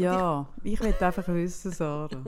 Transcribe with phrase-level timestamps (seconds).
[0.00, 2.24] Ja, ich will einfach wissen, Sarah.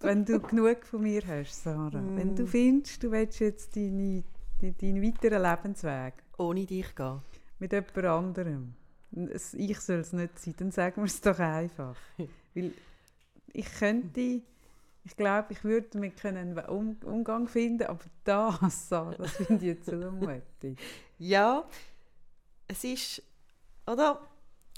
[0.00, 2.00] wenn du genug von mir hast, Sarah.
[2.00, 2.16] Mm.
[2.16, 4.24] Wenn du findest, du willst jetzt deine,
[4.60, 6.14] deinen weiteren Lebensweg.
[6.38, 7.20] Ohne dich gehen.
[7.58, 8.74] Mit jemand anderem.
[9.52, 11.96] Ich soll es nicht sein, dann sagen wir es doch einfach.
[12.54, 12.72] Weil
[13.52, 14.42] ich könnte,
[15.04, 19.82] ich glaube, ich würde damit einen um Umgang finden, aber das, Sarah, das finde ich
[19.82, 20.78] zumutig.
[21.18, 21.64] ja,
[22.66, 23.22] es ist,
[23.86, 24.20] oder?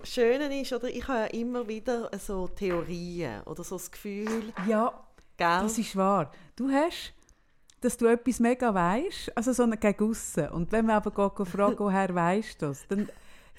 [0.03, 4.53] Schöne ist, oder, ich habe ja immer wieder so Theorien oder so das Gefühl.
[4.69, 4.93] Ja,
[5.37, 5.61] gell?
[5.63, 6.31] das ist wahr.
[6.55, 7.15] Du hast,
[7.81, 10.49] dass du etwas mega weißt, also so gegen aussen.
[10.51, 13.09] Und wenn man aber geht, fragen, woher weißt du das, dann,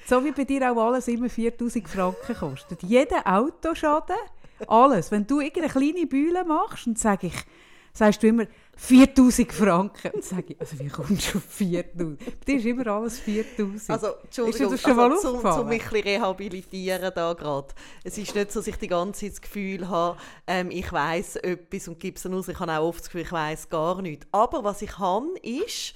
[0.05, 2.83] so wie bei dir auch alles immer 4000 Franken kostet.
[2.83, 4.16] Jeder Autoschaden,
[4.67, 5.11] alles.
[5.11, 7.45] Wenn du irgendeine kleine Bühle machst, und sage ich,
[7.94, 8.45] sagst du immer,
[8.77, 10.12] 4000 Franken.
[10.13, 12.20] Und sage ich, also wie kommst du auf 4000?
[12.20, 13.90] Bei dir ist immer alles 4000.
[13.90, 17.67] Also, Entschuldigung, ist schon also, mal zum, zum mich ein rehabilitieren da gerade.
[18.03, 21.38] Es ist nicht so, dass ich die ganze Zeit das Gefühl habe, ähm, ich weiß
[21.38, 22.47] etwas und gebe es aus.
[22.47, 24.28] Ich habe auch oft das Gefühl, ich weiß gar nichts.
[24.31, 25.95] Aber was ich habe, ist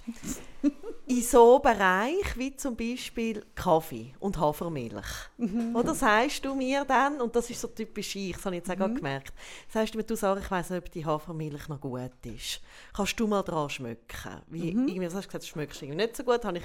[1.12, 5.30] in so Bereich wie zum Beispiel Kaffee und Hafermilch.
[5.38, 5.76] Mhm.
[5.76, 8.82] Oder sagst du mir dann, und das ist so typisch ich, das habe ich jetzt
[8.82, 8.96] auch mhm.
[8.96, 9.34] gemerkt,
[9.68, 12.62] sagst du mir, du sagst, ich weiß nicht, ob die Hafermilch noch gut ist.
[12.96, 14.42] Kannst du mal dran schmecken?
[14.48, 14.88] Wie, mhm.
[14.88, 16.46] Irgendwie, hast du gesagt, du schmeckst irgendwie nicht so gut.
[16.46, 16.64] ich,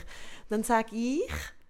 [0.49, 1.29] dann sage ich,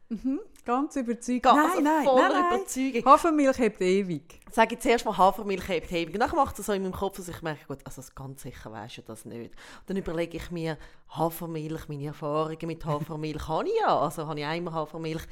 [0.08, 0.40] Mhm.
[0.64, 1.42] Ganz überzeugt.
[1.42, 2.60] Ga nein, nein, voller nein, nein.
[2.60, 3.04] Überzeugung.
[3.04, 4.40] Hafermilch hebt ewig.
[4.50, 6.14] Sage ich zuerst mal, Hafermilch hebt ewig.
[6.14, 8.72] Und dann macht es so in meinem Kopf, dass ich merke, gut, also ganz sicher
[8.72, 9.52] weisst du das nicht.
[9.52, 10.76] Und dann überlege ich mir,
[11.10, 13.98] Hafermilch, meine Erfahrungen mit Hafermilch habe ich ja.
[13.98, 15.22] Also habe ich einmal Hafermilch.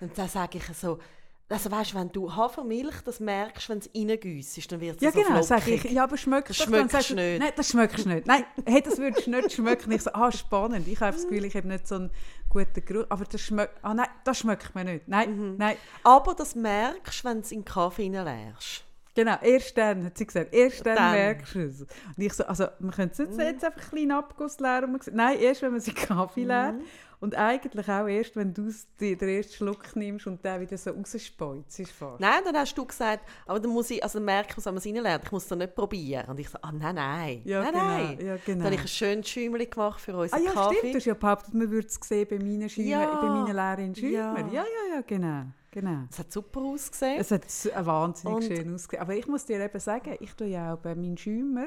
[0.00, 0.98] Dann, dann sage ich so,
[1.54, 5.22] also weißt, wenn du Hafermilch das merkst, wenn es reingüssest, dann wird es ja, so
[5.22, 5.84] genau, sage ich.
[5.84, 6.56] Ja, aber schmeckt das?
[6.56, 7.38] Schmeckst du nicht.
[7.38, 8.26] Nein, das schmeckst du nicht.
[8.26, 9.92] Nein, hey, das würdest du nicht schmecken.
[9.92, 10.88] Ich so, ah, spannend.
[10.88, 12.10] Ich habe das Gefühl, ich habe nicht so einen
[12.48, 13.06] guten Geruch.
[13.08, 15.06] Aber das schmeckt, ah nein, das schmeckt mir nicht.
[15.06, 15.56] Nein, mhm.
[15.56, 15.76] nein.
[16.02, 18.84] Aber das merkst du, wenn du es in den Kaffee reinleerst.
[19.14, 21.12] Genau, erst dann, hat sie gesagt, erst dann, dann.
[21.12, 21.80] merkst du es.
[21.82, 21.88] Und
[22.18, 23.44] ich so, also, man könnte es jetzt, mhm.
[23.44, 24.98] jetzt einfach ein kleinen Abguss leeren.
[25.12, 26.74] Nein, erst wenn man sie Kaffee leert.
[27.20, 28.70] Und eigentlich auch erst, wenn du
[29.00, 31.82] den ersten Schluck nimmst und der wieder so rausspeuzt.
[32.18, 35.24] Nein, dann hast du gesagt, aber dann muss ich, also merke ich, was man reinlernt.
[35.24, 36.28] Ich muss das nicht probieren.
[36.28, 38.18] Und ich so, ah nein, nein, ja, nein, genau, nein.
[38.20, 38.58] Ja, genau.
[38.58, 40.76] Dann habe ich ein schönes Schäumchen gemacht für unseren ah, ja, Kaffee.
[40.76, 43.20] stimmt, du hast ja behauptet, man würde es sehen bei meinen Schäumen, ja.
[43.20, 43.94] bei meinen.
[43.94, 44.36] Ja.
[44.38, 44.64] ja, ja,
[44.94, 45.44] ja, genau.
[45.74, 46.04] Genau.
[46.08, 47.20] Es hat super ausgesehen.
[47.20, 47.44] Es hat
[47.84, 49.02] wahnsinnig und schön ausgesehen.
[49.02, 51.66] Aber ich muss dir eben sagen, ich tue ja auch bei meinen Schäumer,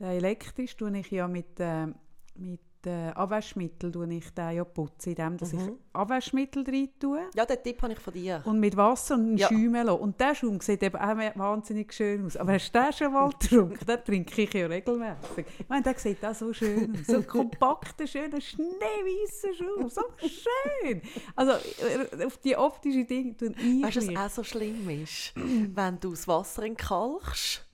[0.00, 1.88] den elektrisch, tue ich ja mit, äh,
[2.36, 5.60] mit äh, Abwaschmittel tue ich den ja putzen, indem dass mhm.
[5.60, 7.20] ich Abwaschmittel rein tue.
[7.34, 8.42] Ja, den Tipp habe ich von dir.
[8.44, 9.48] Und mit Wasser und ja.
[9.48, 10.00] Schäumen lassen.
[10.00, 12.36] Und der Schaum sieht eben auch wahnsinnig schön aus.
[12.36, 13.86] Aber hast du den schon mal getrunken?
[13.86, 15.46] den trinke ich ja regelmäßig.
[15.58, 17.06] Ich meine, der sieht auch so schön aus.
[17.06, 19.88] So kompakter, schöner, schneeweißer Schaum.
[19.88, 21.02] So schön.
[21.36, 25.32] Also äh, auf die optischen Dinge tun ich Weißt du, was auch so schlimm ist?
[25.74, 27.64] wenn du das Wasser entkalkst,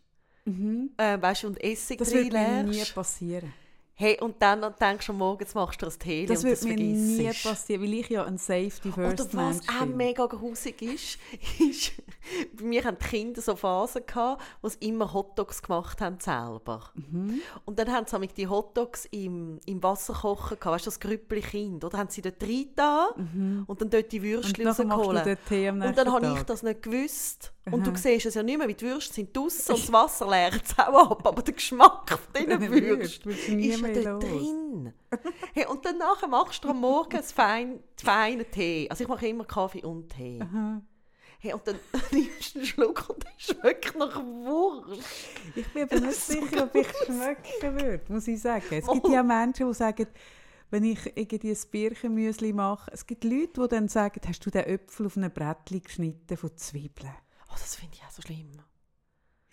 [0.45, 0.91] mhm.
[0.97, 3.53] äh, weißt, und Essig Das wird mir nie passieren.
[4.01, 7.31] Hey, und dann denkst du, morgens machst du das Tee das und das mir nie
[7.43, 11.19] passieren, weil ich ja ein Safety First Oder was auch mega grusig ist,
[11.59, 11.93] ist,
[12.57, 16.91] bei mir hatten die Kinder so Phasen, gehabt, wo sie immer Hotdogs gemacht haben selber.
[16.95, 17.43] Mhm.
[17.67, 21.43] Und dann haben sie die Hotdogs im, im Wasser kochen gehabt, weißt du, das Grüppli
[21.43, 21.99] Kind, oder?
[21.99, 22.71] Haben sie dort rein
[23.17, 23.65] mhm.
[23.67, 25.39] und dann dort die Würstchen rausgeholt.
[25.51, 27.53] Und dann habe ich das nicht gewusst.
[27.71, 30.29] Und du siehst es ja nicht mehr, wie die Würste sind draussen und das Wasser
[30.29, 34.93] leert es auch ab, aber der Geschmack von diesen Würsten ist dort drin.
[35.55, 35.99] hey, und dann
[36.31, 38.89] machst du am Morgen einen feinen, feinen Tee.
[38.91, 40.41] Also ich mache immer Kaffee und Tee.
[41.43, 41.77] Hey, und dann
[42.13, 45.03] nimmst du einen Schluck und der schmeckt nach Wurst.
[45.55, 48.65] Ich bin aber nicht sicher, ob ich schmecken würde, muss ich sagen.
[48.71, 50.07] Es gibt ja Menschen, die sagen,
[50.71, 54.65] wenn ich irgendwie ein Birchenmüsli mache, es gibt Leute, die dann sagen, hast du den
[54.65, 57.15] Äpfel auf einem Brettchen geschnitten von Zwiebeln?
[57.49, 58.53] Oh, das finde ich auch so schlimm.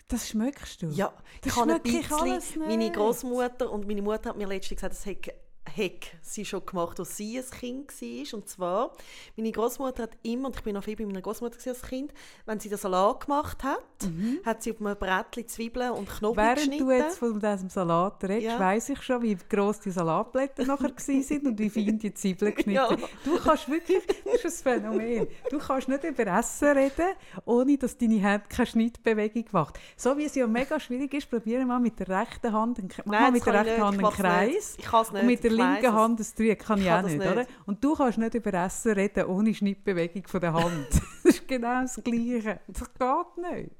[0.08, 0.88] Das schmeckst du?
[0.88, 4.94] Ja, das ich habe ein bisschen, meine Großmutter und meine Mutter hat mir letztens gesagt,
[4.94, 5.34] das hätte
[5.68, 8.38] hat sie schon gemacht, als sie ein Kind war.
[8.38, 8.92] Und zwar,
[9.36, 12.12] meine Großmutter hat immer, und ich bin noch viel bei meiner Großmutter als Kind,
[12.46, 14.40] wenn sie den Salat gemacht hat, mhm.
[14.44, 16.88] hat sie auf einem Brettchen Zwiebeln und Knoblauch Während geschnitten.
[16.88, 18.58] Während du jetzt von diesem Salat redest, ja.
[18.58, 22.74] weiss ich schon, wie gross die Salatblätter nachher sind und wie fein die Zwiebeln geschnitten
[22.74, 22.96] ja.
[23.24, 27.14] Du kannst wirklich, das ist ein Phänomen, du kannst nicht über Essen reden,
[27.44, 29.78] ohne dass deine Hand keine Schnittbewegung macht.
[29.96, 33.22] So wie es ja mega schwierig ist, probiere mal mit der rechten Hand, einen, Nein,
[33.22, 34.76] mal mit der rechten Hand einen Kreis.
[34.78, 35.24] Ich kann es nicht.
[35.58, 37.46] Linken Hand das Dreieck kann ich, ich auch nicht, nicht, oder?
[37.66, 40.88] Und du kannst nicht über Essen reden ohne Schnittbewegung von der Hand.
[41.24, 42.60] das ist genau das Gleiche.
[42.68, 43.76] Das geht nicht.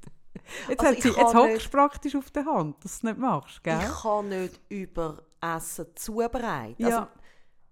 [0.68, 3.62] Jetzt, also sie, jetzt hockst du praktisch auf der Hand, dass du es nicht machst,
[3.62, 3.78] gell?
[3.80, 6.74] Ich kann nicht über Essen zubereiten.
[6.78, 6.88] Ja.
[6.88, 7.08] Also,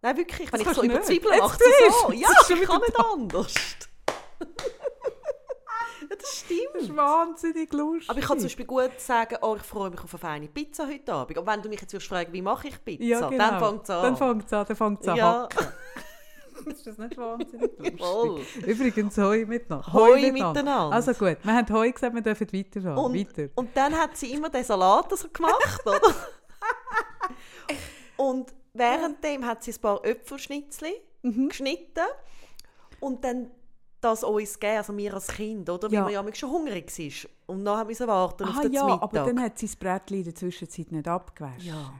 [0.03, 1.59] nein, wirklich, wenn ich so über Zwiebeln mache,
[2.03, 2.13] so.
[2.13, 3.55] Ja, ich kann nicht anders.
[6.21, 6.61] Das stimmt.
[6.75, 8.11] Das ist wahnsinnig lustig.
[8.11, 10.87] Aber ich kann zum Beispiel gut sagen, oh, ich freue mich auf eine feine Pizza
[10.87, 11.39] heute Abend.
[11.39, 13.51] Aber wenn du mich jetzt fragen wie mache ich Pizza, ja, genau.
[13.51, 14.03] dann fängt es an.
[14.03, 15.49] Dann fängt es an, dann fängt es an Ja.
[16.67, 18.67] ist das nicht wahnsinnig lustig?
[18.67, 19.93] Übrigens, Heu miteinander.
[19.93, 20.93] Heu miteinander.
[20.93, 22.99] Also gut, wir haben Heu gesagt, wir dürfen weiterfahren.
[22.99, 23.51] Und, Weiter.
[23.55, 26.01] und dann hat sie immer den Salat so gemacht, oder?
[28.17, 30.95] und währenddem hat sie ein paar Äpfelschnitzli
[31.27, 31.49] Mhm.
[31.49, 32.07] geschnitten
[33.01, 33.51] und dann
[34.07, 35.89] das uns gegeben, also mir als Kind, oder?
[35.91, 36.05] Ja.
[36.07, 37.31] Weil man ja schon hungrig war.
[37.47, 39.03] Und dann haben wir warten auf Ah den ja, Mittag.
[39.03, 41.67] aber dann hat sie das Brettchen in der Zwischenzeit nicht abgewaschen.
[41.67, 41.93] Ja.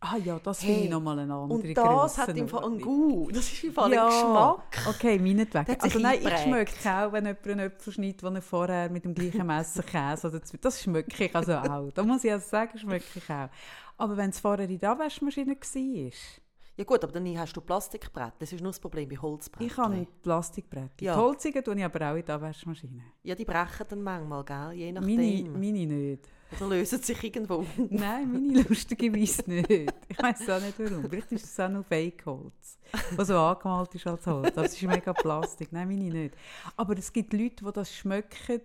[0.00, 2.80] Ah ja, das finde Hey, ich nochmal eine andere Und das hat im Fall einen
[2.80, 3.34] Gut.
[3.34, 4.04] Das ist im Fall ja.
[4.04, 4.88] ein Geschmack.
[4.88, 5.76] Okay, meinetwegen.
[5.80, 9.12] Also nein, ich schmecke auch, wenn jemand einen Äpfel schneidet, den er vorher mit dem
[9.12, 11.90] gleichen Messer Käse oder das schmecke ich also auch.
[11.92, 13.48] Da muss ich also sagen, schmecke ich auch.
[13.96, 16.20] Aber wenn es vorher in der Abwaschmaschine war,
[16.78, 18.34] Ja gut, aber dann hast du Plastikbrett.
[18.38, 19.66] Das ist nur das Problem bei Holzbrettchen.
[19.68, 20.92] ich habe Plastikbrett.
[21.00, 21.14] Ja.
[21.14, 23.02] Die Holzigen tue ich aber auch in die Abwaschmaschine.
[23.24, 24.72] Ja, die brechen dann manchmal, gell?
[24.74, 25.52] Je Meine, nachdem.
[25.54, 26.28] meine nicht.
[26.52, 27.66] Oder lösen sich irgendwo.
[27.90, 29.70] Nein, meine lustigerweise nicht.
[30.08, 31.10] Ich weiß auch nicht warum.
[31.10, 32.78] Vielleicht ist es auch nur Fake-Holz,
[33.16, 34.56] das so angemalt ist als Holz.
[34.56, 35.72] Es ist mega Plastik.
[35.72, 36.36] Nein, meine nicht.
[36.76, 38.60] Aber es gibt Leute, die das schmecken.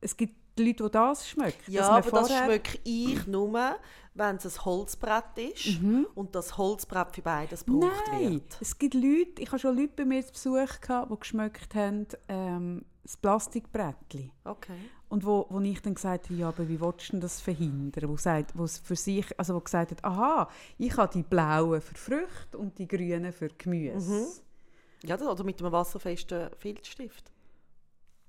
[0.00, 1.72] Es gibt Leute, die das schmecken.
[1.72, 3.76] Ja, aber das schmecke ich nur,
[4.14, 5.78] wenn es ein Holzbrett ist
[6.14, 6.50] und das
[6.86, 8.12] Brett für beides gebraucht Mhm.
[8.12, 8.58] Nein, wird.
[8.60, 12.06] es gibt Leute, ich habe schon Leute bei mir zu Besuch gehabt, die geschmeckt haben,
[12.28, 14.30] ähm, das Plastikbrettchen.
[14.44, 14.76] Okay.
[15.08, 18.10] Und wo, wo ich dann gesagt habe, ja, aber wie willst du denn das verhindern?
[18.10, 21.94] Wo, sagt, wo für sich, also wo gesagt hat, aha, ich habe die blauen für
[21.94, 24.12] Früchte und die grünen für Gemüse.
[24.12, 25.08] Mhm.
[25.08, 27.30] Ja, das, oder mit einem wasserfesten Filzstift.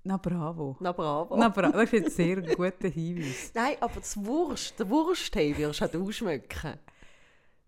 [0.04, 0.78] Na bravo.
[0.80, 1.36] Na bravo.
[1.38, 3.51] Na bravo, das ist jetzt sehr ein guter Hinweis.
[3.54, 6.80] Nein, aber das Wurst, der Wursttee auch du schmecken.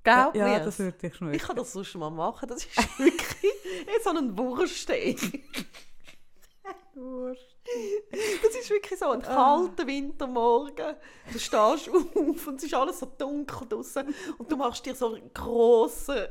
[0.04, 0.66] Glaub ja, mir's.
[0.66, 1.38] das würde ich Ich schmecken.
[1.40, 2.50] kann das sonst mal machen.
[2.50, 3.54] Das ist wirklich
[4.04, 5.16] so ein Wursttee.
[8.42, 10.96] Das ist wirklich so ein kalter Wintermorgen.
[11.32, 11.56] Du stehst
[11.90, 16.28] auf und es ist alles so dunkel draußen und du machst dir so einen grossen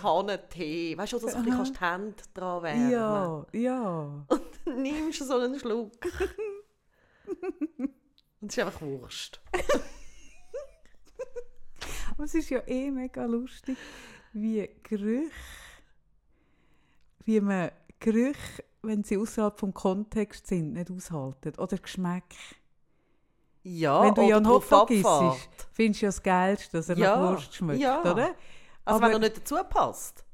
[0.00, 0.96] Kanne Tee.
[0.98, 4.24] Weißt du, wo du so ein bisschen kannst die Hände dran wärmen Ja, ja.
[4.28, 4.40] Dann
[4.76, 5.92] nimmst du so einen Schluck.
[8.40, 9.40] Und es ist einfach Wurst.
[12.12, 13.76] Aber es ist ja eh mega lustig,
[14.32, 15.30] wie Gerüche,
[17.24, 17.70] wie man
[18.00, 21.54] Gerüche, wenn sie außerhalb vom Kontext sind, nicht aushalten.
[21.58, 22.24] Oder Geschmack.
[23.62, 25.06] Ja, wenn du ja einen Hotdog isst,
[25.72, 28.00] findest du ja das Geilste, dass er Ja, nach Wurst schmeckt, ja.
[28.00, 28.34] oder?
[28.84, 30.24] Also Aber- wenn er nicht dazu passt.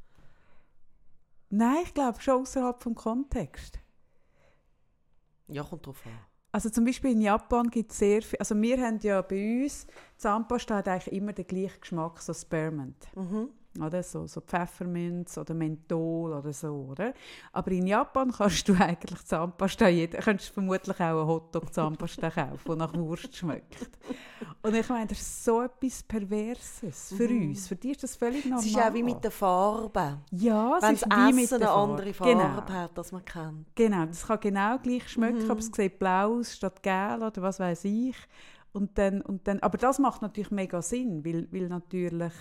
[1.50, 3.78] Nein, ich glaube schon außerhalb vom Kontext.
[5.48, 6.12] Ja, kommt drauf an.
[6.50, 9.86] Also zum Beispiel in Japan gibt es sehr viel, also wir haben ja bei uns,
[10.16, 13.06] Zahnpasta hat eigentlich immer den gleichen Geschmack, so Spearmint.
[13.14, 13.50] Mhm.
[13.82, 17.12] Oder so, so Pfefferminz oder Menthol oder so, oder?
[17.52, 22.76] Aber in Japan kannst du eigentlich Zahnpasta, jeder, könntest vermutlich auch einen Hotdog-Zahnpasta kaufen, der
[22.76, 23.88] nach Wurst schmeckt.
[24.62, 27.68] Und ich meine, das ist so etwas Perverses für uns.
[27.68, 28.60] Für die ist das völlig normal.
[28.60, 30.18] Es ist auch wie mit den Farben.
[30.30, 32.74] Ja, es Wenn ist wie mit der eine andere Farbe Genau.
[32.74, 33.66] hat, als man kennt.
[33.74, 35.50] Genau, das kann genau gleich schmecken, Mhm.
[35.50, 38.16] aber es sieht blau aus statt gel oder was weiß ich.
[38.72, 42.32] Und dann, und dann, aber das macht natürlich mega Sinn, weil, weil natürlich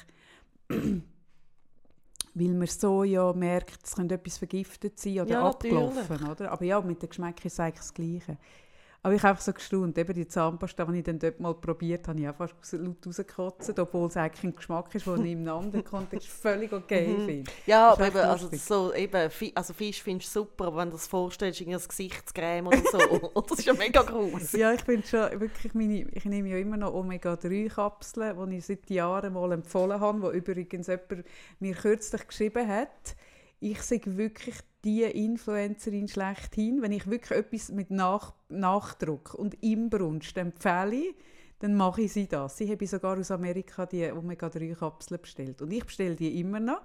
[2.39, 6.29] weil man so ja merkt, es könnte etwas vergiftet sein oder Ja, abgelaufen.
[6.29, 6.51] Oder?
[6.51, 8.37] Aber ja, mit dem Geschmack ist es eigentlich das Gleiche.
[9.03, 12.07] Aber ich habe einfach so gestaunt, eben die Zahnpasta, die ich dann dort mal probiert
[12.07, 15.31] habe, habe ich auch fast laut rausgekotzt, obwohl es eigentlich ein Geschmack ist, den ich
[15.31, 17.25] im anderen Kontext völlig okay Mhm.
[17.25, 17.51] finde.
[17.65, 21.07] Ja, aber eben, also, so, eben, also Fisch findest du super, aber wenn du das
[21.07, 22.97] vorstellst, irgendwie das Gesichtscreme oder so,
[23.49, 24.51] das ist ja mega groß.
[24.53, 28.89] Ja, ich bin schon wirklich meine, ich nehme ja immer noch Omega-3-Kapseln, die ich seit
[28.89, 31.23] Jahren mal empfohlen habe, wo übrigens jemand
[31.59, 33.15] mir kürzlich geschrieben hat.
[33.59, 36.81] Ich sehe wirklich die Influencerin schlechthin.
[36.81, 41.13] Wenn ich wirklich etwas mit Nach Nachdruck und Imbrunst empfehle,
[41.59, 42.57] dann mache ich sie das.
[42.57, 45.61] Sie habe sogar aus Amerika die Omega-3-Kapseln bestellt.
[45.61, 46.81] Und ich bestelle die immer noch.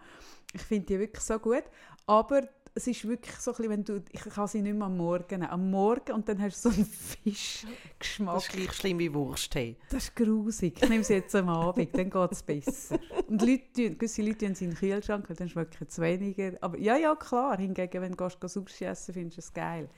[0.55, 1.65] Ich finde die wirklich so gut.
[2.07, 2.43] Aber
[2.75, 5.45] es ist wirklich so ein bisschen, wenn du, ich kann sie nicht mehr am Morgen.
[5.45, 8.35] Am Morgen und dann hast du so einen Fischgeschmack.
[8.35, 9.77] Das ist gleich schlimm wie Wursttee.
[9.91, 10.83] Das ist grusig.
[10.83, 12.99] Ich nehme sie jetzt am Abend, dann geht es besser.
[13.29, 16.53] Und Leute, gewisse Leute tun sie in den Kühlschrank, dann schmeckt es weniger.
[16.63, 17.59] Aber ja, ja, klar.
[17.59, 19.89] Hingegen, wenn du Sushi essen findest du es geil.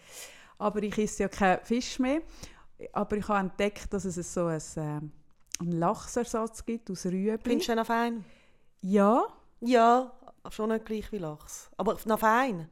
[0.58, 2.22] Aber ich esse ja keinen Fisch mehr.
[2.92, 5.12] Aber ich habe entdeckt, dass es so ein, ähm,
[5.60, 7.38] einen Lachsersatz gibt aus Rüebli.
[7.38, 8.24] Findest du den noch fein?
[8.82, 9.24] Ja,
[9.60, 10.12] Ja,
[10.52, 11.70] schon nicht gleich wie Lachs.
[11.76, 12.68] Aber noch fein.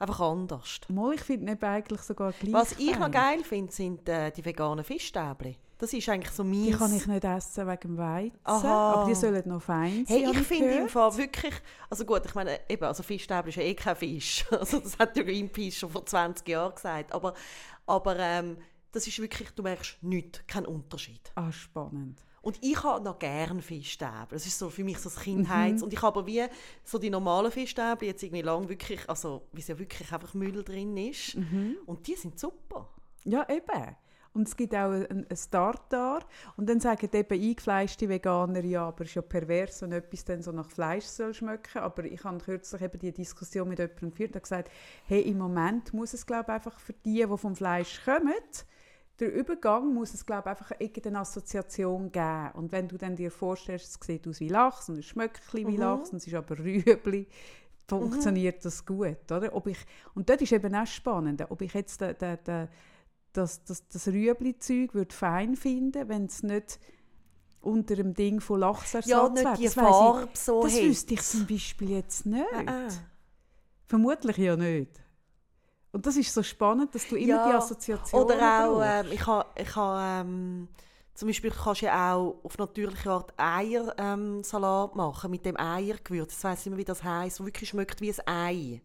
[0.00, 0.80] Einfach anders.
[0.88, 3.12] mal, ich finde ihn eigentlich sogar gleich Was ich noch fein.
[3.12, 5.56] geil finde, sind äh, die veganen Fischstäbli.
[5.78, 6.64] Das ist eigentlich so mein...
[6.64, 8.92] Die kann ich nicht essen wegen dem Weizen, Aha.
[8.92, 11.54] aber die sollen noch fein sein, Hey, ich finde im Fall wirklich...
[11.88, 14.44] Also gut, ich meine, eben, also Fischstäbel ist ja eh kein Fisch.
[14.50, 17.12] Also das hat ja Greenpeace schon vor 20 Jahren gesagt.
[17.12, 17.34] Aber,
[17.86, 18.58] aber ähm,
[18.90, 21.30] das ist wirklich, du merkst nichts, keinen Unterschied.
[21.36, 22.20] Ah, spannend.
[22.42, 24.28] Und ich habe noch gerne Fischstäbel.
[24.30, 25.80] Das ist so für mich so das Kindheits...
[25.80, 25.84] Mhm.
[25.84, 26.44] Und ich habe aber wie
[26.84, 30.62] so die normalen Fischstäbel jetzt irgendwie lang wirklich, also wie es ja wirklich einfach Müll
[30.62, 31.36] drin ist.
[31.36, 31.76] Mhm.
[31.86, 32.88] Und die sind super.
[33.24, 33.96] Ja, eben.
[34.34, 36.20] Und es gibt auch einen Starter.
[36.56, 40.42] Und dann sagen eben eingefleischte Veganer, ja, aber es ist ja pervers, wenn etwas dann
[40.42, 44.34] so nach Fleisch soll schmecken Aber ich habe kürzlich eben die Diskussion mit jemandem geführt
[44.36, 44.70] und gesagt,
[45.06, 48.32] hey, im Moment muss es, glaube ich, einfach für die, die vom Fleisch kommen,
[49.20, 52.50] der Übergang muss es, glaube ich, einfach irgendeine Assoziation geben.
[52.54, 55.64] Und wenn du dann dir vorstellst, es sieht aus wie Lachs und es schmeckt wie
[55.64, 55.76] mhm.
[55.76, 57.26] Lachs und es ist aber Rüebli,
[57.88, 58.62] funktioniert mhm.
[58.62, 59.54] das gut, oder?
[59.54, 59.78] Ob ich,
[60.14, 62.68] und dort ist eben auch spannend, ob ich jetzt den, den, den
[63.32, 66.78] das, das, das Rüebli-Zeug würde fein finden, wenn es nicht
[67.60, 69.56] unter dem Ding von Lachsersatz ja, nicht wäre.
[69.56, 70.82] die Farbe ich, so Das hat.
[70.82, 72.46] wüsste ich zum Beispiel jetzt nicht.
[72.54, 72.88] Ah, ah.
[73.86, 74.90] Vermutlich ja nicht.
[75.92, 79.26] Und das ist so spannend, dass du immer ja, die Assoziation Oder auch, ähm, ich
[79.26, 80.68] habe ich ha, ähm,
[81.14, 86.36] zum Beispiel kannst du ja auch auf natürliche Art Eiersalat ähm, machen mit dem Eiergewürz.
[86.36, 88.82] Ich weiß nicht mehr, wie das heisst, wo wirklich schmeckt wie ein Ei.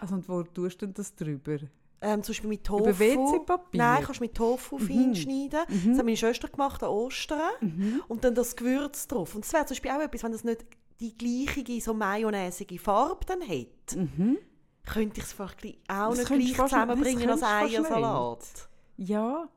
[0.00, 1.58] Also und wo tust du das drüber?
[2.02, 2.82] Ähm, zum Beispiel mit Tofu.
[2.82, 3.78] Über WC-Papier?
[3.78, 4.86] Nein, kannst mit Tofu mhm.
[4.86, 5.60] fein schneiden.
[5.68, 5.90] Mhm.
[5.90, 7.52] Das hat meine Schwester gemacht an Ostern.
[7.60, 8.02] Mhm.
[8.08, 9.34] Und dann das Gewürz drauf.
[9.34, 10.66] Und das wäre zum Beispiel auch etwas, wenn das nicht
[11.00, 13.98] die gleiche, so mayonnaisige Farbe dann hätte.
[13.98, 14.38] Mhm.
[14.84, 15.40] Könnte ich es
[15.88, 18.68] auch nicht gleich zusammenbringen als Eiersalat.
[18.96, 19.48] Ja,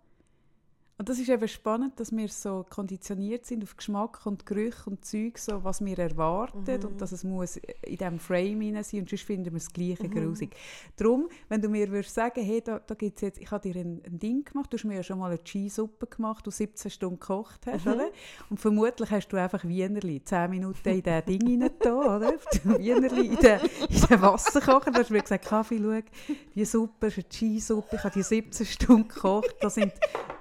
[0.98, 5.04] und das ist eben spannend, dass wir so konditioniert sind auf Geschmack und Gerüche und
[5.04, 6.88] Zeug, so, was wir erwarten mhm.
[6.88, 10.08] und dass es muss in diesem Frame hinein sein und sonst finden wir das Gleiche
[10.08, 10.12] mhm.
[10.12, 10.56] grusig.
[10.96, 14.02] Darum, wenn du mir würdest sagen, hey, da, da gibt's jetzt, ich habe dir ein,
[14.06, 17.20] ein, Ding gemacht, du hast mir ja schon mal eine Cheese-Suppe gemacht, du 17 Stunden
[17.20, 17.92] gekocht hast, mhm.
[17.92, 18.08] oder?
[18.50, 22.36] Und vermutlich hast du einfach Wienerli 10 Minuten in dieses Ding hinein oder?
[22.64, 23.60] Wienerli in den,
[23.90, 28.04] in den Wasserkocher, du hast mir gesagt, Kaffee, schau, die Suppe ist eine Cheese-Suppe, ich
[28.06, 29.92] habe die 17 Stunden gekocht, da sind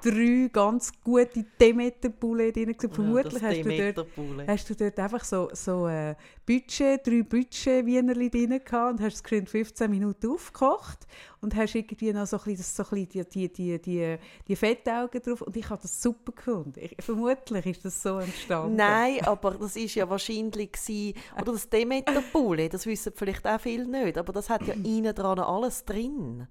[0.00, 2.74] drei drei ganz gute Demeter-Poulet drin.
[2.90, 6.14] Vermutlich ja, hast, du dort, hast du dort einfach so, so äh,
[6.46, 11.06] Budget, drei Budget-Wienerli drin gehabt und hast es 15 Minuten aufgekocht
[11.40, 14.16] und hast irgendwie noch so ein bisschen, so ein bisschen die, die, die, die,
[14.48, 16.80] die Fettaugen drauf und ich habe das super gefunden.
[16.80, 18.76] Ich, vermutlich ist das so entstanden.
[18.76, 23.86] Nein, aber das ist ja wahrscheinlich gewesen, oder das Demeter-Poulet, das wissen vielleicht auch viele
[23.86, 26.46] nicht, aber das hat ja innen dran alles drin.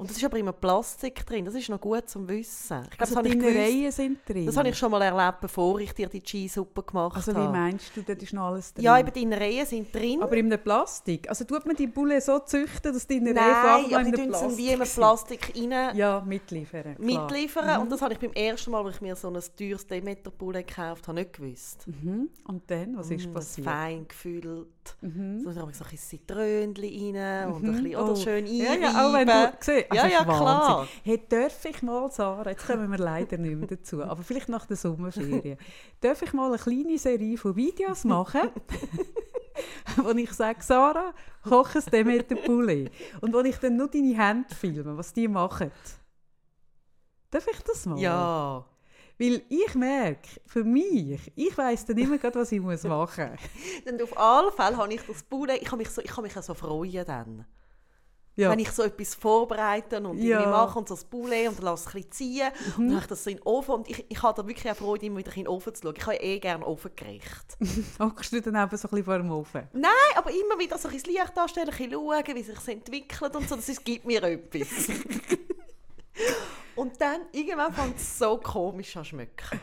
[0.00, 1.44] Und das ist aber immer Plastik drin.
[1.44, 2.84] Das ist noch gut zum Wissen.
[2.90, 4.46] Ich glaub, also die Innereien sind drin?
[4.46, 7.40] Das habe ich schon mal erlebt, bevor ich dir die Cheese-Suppe gemacht also, habe.
[7.42, 8.82] Also wie meinst du, dort ist noch alles drin?
[8.82, 10.22] Ja, eben die Innereien sind drin.
[10.22, 11.28] Aber in einem Plastik?
[11.28, 14.72] Also tut man die Bulle so züchten, dass die Innereien Nein, aber die tun wie
[14.72, 15.94] in Plastik rein...
[15.94, 16.96] Ja, mitliefern.
[16.98, 17.76] Mitliefern.
[17.76, 17.82] Mhm.
[17.82, 21.08] Und das habe ich beim ersten Mal, als ich mir so ein teures Demeter-Bulle gekauft
[21.08, 21.86] habe, nicht gewusst.
[21.86, 22.30] Mhm.
[22.44, 23.66] Und dann, was ist mhm, passiert?
[23.66, 24.96] Fein gefüllt.
[25.02, 25.40] Mhm.
[25.40, 26.74] So, da habe ich so ein Zitrönchen
[27.14, 27.82] rein und ein mhm.
[27.82, 28.16] bisschen, oder oh.
[28.16, 28.82] schön einreiben.
[28.82, 29.89] Ja, ja, auch wenn du...
[30.00, 30.88] Also ja, ja, klar.
[31.02, 34.64] Hey, darf ich mal, Sarah, jetzt kommen wir leider nicht mehr dazu, aber vielleicht nach
[34.64, 35.58] der Sommerferien,
[36.00, 38.50] darf ich mal eine kleine Serie von Videos machen,
[39.96, 42.92] wo ich sage, Sarah, koch es dem mit dem Poulet.
[43.20, 45.72] Und wo ich dann nur deine Hände filme, was die machen.
[47.30, 47.98] Darf ich das mal?
[47.98, 48.64] Ja.
[49.18, 52.82] Weil ich merke, für mich, ich weiss dann immer gerade, was ich machen muss.
[53.84, 56.32] dann auf alle Fälle habe ich das Poulet, ich kann mich, so, ich kann mich
[56.32, 57.44] so freuen dann.
[58.40, 58.50] Ja.
[58.50, 60.38] Wenn ich so etwas vorbereite und ja.
[60.38, 62.72] irgendwie mache und so das Poulet und dann lasse es ein ziehen mhm.
[62.78, 64.72] und dann mache ich das so in den Ofen und ich, ich habe da wirklich
[64.72, 65.94] auch Freude, immer wieder in den Ofen zu schauen.
[65.98, 67.58] Ich habe eh gerne Ofengericht.
[67.98, 69.68] Hockst du dann eben so ein bisschen vor dem Ofen?
[69.74, 72.68] Nein, aber immer wieder so ein bisschen das Licht anstellen, ein bisschen schauen, wie sich
[72.68, 74.68] entwickelt und so, das gibt mir etwas.
[76.76, 79.60] und dann irgendwann fängt es so komisch an schmecken.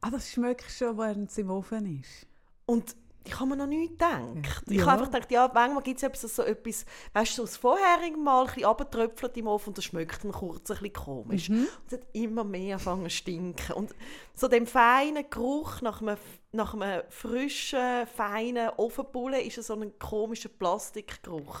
[0.00, 2.26] Ah, das schmeckt schon, während es im Ofen ist?
[2.64, 4.62] Und ich habe mir noch nicht gedacht.
[4.66, 4.74] Ja.
[4.74, 8.42] Ich habe einfach gedacht, ja, manchmal gibt es so etwas, weißt du, das vorherige Mal
[8.42, 11.48] ein bisschen runtertröpfelt im Ofen und das schmeckt dann kurz ein bisschen komisch.
[11.48, 11.58] Mhm.
[11.60, 13.72] Und es hat immer mehr angefangen zu stinken.
[13.74, 13.94] Und
[14.34, 16.16] so dem feinen Geruch nach einem,
[16.52, 21.58] nach einem frischen, feinen Ofenbulle ist so ein komischer Plastikgeruch.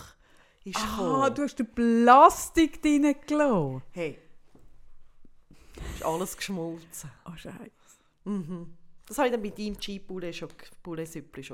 [0.64, 1.34] Ist ah, gekommen.
[1.34, 3.82] du hast den Plastik drin gelassen.
[3.92, 4.18] Hey,
[5.94, 7.10] ist alles geschmolzen.
[7.24, 7.70] Oh, Scheiße.
[8.24, 8.76] Mhm.
[9.08, 10.48] Das habe ich dann bei deinem Cheap-Poulet schon,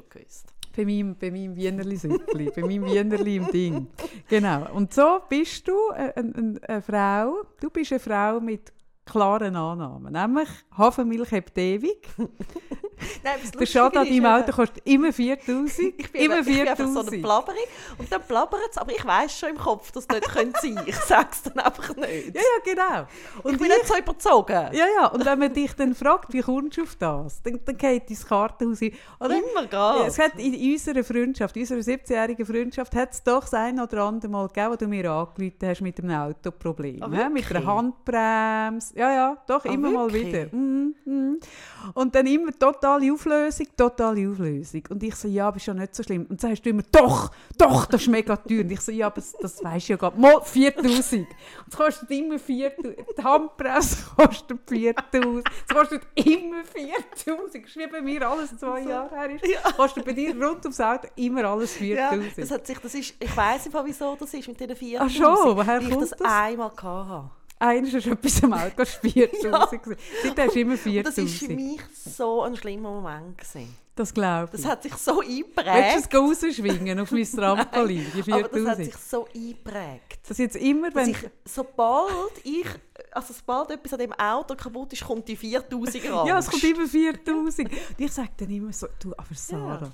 [0.08, 0.46] gewusst.
[0.74, 3.86] Bei meinem, bei meinem Wienerli-Süppli, bei meinem Wienerli im Ding.
[4.28, 4.72] Genau.
[4.72, 8.72] Und so bist du eine, eine, eine, Frau, du bist eine Frau mit
[9.04, 12.08] klaren Annahmen, nämlich Hafermilch hebt ewig.
[13.22, 15.94] Nein, der Schaden an deinem Auto kostet immer 4000.
[16.02, 16.48] Ich bin, immer 4000.
[16.48, 17.64] Ich bin einfach so eine Plabberin
[17.98, 20.90] und dann plappert es, aber ich weiß schon im Kopf, dass es nicht sein könnte.
[20.90, 22.34] Ich sage es dann einfach nicht.
[22.34, 23.06] Ja, ja, genau.
[23.42, 24.68] Und ich bin ich, nicht so überzogen.
[24.72, 27.76] Ja, ja, und wenn man dich dann fragt, wie kommst du auf das, dann, dann
[27.76, 28.92] geht dein Kartenhaus ein.
[29.20, 29.36] Oder?
[29.36, 30.08] Immer Gas.
[30.08, 34.04] Es hat in unserer Freundschaft, in unserer 17-jährigen Freundschaft, hat es doch das ein oder
[34.04, 37.02] andere Mal gegeben, wo du mir angerufen hast mit einem Autoproblem.
[37.02, 38.91] Ah, mit einer Handbremse.
[38.94, 40.24] Ja, ja, doch, ah, immer wirklich?
[40.24, 40.56] mal wieder.
[40.56, 41.40] Mm, mm.
[41.94, 44.82] Und dann immer totale Auflösung, totale Auflösung.
[44.90, 46.26] Und ich so, ja, aber ist ja nicht so schlimm.
[46.28, 48.60] Und dann sagst du immer, doch, doch, das ist mega teuer.
[48.60, 50.46] Und ich so, ja, aber das, das weisst du ja gar nicht.
[50.46, 51.20] 4000.
[51.22, 51.28] Und
[51.68, 52.96] es kostet immer 4000.
[53.18, 55.48] Die Handpresse kostet 4000.
[55.68, 57.54] Es kostet immer 4000.
[57.54, 59.46] Das ist wie bei mir alles zwei Jahre her ist.
[59.46, 59.72] Ja.
[59.72, 62.36] Kostet bei dir rund ums Auto immer alles 4000.
[62.36, 65.00] Ja, das hat sich, das ist, ich weiss nicht, wieso das ist mit diesen 4000.
[65.00, 66.12] Ach schon, woher kommt das?
[66.12, 67.41] ich das einmal hatte.
[67.62, 69.86] Einer war schon etwas am Alkohol 4000.
[69.86, 69.96] ja.
[70.24, 71.06] Seitdem du immer 4000.
[71.06, 73.38] Das war für mich so ein schlimmer Moment.
[73.38, 73.76] Gewesen.
[73.94, 74.62] Das glaube ich.
[74.62, 75.68] Das hat sich so eingeprägt.
[75.68, 78.32] Willst du es rausschwingen auf mein Trampolin, 4000?
[78.32, 80.18] Aber das hat sich so eingeprägt.
[80.28, 81.10] Das jetzt immer, wenn...
[81.10, 82.66] Ich, sobald ich...
[83.12, 86.28] Also sobald etwas an dem Auto kaputt ist, kommt die 4000 raus.
[86.28, 87.68] ja, es kommt immer 4000.
[87.70, 89.82] Und ich sage dann immer so, du, aber Sarah...
[89.82, 89.92] Ja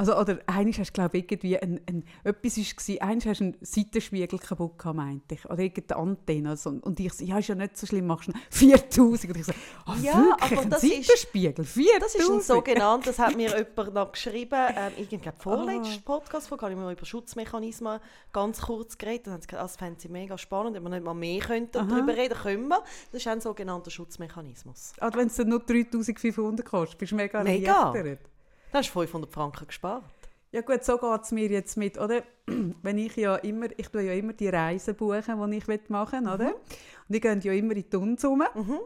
[0.00, 3.44] also, oder eines hast du, glaube ich, irgendwie ein, ein, etwas war, eines hast du
[3.44, 6.48] einen Seitenspiegel kaputt gehabt, meinte ich, oder irgendeine Antenne.
[6.48, 9.30] Also, und ich so, ja, ist ja nicht so schlimm, machst du 4000.
[9.30, 9.52] Und ich so,
[9.86, 12.02] oh, ja, wirklich, aber das ein Seitenspiegel, 4000?
[12.02, 16.18] Das ist ein sogenanntes, das hat mir jemand noch geschrieben, ähm, ich glaube, vorletzten oh.
[16.18, 18.00] Podcast, wo habe ich mal über Schutzmechanismen
[18.32, 20.88] ganz kurz geredet, dann haben sie gesagt, ah, das fände sie mega spannend, wenn wir
[20.88, 22.82] nicht mal mehr könnten darüber reden können wir.
[23.12, 24.94] Das ist ein sogenannter Schutzmechanismus.
[24.98, 27.92] Also, wenn es dann nur 3500 kostet, bist du mega, mega.
[28.72, 30.04] Da hast du 500 Franken gespart.
[30.52, 32.22] Ja gut, so geht es mir jetzt mit, oder?
[32.82, 36.32] Wenn ich ja immer, ich tue ja immer die Reisen buchen, die ich machen will,
[36.32, 36.44] oder?
[36.44, 36.54] Mhm.
[36.54, 38.42] Und die gehen ja immer in die rum.
[38.54, 38.78] Mhm.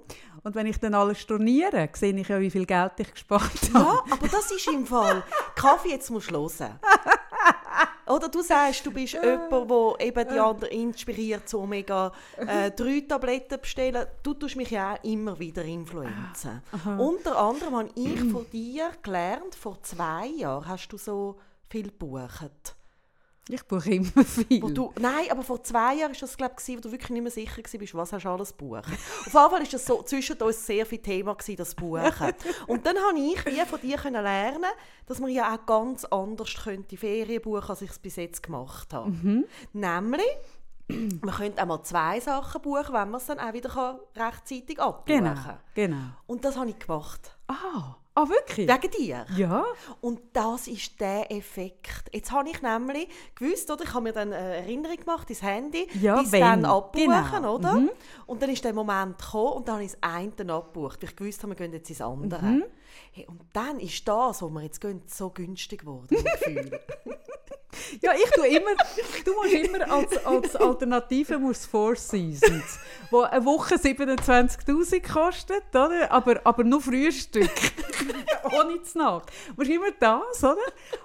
[0.42, 3.84] Und wenn ich dann alles storniere, sehe ich ja, wie viel Geld ich gespart habe.
[3.84, 5.22] Ja, aber das ist im Fall.
[5.54, 6.80] Kaffee jetzt musst du hören.
[8.06, 13.04] Oder du sagst, du bist jemand, der eben die anderen inspiriert, so mega äh, drei
[13.08, 14.06] Tabletten bestellen.
[14.22, 16.62] Du tust mich ja auch immer wieder influenzen.
[16.98, 22.76] Unter anderem habe ich von dir gelernt, vor zwei Jahren hast du so viel gebucht.
[23.48, 24.60] Ich buche immer viel.
[24.72, 27.30] Du, nein, aber vor zwei Jahren war das, glaube ich, wo du wirklich nicht mehr
[27.30, 28.78] sicher warst, was hast du alles buchen.
[28.78, 32.32] Auf jeden Fall war das so zwischen uns sehr viel Thema, gewesen, das Buchen.
[32.66, 34.70] Und dann habe ich wie von dir lernen
[35.06, 38.94] dass man ja auch ganz anders könnte Ferien buchen als ich es bis jetzt gemacht
[38.94, 39.10] habe.
[39.10, 39.44] Mhm.
[39.74, 40.22] Nämlich,
[40.88, 45.24] man könnte auch mal zwei Sachen buchen, wenn man es dann auch wieder rechtzeitig abbuchen
[45.24, 45.58] kann.
[45.74, 46.06] Genau, genau.
[46.26, 47.36] Und das habe ich gemacht.
[47.48, 47.96] Ah.
[48.16, 48.68] Ah, wirklich?
[48.68, 49.26] Wegen dir?
[49.36, 49.64] Ja.
[50.00, 52.04] Und das ist der Effekt.
[52.12, 53.82] Jetzt habe ich nämlich gewusst, oder?
[53.82, 57.56] ich habe mir dann eine Erinnerung gemacht ins Handy, ja, bis dann abbuchen, genau.
[57.56, 57.72] oder?
[57.72, 57.90] Mhm.
[58.26, 61.16] Und dann ist der Moment gekommen und dann habe ich das eine abgebucht, weil ich
[61.16, 62.44] gewusst habe, wir gehen jetzt ins andere.
[62.44, 62.64] Mhm.
[63.10, 66.16] Hey, und dann ist das, wo wir jetzt gehen, so günstig geworden,
[68.00, 68.70] Ja, ich tue immer,
[69.24, 72.78] du musst immer als, als Alternative musst Four Seasons,
[73.10, 76.10] wo eine Woche 27'000 kostet, oder?
[76.10, 77.50] Aber, aber nur Frühstück,
[78.52, 79.30] ohne zu Nacht.
[79.48, 80.56] Du musst immer das, oder?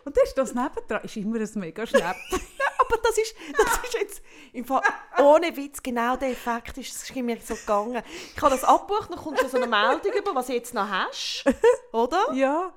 [0.06, 2.42] Und das ist das nebendran, ist immer ein mega Schnäppchen.
[2.80, 4.22] aber das ist, das ist jetzt,
[4.54, 4.82] im Fall,
[5.20, 8.02] ohne Witz, genau der Effekt ist, ist mir so gegangen.
[8.36, 11.46] Ich habe das abgebucht, dann kommt so eine Meldung über, was du jetzt noch hast,
[11.92, 12.34] oder?
[12.34, 12.74] Ja.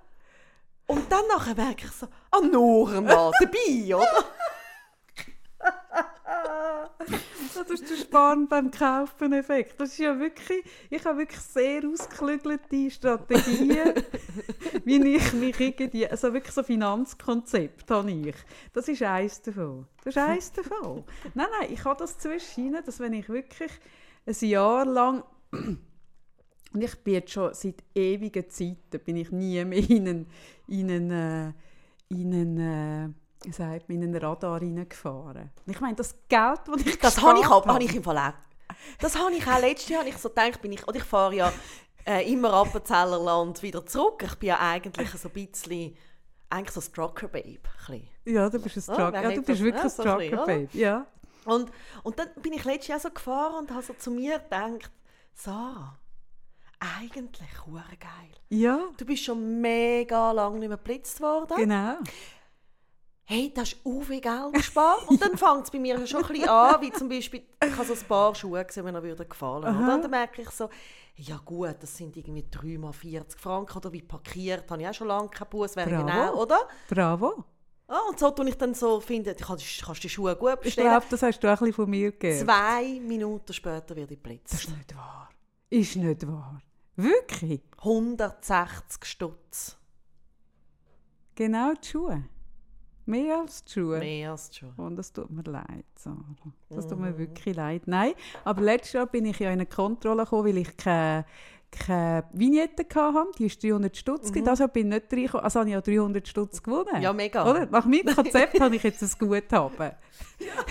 [0.86, 4.24] Und dann nachher merke ich so, ah, noch einmal dabei, oder?
[7.54, 9.80] das ist der Sparen beim Kaufen-Effekt.
[9.80, 13.94] Das ist ja wirklich, ich habe wirklich sehr ausgeklügelte Strategien,
[14.84, 18.36] wie ich mich irgendwie, also wirklich so Finanzkonzept habe ich.
[18.72, 19.86] Das ist eins davon.
[20.04, 21.04] Das ist eins davon.
[21.34, 23.70] Nein, nein, ich habe das zwischen dass wenn ich wirklich
[24.26, 25.24] ein Jahr lang
[26.72, 30.26] und ich bin jetzt schon seit ewigen Zeiten, bin ich nie mehr in einen,
[30.68, 31.52] in einen, äh,
[32.08, 35.50] in einen äh, sagt man, in einen Radar reingefahren.
[35.66, 38.32] Ich meine, das Geld, das ich Das habe ich, auch, habe ich im Fall auch.
[39.00, 41.52] Das habe ich auch letztes Jahr, ich so gedacht, bin ich, oder ich fahre ja
[42.06, 44.22] äh, immer Appenzellerland wieder zurück.
[44.24, 45.96] Ich bin ja eigentlich so ein bisschen,
[46.50, 47.61] eigentlich so ein Trucker-Babe.
[48.24, 51.06] Ja, du bist ein Trucker, ja, du bist wirklich ein Trucker-Babe, ja.
[51.44, 51.70] Und,
[52.04, 54.92] und dann bin ich letztes Jahr so gefahren und habe so zu mir gedacht,
[55.35, 55.98] Sarah,
[56.98, 58.32] eigentlich hure geil.
[58.48, 58.88] Ja.
[58.96, 61.56] Du bist schon mega lange nicht mehr geblitzt worden.
[61.56, 61.96] Genau.
[63.24, 65.02] Hey, das ist viel Geld gespart.
[65.08, 67.86] Und dann fängt es bei mir schon ein bisschen an, wie zum Beispiel, ich habe
[67.86, 69.62] so ein paar Schuhe gesehen, die mir würden gefallen.
[69.62, 69.94] Oder?
[69.94, 70.68] Und dann merke ich so,
[71.16, 74.94] ja gut, das sind irgendwie 3 mal 40 Franken oder wie parkiert, habe ich auch
[74.94, 76.68] schon lange keinen Bus, wäre genau, oder?
[76.88, 77.44] Bravo.
[77.86, 80.86] Ah, und so tue ich dann so, finde, du kannst, kannst die Schuhe gut bestellen.
[80.86, 82.44] Ich glaube, das hast du auch ein bisschen von mir gegeben.
[82.46, 84.52] Zwei Minuten später werde ich geblitzt.
[84.52, 85.28] Das ist nicht wahr.
[85.68, 86.60] Ist nicht wahr.
[86.96, 87.62] Wirklich?
[87.78, 89.76] 160 Stutz.
[91.35, 92.24] Genau die Schuhe.
[93.07, 93.98] Mehr als die Schuhe.
[93.98, 94.74] Mehr als die Schuhe.
[94.76, 96.37] Und das tut mir leid, Sarah.
[96.68, 97.83] Das tut mir wirklich leid.
[97.87, 98.12] Nein,
[98.44, 101.24] aber letztes Jahr bin ich ja in eine Kontrolle gekommen, weil ich keine,
[101.72, 103.31] keine Vignette hatte.
[103.38, 104.31] Die ist 300 Stutz.
[104.31, 104.44] Mhm.
[104.44, 105.44] Das bin ich nicht reingekommen.
[105.44, 107.02] Also habe ich ja 300 Stutz gewonnen.
[107.02, 107.50] Ja, mega.
[107.50, 107.66] Oder?
[107.66, 109.92] Nach meinem Konzept habe ich jetzt ein Guthaben.
[110.38, 110.64] Ja.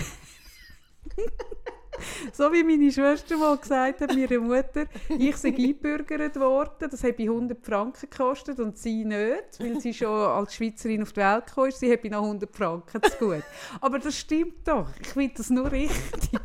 [2.32, 7.22] so wie meine Schwester mal gesagt hat, meine Mutter, ich sei eingebürgert worden, das habe
[7.22, 11.70] 100 Franken gekostet und sie nicht, weil sie schon als Schweizerin auf die Welt kam,
[11.70, 13.44] sie habe noch 100 Franken zu gut.
[13.80, 16.40] Aber das stimmt doch, ich finde das nur richtig.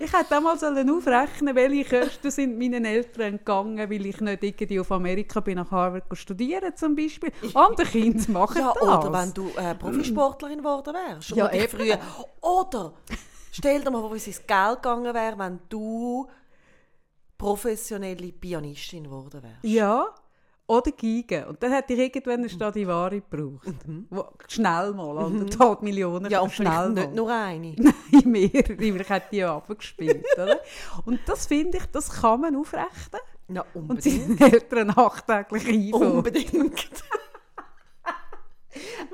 [0.00, 4.92] Ich hätte damals aufrechnen welche Kosten sind meinen Eltern entgangen, weil ich nicht irgendwie auf
[4.92, 7.32] Amerika bin, nach Harvard studieren zum Beispiel.
[7.54, 8.82] Andere Kinder machen ja, das.
[8.82, 11.30] Oder wenn du äh, Profisportlerin geworden wärst.
[11.30, 11.98] Ja, früher.
[12.40, 12.92] Oder
[13.52, 16.28] stell dir mal vor, wie es Geld gegangen wäre, wenn du
[17.38, 19.64] professionelle Pianistin geworden wärst.
[19.64, 20.14] Ja,
[20.66, 21.46] oder Geige.
[21.46, 23.68] Und dann hätte ich irgendwann eine Stradivari gebraucht.
[23.86, 24.06] Mhm.
[24.10, 25.46] Wo, schnell mal, mhm.
[25.82, 26.30] Millionen.
[26.30, 27.74] Ja, und schnell nicht nur eine.
[27.76, 30.24] Nein, mehrere, weil ich hätte die abgespielt.
[30.34, 30.60] oder?
[31.04, 33.20] Und das finde ich, das kann man aufrechnen.
[33.48, 34.28] Ja, unbedingt.
[34.28, 36.12] Und seinen Eltern nachträglich einfangen.
[36.12, 36.90] Unbedingt.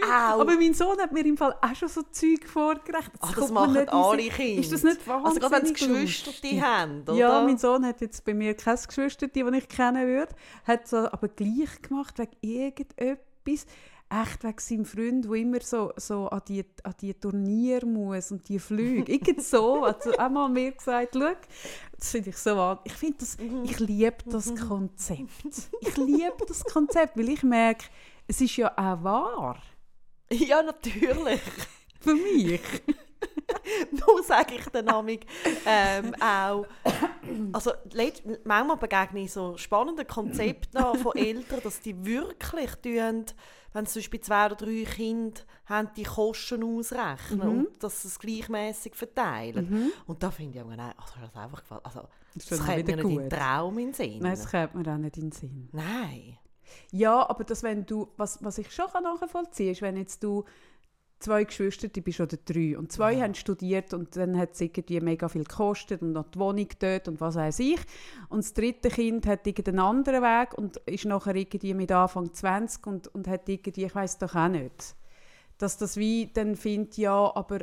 [0.09, 3.15] Aber mein Sohn hat mir im Fall auch schon so Zeug vorgerechnet.
[3.21, 4.61] Das, Ach, das machen alle Kinder.
[4.61, 7.15] Ist das nicht wahnsinnig Also gerade wenn es Geschwister die haben, oder?
[7.15, 10.35] Ja, mein Sohn hat jetzt bei mir kein Geschwister, die ich kennen würde.
[10.65, 13.67] Hat so aber gleich gemacht wegen irgendetwas
[14.13, 18.47] echt wegen seinem Freund, der immer so, so an, die, an die Turnier muss und
[18.49, 19.11] die Flüge.
[19.11, 19.87] Irgend so.
[19.87, 21.33] Hat also einmal mir gesagt, schau,
[21.99, 22.79] das finde ich so an.
[22.85, 25.31] Ich finde das, ich liebe das Konzept.
[25.81, 27.87] Ich liebe das Konzept, weil ich merke,
[28.27, 29.57] es ist ja auch wahr.
[30.33, 31.43] Ja, natürlich.
[32.01, 32.63] Für mich.
[33.91, 35.19] Nur sage ich den Namen
[35.67, 36.65] ähm, auch.
[37.53, 37.73] Also,
[38.45, 43.27] manchmal begegne ich so spannende Konzepte von Eltern, dass die wirklich tun,
[43.73, 47.59] wenn sie zum Beispiel zwei oder drei Kinder haben, die Kosten ausrechnen mhm.
[47.67, 49.71] und dass sie es gleichmäßig verteilen.
[49.71, 49.93] Mhm.
[50.07, 53.19] Und da finde ich, nein, also das einfach Also, das, das kommt mir nicht in
[53.19, 54.19] den Traum in den Sinn.
[54.21, 55.69] Nein, das kommt mir auch nicht in den Sinn.
[55.73, 56.39] Nein.
[56.91, 60.45] Ja, aber das, wenn du, was, was ich schon nachvollziehen kann, ist, wenn jetzt du
[61.23, 63.23] zwei Geschwister, die bist oder drei, und zwei ja.
[63.23, 67.09] haben studiert und dann hat es irgendwie mega viel gekostet und noch die Wohnung dort
[67.09, 67.81] und was weiß ich.
[68.29, 72.87] Und das dritte Kind hat irgendeinen anderen Weg und ist nachher irgendwie mit Anfang 20
[72.87, 74.97] und, und hat irgendwie, ich weiß doch auch nicht,
[75.59, 77.61] dass das wie dann findet, ja, aber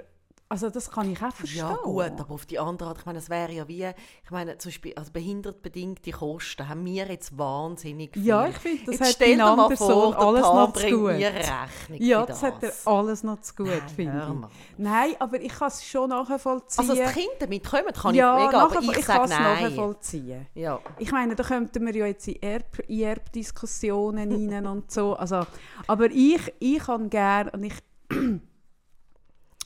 [0.51, 1.59] also das kann ich auch verstehen.
[1.59, 4.57] Ja gut, aber auf die andere Art, ich meine, es wäre ja wie, ich meine,
[4.57, 8.25] zum Beispiel, also behindertbedingte Kosten haben wir jetzt wahnsinnig viel.
[8.25, 11.17] Ja, ich finde, das jetzt hat dein anderer Sohn alles noch zu gut.
[11.17, 12.41] Mir Rechnung ja, das.
[12.41, 14.77] das hat er alles noch zu gut, finde ich.
[14.79, 16.89] Nein, aber ich kann es schon nachvollziehen.
[16.89, 19.63] Also das Kind damit kommen, kann ja, ich mega, aber ich, ich sage nein.
[19.63, 20.47] nachvollziehen.
[20.55, 20.79] Ja.
[20.97, 25.45] Ich meine, da könnten wir ja jetzt in Erb Erbdiskussionen rein und so, also,
[25.85, 27.75] aber ich, ich kann gerne, und ich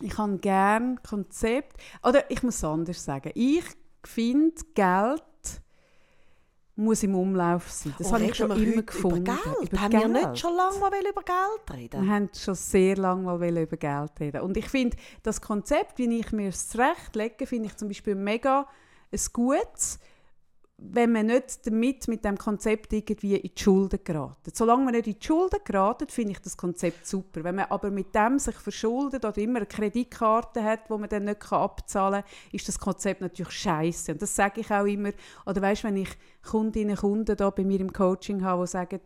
[0.03, 1.81] ich habe gerne Konzept.
[2.03, 3.31] Oder ich muss es anders sagen.
[3.35, 3.65] Ich
[4.03, 5.23] finde, Geld
[6.75, 7.93] muss im Umlauf sein.
[7.97, 9.21] Das oh, habe ich schon immer gefunden.
[9.21, 9.71] Über Geld?
[9.71, 10.03] Über haben Geld.
[10.03, 12.05] wir nicht schon lange mal über Geld reden?
[12.05, 14.41] Wir haben schon sehr lange mal über Geld reden.
[14.41, 18.67] Und ich finde, das Konzept, wie ich mir es zurechtlege, finde ich zum Beispiel mega
[19.11, 19.99] ein gutes
[20.91, 24.51] wenn man nicht damit, mit dem Konzept irgendwie in die Schulden geraten.
[24.53, 27.43] Solange man nicht in die Schulden geraten, finde ich das Konzept super.
[27.43, 31.25] Wenn man aber mit dem sich verschuldet oder immer eine Kreditkarte hat, wo man dann
[31.25, 34.11] nicht abzahlen kann, ist das Konzept natürlich scheiße.
[34.11, 35.11] Und das sage ich auch immer.
[35.45, 36.09] Oder weißt, wenn ich
[36.43, 38.99] Kundinnen und Kunden da bei mir im Coaching habe, die sagen,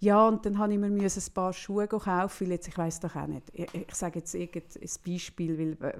[0.00, 3.14] ja, und dann habe ich mir ein paar Schuhe kaufen, weil jetzt, ich weiß doch
[3.16, 5.92] auch nicht, ich, sage jetzt irgendein Beispiel, weil äh,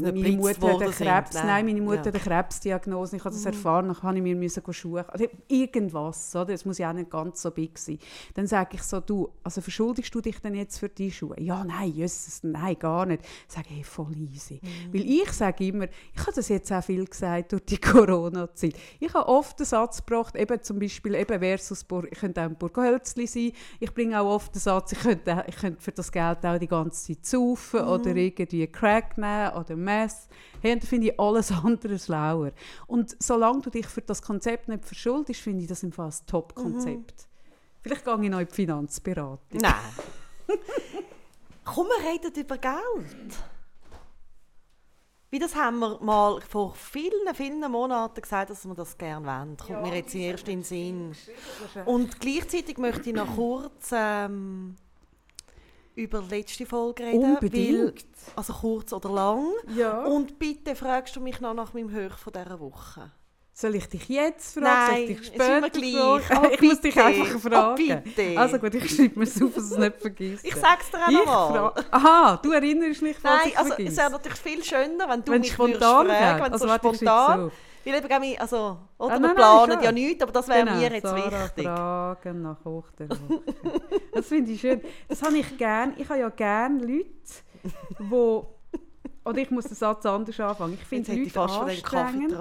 [0.00, 1.46] meine Mutter hat Krebs, nein.
[1.46, 1.66] nein.
[1.66, 2.06] meine Mutter ja.
[2.06, 3.52] hat eine Krebsdiagnose, ich habe das mhm.
[3.52, 6.46] erfahren, dann habe ich mir müssen Schuhe, also irgendwas, oder?
[6.46, 7.98] das muss ja auch nicht ganz so big sein.
[8.34, 11.40] Dann sage ich so, du, also verschuldigst du dich denn jetzt für die Schuhe?
[11.40, 13.22] Ja, nein, Jesus, nein, gar nicht.
[13.48, 14.60] Ich sage, hey, voll easy.
[14.62, 14.94] Mhm.
[14.94, 19.12] Weil ich sage immer, ich habe das jetzt auch viel gesagt durch die Corona-Zeit, ich
[19.14, 23.26] habe oft den Satz gebracht, eben zum Beispiel eben versus, ich könnte auch ein Burghölzli
[23.26, 26.58] sein, ich bringe auch oft den Satz, ich könnte, ich könnte für das Geld auch
[26.58, 27.88] die ganze Zeit saufen mhm.
[27.88, 28.66] oder irgendwie
[28.98, 30.28] Crack nehmen oder Mess.
[30.60, 32.52] Hey, und da finde ich alles andere schlauer.
[32.86, 36.26] Und solange du dich für das Konzept nicht verschuldest, finde ich das im Fall ein
[36.26, 37.12] Top-Konzept.
[37.12, 37.28] Mhm.
[37.82, 39.60] Vielleicht gehe ich noch in die Finanzberatung.
[39.60, 39.74] Nein.
[41.64, 43.36] Komm, wir reden über Geld.
[45.30, 49.56] Wie das haben wir mal vor vielen, vielen Monaten gesagt, dass wir das gerne wollen.
[49.58, 51.16] Kommt ja, mir jetzt erst in den Sinn.
[51.84, 54.76] Und gleichzeitig möchte ich noch kurz ähm,
[55.98, 57.34] über die letzte Folge reden.
[57.34, 57.94] Unbedingt.
[57.94, 59.46] Weil, also kurz oder lang.
[59.76, 60.04] Ja.
[60.04, 63.10] Und bitte fragst du mich noch nach meinem Höch von dieser Woche.
[63.52, 64.64] Soll ich dich jetzt fragen?
[64.64, 66.22] Nein, Soll ich dich später gleich.
[66.30, 68.02] Oh, ich muss dich einfach fragen.
[68.16, 68.38] Oh.
[68.38, 70.44] Also gut, ich schreibe mir es auf, dass es nicht vergisst.
[70.44, 71.72] Ich sag's dir auch nochmal.
[71.90, 75.32] Aha, du erinnerst mich, falls Nein, ich also es wäre natürlich viel schöner, wenn du
[75.32, 77.44] Wenn mich spontan würdest fragen, wenn Also so spontan.
[77.46, 77.52] auf.
[77.92, 78.56] Weil eben, wir- also,
[78.98, 79.82] oder Ah, wir nein, nein, planen schon.
[79.82, 81.64] ja nichts, aber das wäre Genau, mir jetzt Sarah wichtig.
[81.64, 83.42] Fragen nach Hoch der Woche.
[84.12, 84.80] Das finde ich schön.
[85.08, 85.94] Das habe ich gern.
[85.96, 87.08] Ich habe ja gerne Leute,
[87.98, 88.54] wo
[89.24, 90.72] oder ich muss den Satz anders anfangen.
[90.74, 92.34] Ich finde ich Leute fast anstrengend.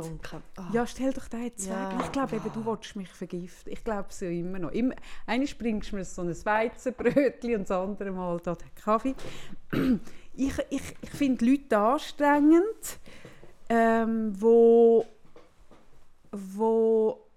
[0.55, 0.69] Ah.
[0.71, 1.91] Ja, stell doch den jetzt Ja.
[1.91, 1.99] weg.
[2.05, 3.73] Ich glaube eben, du willst mich vergiften.
[3.73, 4.71] Ich glaube es ja immer noch.
[4.71, 9.15] Immer, einmal bringst du mir so ein Weizenbrötchen und das andere Mal da den Kaffee.
[10.33, 12.99] Ich, ich, ich finde Leute anstrengend,
[13.69, 15.05] ähm, wo,
[16.55, 17.27] wo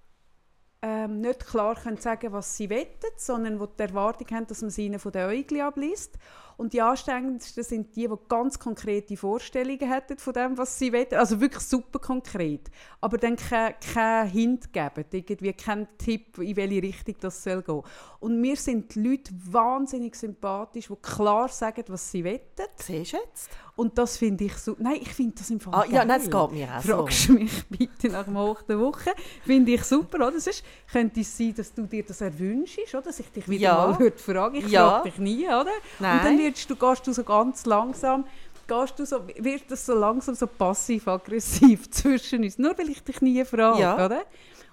[0.83, 4.71] ähm, nicht klar können sagen was sie wettet, sondern wo die Erwartung haben, dass man
[4.71, 6.19] sie ihnen von den Äugli abliest.
[6.61, 11.07] Und die anstrengendsten sind die, die ganz konkrete Vorstellungen hätten von dem, was sie wollen.
[11.13, 12.69] Also wirklich super konkret.
[13.01, 17.81] Aber dann keinen kein Hint geben, irgendwie keinen Tipp, in welche Richtung das soll gehen.
[18.21, 22.41] Und mir sind die Leute wahnsinnig sympathisch, die klar sagen, was sie wollen.
[22.77, 23.49] Siehst du jetzt?
[23.77, 24.77] Und das finde ich so.
[24.79, 26.07] Nein, ich finde das im Fall Ah, ja, geil.
[26.09, 26.97] nein, das geht mir auch so.
[26.99, 29.11] Fragst du mich bitte nach dem Hoch der Woche?
[29.47, 30.39] Finde ich super, oder?
[30.39, 33.01] Sonst könnte es sein, dass du dir das erwünschst, oder?
[33.05, 33.75] Dass ich dich wieder Ja.
[33.89, 34.91] mal würde fragen Ich Ja.
[34.91, 35.71] frage dich nie, oder?
[35.99, 36.21] Nein.
[36.51, 38.25] Wirst du, gehst du so ganz langsam,
[38.67, 43.21] gehst du so, wird das so langsam so passiv-aggressiv zwischen uns, nur weil ich dich
[43.21, 43.95] nie frage, Ja.
[44.05, 44.25] oder?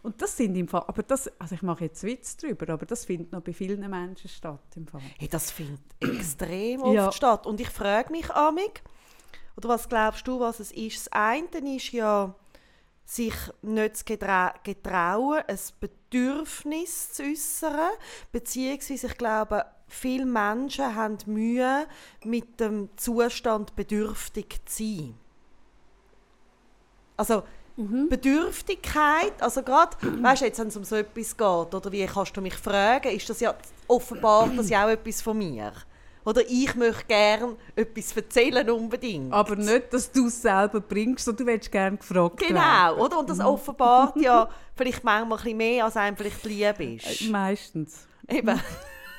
[0.03, 3.03] Und das sind im Fall, aber das, also ich mache jetzt Witz drüber, aber das
[3.03, 5.01] findet noch bei vielen Menschen statt im Fall.
[5.17, 7.11] Hey, das findet extrem oft Ja.
[7.11, 7.45] statt.
[7.45, 8.83] Und ich frage mich amig,
[9.57, 11.07] oder was glaubst du, was es ist?
[11.07, 12.33] Das eine ist ja,
[13.03, 17.89] sich nicht zu getra getrauen, ein Bedürfnis zu äußern,
[18.31, 21.85] beziehungsweise ich glaube, viele Menschen haben Mühe,
[22.23, 25.13] mit dem Zustand bedürftig zu sein.
[27.15, 27.43] Also,
[28.09, 32.35] Bedürftigkeit, also gerade, weißt du, jetzt, wenn es um so etwas geht, oder wie kannst
[32.35, 33.53] du mich fragen, ist das ja
[33.87, 35.71] offenbar das ja auch etwas von mir.
[36.25, 39.31] Oder ich möchte gerne etwas erzählen unbedingt.
[39.31, 42.99] Aber nicht, dass du es selber bringst, sondern du willst gerne gefragt Genau, werden.
[42.99, 43.19] oder?
[43.19, 47.29] Und das offenbart ja vielleicht manchmal ein bisschen mehr, als einem vielleicht lieb ist.
[47.29, 48.07] Meistens.
[48.27, 48.59] Eben.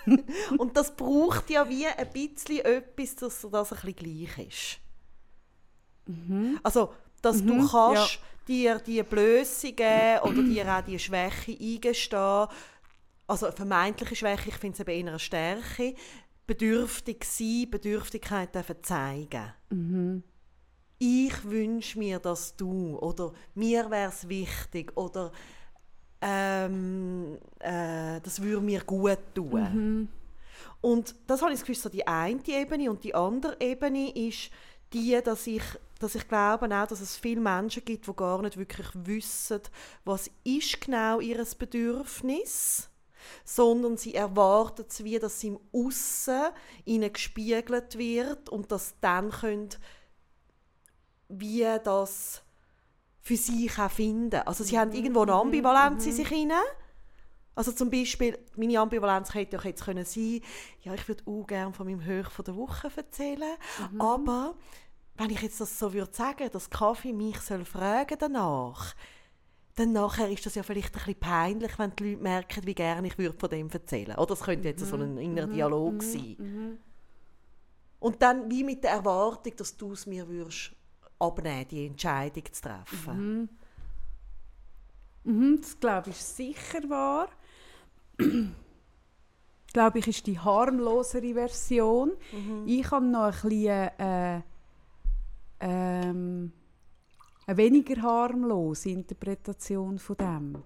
[0.58, 4.80] Und das braucht ja wie ein bisschen etwas, dass das ein bisschen gleich ist.
[6.62, 6.92] Also,
[7.22, 12.46] dass du kannst dir die Blöße geben oder dir auch die Schwäche eingestehen.
[13.26, 15.94] Also eine vermeintliche Schwäche, ich finde es eben eher eine Stärke.
[16.46, 19.52] Bedürftig sein, Bedürftigkeit dürfen zeigen.
[20.98, 25.30] Ich wünsche mir, dass du oder mir wäre es wichtig oder
[26.20, 30.08] ähm, äh, das würde mir gut tun.
[30.80, 34.50] Und das habe ich das Gefühl, so die eine Ebene und die andere Ebene ist
[34.92, 35.62] die, dass ich,
[35.98, 39.60] dass ich glaube auch, dass es viele Menschen gibt, die gar nicht wirklich wissen,
[40.04, 42.88] was ist genau ihr Bedürfnis
[43.44, 46.48] sondern sie erwarten es wie, dass sie im Aussen
[46.84, 49.70] ihnen gespiegelt wird und dass sie dann können,
[51.28, 52.42] wie das
[53.28, 54.40] für sich auch finden.
[54.46, 56.56] Also sie haben irgendwo eine Ambivalenz in sich hinein.
[57.54, 60.40] Also zum Beispiel, meine Ambivalenz hätte ja jetzt können sein,
[60.80, 63.56] ja, ich würde auch gerne von meinem Höch von der Woche erzählen,
[63.98, 64.54] aber
[65.16, 68.94] wenn ich jetzt das so würde sagen, dass Kaffee mich soll fragen danach,
[69.74, 73.08] dann nachher ist das ja vielleicht ein bisschen peinlich, wenn die Leute merken, wie gerne
[73.08, 74.16] ich würde von dem erzählen.
[74.16, 76.78] Oder das könnte jetzt so ein innerer Dialog sein.
[77.98, 80.77] Und dann wie mit der Erwartung, dass du es mir würdest
[81.18, 83.48] abnehmen, die Entscheidung zu treffen.
[85.24, 87.28] Mhm, das glaube ich sicher wahr.
[89.72, 92.12] glaube ich, ist die harmlosere Version.
[92.66, 94.40] Ich habe noch ein bisschen äh,
[95.60, 96.52] ähm,
[97.46, 100.62] eine weniger harmlose Interpretation von dem.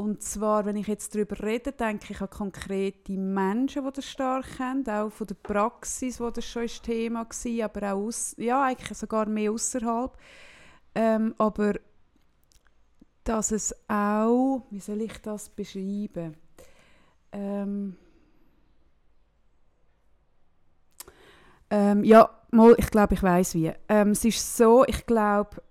[0.00, 4.58] Und zwar, wenn ich jetzt darüber rede, denke ich an konkrete Menschen, die das stark
[4.58, 8.64] haben, auch von der Praxis, wo das schon ist Thema war, aber auch aus, ja,
[8.64, 10.16] eigentlich sogar mehr außerhalb.
[10.94, 11.74] Ähm, aber
[13.24, 16.34] dass es auch, wie soll ich das beschreiben?
[17.32, 17.94] Ähm,
[21.68, 23.74] ähm, ja, mal, ich glaube, ich weiß wie.
[23.86, 25.62] Ähm, es ist so, ich glaube,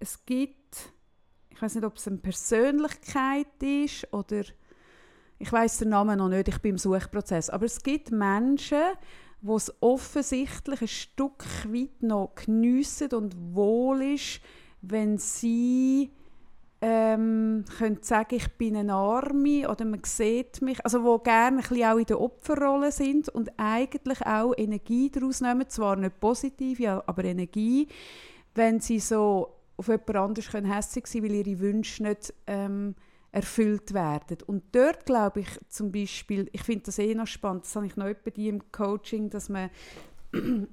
[0.00, 0.61] es gibt,
[1.62, 4.42] ich weiß nicht, ob es eine Persönlichkeit ist oder
[5.38, 8.82] ich weiß den Namen noch nicht, ich bin im Suchprozess, aber es gibt Menschen,
[9.42, 14.40] wo es offensichtlich ein Stück weit noch geniessen und wohl ist,
[14.80, 16.10] wenn sie
[16.80, 21.84] ähm, können sagen, ich bin eine Arme oder man sieht mich, also wo gerne ein
[21.84, 27.22] auch in der Opferrolle sind und eigentlich auch Energie daraus nehmen, zwar nicht positiv, aber
[27.22, 27.86] Energie,
[28.52, 32.94] wenn sie so auf jemand anderes hässlich sein weil ihre Wünsche nicht ähm,
[33.32, 34.38] erfüllt werden.
[34.46, 37.96] Und dort glaube ich zum Beispiel, ich finde das eh noch spannend, das habe ich
[37.96, 39.70] noch bei dir im Coaching, dass man
[40.32, 40.68] ein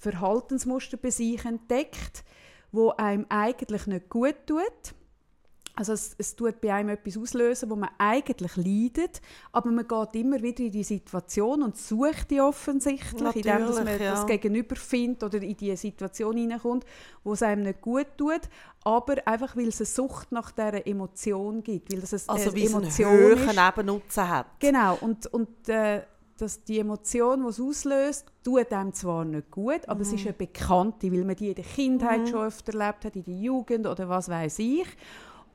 [0.00, 2.24] Verhaltensmuster bei sich entdeckt,
[2.72, 4.94] wo einem eigentlich nicht gut tut
[5.76, 9.20] also es, es tut bei einem etwas auslösen, wo man eigentlich leidet,
[9.52, 13.84] aber man geht immer wieder in die Situation und sucht die offensichtlich, Natürlich, indem dass
[13.84, 14.12] man ja.
[14.12, 16.86] das Gegenüber findet oder in die Situation hineinkommt,
[17.24, 18.40] wo es einem nicht gut tut,
[18.84, 21.92] aber einfach, weil es eine Sucht nach dieser Emotion gibt.
[21.92, 24.46] Weil es eine, also wie Emotion es einen höheren Nebennutzen hat.
[24.58, 26.02] Genau, und, und äh,
[26.38, 30.00] dass die Emotion, die es auslöst, tut einem zwar nicht gut, aber mhm.
[30.02, 32.26] es ist eine bekannte, weil man die in der Kindheit mhm.
[32.28, 34.86] schon öfter erlebt hat, in der Jugend oder was weiß ich.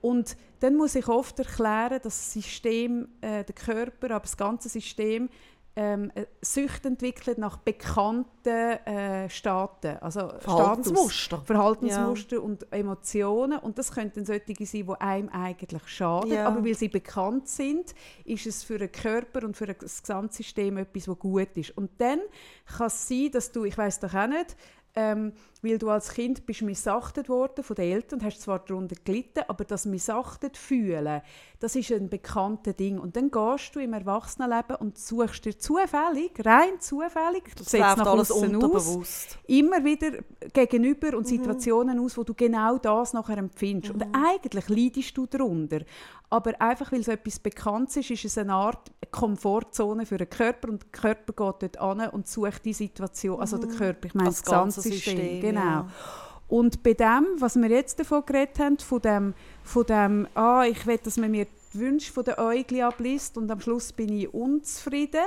[0.02, 4.70] Und dann muss ich oft erklären, dass das System, äh, der Körper, aber das ganze
[4.70, 5.30] System
[5.76, 12.42] ähm, äh, Süchte entwickelt nach bekannten äh, Staaten, also Verhaltensmuster, Status, Verhaltensmuster ja.
[12.42, 16.48] und Emotionen und das könnten solche sein, die einem eigentlich schaden, ja.
[16.48, 21.08] aber weil sie bekannt sind, ist es für den Körper und für das Gesamtsystem etwas,
[21.08, 21.78] was gut ist.
[21.78, 22.20] Und dann
[22.66, 24.58] kann es sein, dass du, ich weiß doch auch nicht,
[24.96, 28.96] ähm, weil du als Kind bist missachtet worden von den Eltern und hast zwar darunter
[29.04, 31.22] gelitten, aber das missachtet fühlen,
[31.60, 33.00] das ist ein bekanntes Ding.
[33.00, 38.32] Und dann gehst du im Erwachsenenleben und suchst dir zufällig, rein zufällig, das läuft alles
[38.32, 38.98] unterbewusst.
[38.98, 40.24] Aus, immer wieder
[40.54, 41.30] gegenüber und mhm.
[41.30, 42.06] Situationen mhm.
[42.06, 43.94] aus, wo du genau das nachher empfindest.
[43.94, 44.02] Mhm.
[44.02, 45.82] Und eigentlich leidest du darunter.
[46.32, 50.70] Aber einfach, weil es etwas Bekanntes ist, ist es eine Art Komfortzone für den Körper
[50.70, 53.76] und der Körper geht dort an und sucht die Situation, also der mhm.
[53.76, 55.18] Körper, ich meine das, das ganze System.
[55.18, 55.62] System genau.
[55.62, 55.88] Ja.
[56.48, 60.88] Und bei dem, was wir jetzt davon geredet haben, von dem, von dem ah, ich
[60.88, 64.34] will, dass man mir die Wünsche von den Äugli abliest und am Schluss bin ich
[64.34, 65.26] unzufrieden,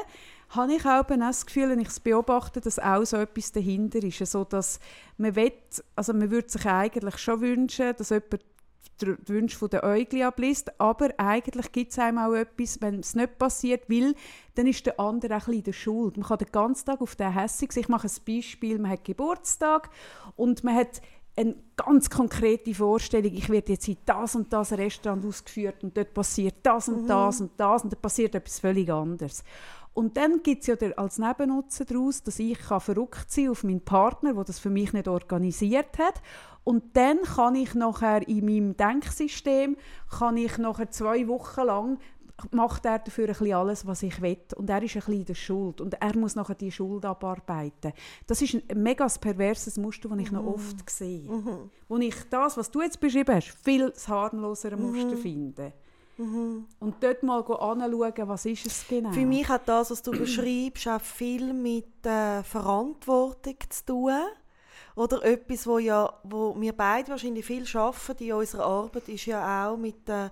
[0.51, 4.23] habe ich auch das Gefühl, wenn ich es beobachte, dass auch so etwas dahinter ist.
[4.23, 4.81] Also, dass
[5.19, 5.53] man will,
[5.97, 8.41] also man würde sich eigentlich schon wünschen, dass jemand
[9.01, 10.81] die Wünsche der Äugli abliest.
[10.81, 14.15] Aber eigentlich gibt es einem auch etwas, wenn es nicht passiert, weil
[14.55, 16.17] dann ist der andere auch ein bisschen in der Schuld.
[16.17, 17.83] Man kann den ganzen Tag auf den hässig sein.
[17.83, 19.91] Ich mache ein Beispiel, man hat Geburtstag
[20.37, 21.01] und man hat
[21.37, 26.15] eine ganz konkrete Vorstellung, ich werde jetzt in das und das Restaurant ausgeführt und dort
[26.15, 27.09] passiert das und mhm.
[27.09, 29.43] das und das und dann passiert etwas völlig anderes.
[29.95, 33.85] Und dann gibt es ja als Nebennutzen daraus, dass ich kann verrückt sein auf meinen
[33.85, 36.21] Partner, der das für mich nicht organisiert hat.
[36.65, 39.77] Und dann kann ich nachher in meinem Denksystem,
[40.19, 41.99] kann ich nachher zwei Wochen lang
[42.51, 44.37] macht er dafür ein bisschen alles, was ich will.
[44.57, 45.81] Und er ist ein bisschen in der Schuld.
[45.81, 47.93] Und er muss nachher die Schuld abarbeiten.
[48.27, 50.39] Das ist ein mega perverses Muster, das ich mhm.
[50.39, 51.31] noch oft sehe.
[51.31, 51.71] Mhm.
[51.89, 55.19] Wo ich das, was du jetzt beschrieben hast, viel harmlosere Muster mhm.
[55.19, 55.73] finde.
[56.17, 56.67] Mhm.
[56.81, 59.13] Und dort mal anschauen, was ist es genau.
[59.13, 64.21] Für mich hat das, was du beschreibst, auch viel mit äh, Verantwortung zu tun.
[64.97, 69.69] Oder etwas, wo, ja, wo wir beide wahrscheinlich viel arbeiten in unserer Arbeit, ist ja
[69.69, 70.31] auch mit der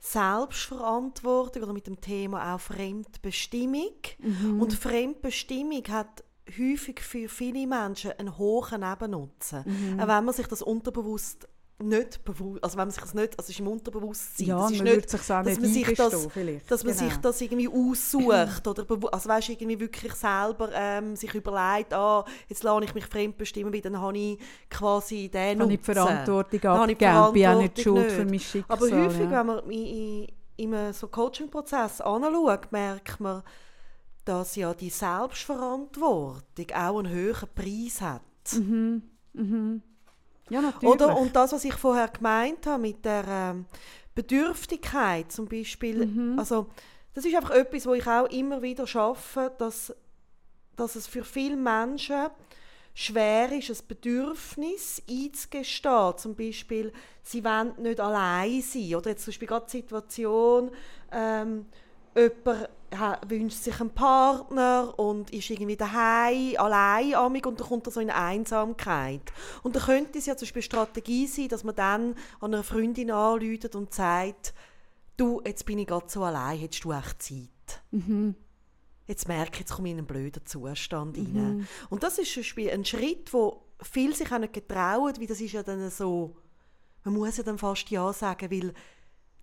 [0.00, 3.94] Selbstverantwortung oder mit dem Thema auch Fremdbestimmung.
[4.18, 4.60] Mhm.
[4.60, 6.24] Und Fremdbestimmung hat
[6.58, 9.62] häufig für viele Menschen einen hohen Nebennutzen.
[9.64, 10.00] Mhm.
[10.00, 11.46] Auch wenn man sich das unterbewusst
[11.82, 14.70] nicht bewusst, also wenn man sich das nicht, also es ist im Unterbewusstsein, ja, das
[14.72, 16.28] ist man nicht, sich auch dass man sich das,
[16.66, 17.08] dass man genau.
[17.08, 22.62] sich das irgendwie aussucht oder also weißt, irgendwie wirklich selber ähm, sich überlegt, ah, jetzt
[22.62, 24.38] lasse ich mich fremdbestimmen, weil dann habe ich
[24.68, 25.70] quasi den Nutzen.
[25.72, 28.16] ich die Verantwortung abgegeben, bin auch nicht schuld nicht.
[28.16, 28.76] für mein Schicksal.
[28.76, 29.30] Aber häufig, ja.
[29.30, 33.42] wenn man in, in einem so Coaching-Prozess anschaut, merkt man,
[34.24, 38.22] dass ja die Selbstverantwortung auch einen höheren Preis hat.
[38.52, 39.02] Mhm.
[39.32, 39.82] Mhm.
[40.50, 40.94] Ja, natürlich.
[40.94, 41.16] Oder?
[41.16, 43.64] Und das, was ich vorher gemeint habe mit der ähm,
[44.14, 46.38] Bedürftigkeit zum Beispiel, mhm.
[46.38, 46.66] also
[47.14, 49.94] das ist einfach etwas, wo ich auch immer wieder schaffe, dass,
[50.76, 52.28] dass es für viele Menschen
[52.94, 56.18] schwer ist, ein Bedürfnis einzugestehen.
[56.18, 58.94] Zum Beispiel, sie wollen nicht allein sein.
[58.94, 60.70] Oder jetzt zum Beispiel gerade die Situation,
[61.12, 61.66] ähm,
[62.14, 62.68] jemand
[63.28, 68.10] wünscht sich einen Partner und ist irgendwie daheim, allein und dann kommt er so in
[68.10, 69.32] Einsamkeit.
[69.62, 73.10] Und dann könnte es ja zum Beispiel Strategie sein, dass man dann an einer Freundin
[73.10, 74.54] anläutet und sagt,
[75.16, 77.82] du, jetzt bin ich gerade so allein, hättest du echt Zeit?
[77.90, 78.34] Mhm.
[79.06, 81.36] Jetzt merke ich, jetzt komme ich in einen blöden Zustand mhm.
[81.36, 81.68] rein.
[81.90, 85.62] Und das ist ein Schritt, wo viele sich auch nicht getrauen, weil das ist ja
[85.62, 86.36] dann so,
[87.04, 88.72] man muss ja dann fast Ja sagen, weil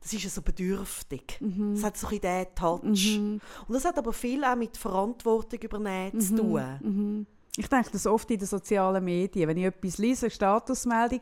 [0.01, 1.37] das ist ja so bedürftig.
[1.39, 1.75] Mhm.
[1.75, 3.17] Das hat so ein diesen Touch.
[3.17, 3.41] Mhm.
[3.67, 6.19] Und das hat aber viel auch mit Verantwortung übernehmen mhm.
[6.19, 6.79] zu tun.
[6.81, 7.25] Mhm.
[7.59, 9.49] Ich denke das oft in den sozialen Medien.
[9.49, 11.21] Wenn ich etwas lese, Statusmeldung,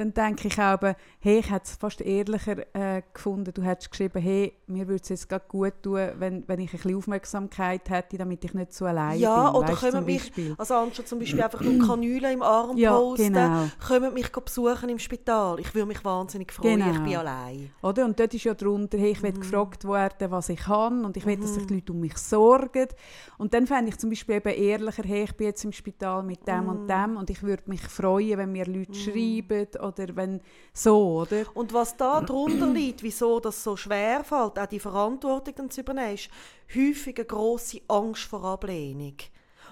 [0.00, 0.80] dann denke ich auch,
[1.18, 3.52] hey, ich hätte es fast ehrlicher äh, gefunden.
[3.52, 6.96] Du hättest geschrieben, hey, mir würde es jetzt gut tun, wenn, wenn ich ein bisschen
[6.96, 9.44] Aufmerksamkeit hätte, damit ich nicht so allein ja, bin.
[9.44, 13.34] Ja, oder können mich, also anstatt zum Beispiel einfach nur Kanüle im Arm ja, posten,
[13.34, 13.68] genau.
[13.86, 15.60] können mich besuchen im Spital.
[15.60, 16.92] Ich würde mich wahnsinnig freuen, genau.
[16.92, 17.70] ich bin allein.
[17.82, 18.06] Oder?
[18.06, 19.42] Und dort ist ja drunter, hey, ich werde mhm.
[19.42, 21.80] gefragt werden, was ich kann und ich will, dass sich die mhm.
[21.80, 22.88] Leute um mich sorgen.
[23.36, 26.46] Und dann fände ich zum Beispiel eben ehrlicher, hey, ich bin jetzt im Spital mit
[26.48, 26.68] dem mhm.
[26.70, 28.94] und dem und ich würde mich freuen, wenn mir Leute mhm.
[28.94, 30.40] schreiben oder wenn
[30.72, 31.44] so, oder?
[31.54, 35.82] Und was da drunter liegt, wieso das so schwer fällt, auch die Verantwortung dann zu
[35.82, 36.30] übernehmen, ist
[36.74, 39.16] häufig eine grosse Angst vor Ablehnung.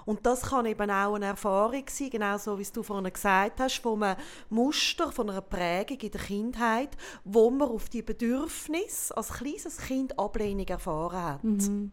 [0.09, 3.83] Und das kann eben auch eine Erfahrung sein, genau so wie du vorhin gesagt hast,
[3.83, 9.29] von einem Muster, von einer Prägung in der Kindheit, wo man auf die Bedürfnisse als
[9.35, 11.45] kleines Kind Ablehnung erfahren hat.
[11.45, 11.93] Mhm.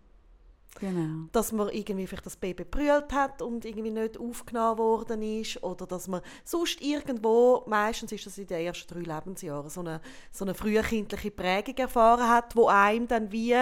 [0.80, 1.28] Genau.
[1.32, 5.88] Dass man irgendwie vielleicht das Baby brüllt hat und irgendwie nicht aufgenommen worden ist oder
[5.88, 10.02] dass man sonst irgendwo, meistens ist das in den ersten drei Lebensjahren, so eine,
[10.32, 13.54] so eine frühkindliche Prägung erfahren hat, wo einem dann wie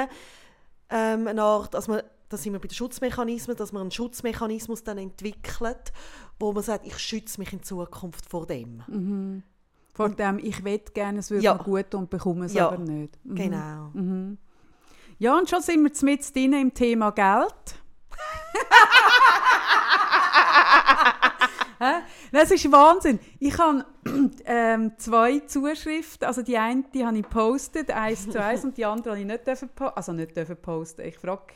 [0.90, 4.84] ähm, eine Art, also man, da sind wir bei den Schutzmechanismen, dass man einen Schutzmechanismus
[4.84, 5.94] dann entwickelt,
[6.40, 8.82] wo man sagt, ich schütze mich in Zukunft vor dem.
[8.88, 9.44] Mhm.
[9.94, 11.54] Vor dem, ich will gerne, es würde ja.
[11.54, 12.70] mir gut und bekomme es ja.
[12.70, 13.24] aber nicht.
[13.24, 13.36] Mhm.
[13.36, 13.92] Genau.
[13.94, 14.38] Mhm.
[15.24, 17.56] Ja, und schon sind wir mit drin im Thema Geld.
[22.34, 23.22] das ist Wahnsinn.
[23.40, 23.86] Ich habe
[24.44, 26.28] ähm, zwei Zuschriften.
[26.28, 29.26] Also die eine die habe ich gepostet, eins zu eins, und die andere habe ich
[29.26, 31.04] nicht dürfen also nicht dürfen posten.
[31.06, 31.54] Ich frage.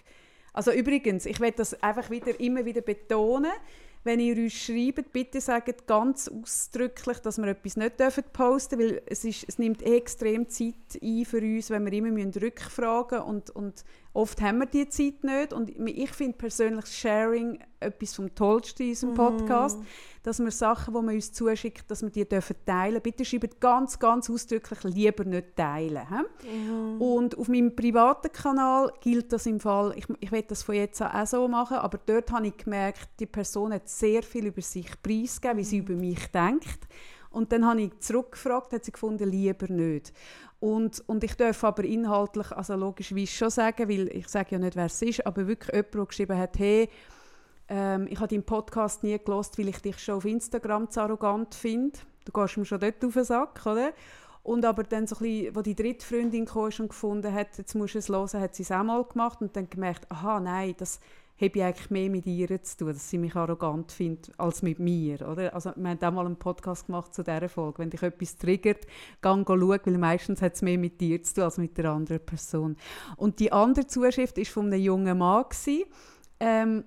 [0.54, 3.52] Also übrigens, ich werde das einfach wieder immer wieder betonen.
[4.08, 7.98] Wenn ihr uns schreibt, bitte sagt ganz ausdrücklich, dass wir etwas nicht
[8.32, 12.18] posten dürfen, weil es, ist, es nimmt extrem Zeit ein für uns, wenn wir immer
[12.42, 13.84] rückfragen müssen und, und
[14.14, 15.54] oft haben wir die Zeit nicht.
[15.54, 19.14] Und ich finde persönlich Sharing etwas vom Tollsten in unserem.
[19.14, 19.84] Podcast, mm.
[20.24, 24.00] dass wir Sachen, die man uns zuschickt, dass wir die dürfen teilen Bitte schreibt ganz,
[24.00, 26.06] ganz ausdrücklich lieber nicht teilen.
[26.44, 27.02] Mm.
[27.02, 31.02] Und auf meinem privaten Kanal gilt das im Fall, ich, ich werde das von jetzt
[31.02, 34.62] an auch so machen, aber dort habe ich gemerkt, die Person hat sehr viel über
[34.62, 35.84] sich preisgegeben, wie sie mm.
[35.84, 36.88] über mich denkt.
[37.30, 40.14] Und dann habe ich zurückgefragt, hat sie gefunden, lieber nicht.
[40.60, 44.76] Und, und ich darf aber inhaltlich, also logischerweise schon sagen, weil ich sage ja nicht,
[44.76, 46.90] wer es ist, aber wirklich jemand, der geschrieben hat, hey,
[47.70, 51.54] ähm, ich habe deinen Podcast nie gelost, weil ich dich schon auf Instagram zu arrogant
[51.54, 52.00] finde.
[52.26, 53.94] Du gehst mir schon dort auf den Sack, oder?
[54.44, 57.76] Und aber dann so ein bisschen, wo die dritte Freundin kam und gefunden hat, jetzt
[57.76, 60.74] musst du es hören, hat sie es auch mal gemacht und dann gemerkt, aha, nein,
[60.78, 61.00] das
[61.40, 64.80] habe ich eigentlich mehr mit ihr zu tun, dass sie mich arrogant findet, als mit
[64.80, 65.28] mir.
[65.28, 65.54] Oder?
[65.54, 67.80] Also, wir haben auch mal einen Podcast gemacht zu dieser Folge.
[67.80, 68.86] Wenn dich etwas triggert,
[69.22, 72.26] geh schauen, weil meistens hat es mehr mit dir zu tun als mit der anderen
[72.26, 72.76] Person.
[73.18, 75.46] Und die andere Zuschrift war von einem jungen Mann.
[76.40, 76.84] Ähm,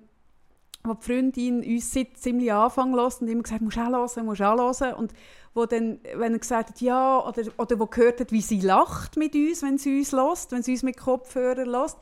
[0.83, 4.41] wo die Freundin uns seit ziemlich Anfang lässt und immer gesagt, musst auch hören, musst
[4.41, 4.93] auch hören.
[4.95, 5.13] Und
[5.53, 9.17] wo dann, wenn er gesagt hat, ja, oder, oder wo gehört hat, wie sie lacht
[9.17, 11.97] mit uns, wenn sie uns lässt, wenn sie uns mit Kopfhörern lässt.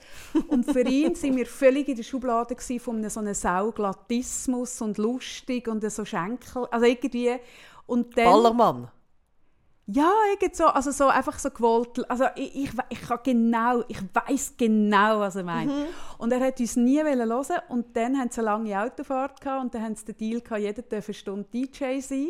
[0.47, 5.67] Und für ihn sind wir völlig in der Schublade von so einem Sauglatismus und lustig
[5.67, 7.35] und so Schenkel, also irgendwie.
[7.87, 8.91] Und dann, Ballermann.
[9.91, 12.07] Ja, irgendwie so, also so einfach so gewollt.
[12.11, 15.71] Also ich, ich, ich kann genau, ich weiß genau, was er meint.
[15.71, 15.85] Mhm.
[16.19, 19.73] Und er hat uns nie hören und dann haben sie eine lange Autofahrt gehabt und
[19.73, 22.27] dann haben sie den Deal gehabt, jeder darf eine Stunde DJ sein.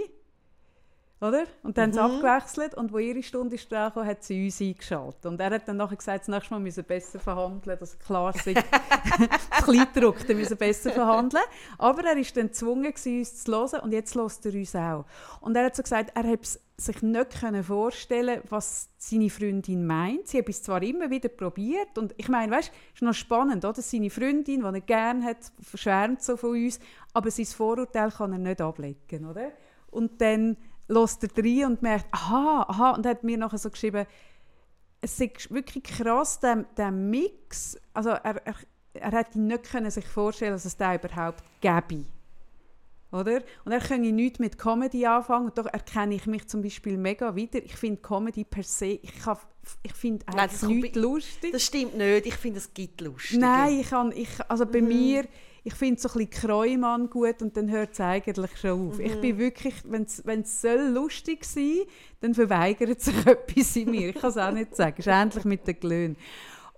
[1.21, 1.45] Oder?
[1.63, 1.99] Und dann mhm.
[1.99, 5.25] haben sie abgewechselt und wo ihre Stunde ist dran kam, hat sie uns eingeschaltet.
[5.25, 8.33] Und er hat dann nachher gesagt, das nächste Mal müssen wir besser verhandeln, dass klar
[8.33, 8.45] ist,
[9.63, 11.43] Kleindruck, wir müssen besser verhandeln.
[11.77, 15.05] Aber er war dann gezwungen, uns zu hören und jetzt hört er uns auch.
[15.41, 16.47] Und er hat so gesagt, er hat
[16.77, 20.27] sich nicht vorstellen was seine Freundin meint.
[20.27, 23.81] Sie hat es zwar immer wieder probiert und ich meine, weißt, ist noch spannend, oder?
[23.81, 26.79] Seine Freundin, die er gerne hat, schwärmt so von uns,
[27.13, 29.51] aber sein Vorurteil kann er nicht ablegen, oder?
[29.91, 30.55] Und dann
[30.89, 34.05] lässt er rein und merkt, aha, aha, und hat mir nachher so geschrieben,
[35.01, 38.55] es ist wirklich krass, der, der Mix, also er, er,
[38.93, 42.05] er hätte nicht können sich vorstellen dass es da überhaupt gäbe.
[43.11, 43.41] Oder?
[43.65, 47.63] Und er könne nichts mit Comedy anfangen, doch erkenne ich mich zum Beispiel mega wieder.
[47.63, 49.13] Ich finde Comedy per se, ich,
[49.81, 51.51] ich finde eigentlich nichts lustig.
[51.51, 53.39] Das stimmt nicht, ich finde es gibt lustig.
[53.39, 54.87] Nein, ich kann, ich, also bei mhm.
[54.87, 55.27] mir
[55.69, 58.97] ich finde so ein bisschen Kreumann gut und dann hört es eigentlich schon auf.
[58.97, 59.05] Mhm.
[59.05, 61.81] Ich bin wirklich, wenn es soll lustig sein
[62.21, 64.09] dann verweigert sich etwas in mir.
[64.09, 64.95] Ich kann es auch nicht sagen.
[64.97, 66.17] Es ist endlich mit den Glöhn.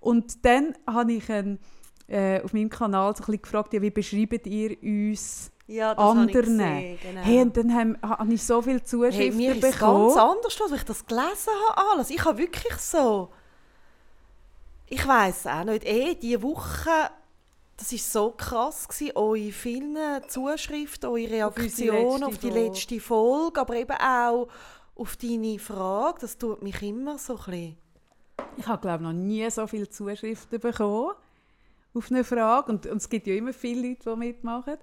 [0.00, 1.58] Und dann habe ich einen,
[2.06, 6.58] äh, auf meinem Kanal so ein bisschen gefragt, ja, wie beschreibt ihr uns ja, anderen.
[6.58, 7.20] Gesehen, genau.
[7.22, 10.08] Hey, und dann habe hab ich so viele Zuschriften hey, mir ist bekommen.
[10.08, 11.90] ganz anders, als ich das gelesen habe.
[11.92, 12.10] Alles.
[12.10, 13.30] Ich habe wirklich so...
[14.86, 16.90] Ich weiß auch nicht, eh, diese Woche
[17.82, 23.60] das war so krass gewesen, eure vielen Zuschriften, eure Reaktionen auf, auf die letzte Folge,
[23.60, 24.48] aber eben auch
[24.94, 26.20] auf deine Frage.
[26.20, 27.76] Das tut mich immer so ein bisschen...
[28.56, 31.12] Ich habe, glaube noch nie so viele Zuschriften bekommen
[31.94, 32.70] auf eine Frage.
[32.70, 34.76] Und, und es gibt ja immer viele Leute, die mitmachen.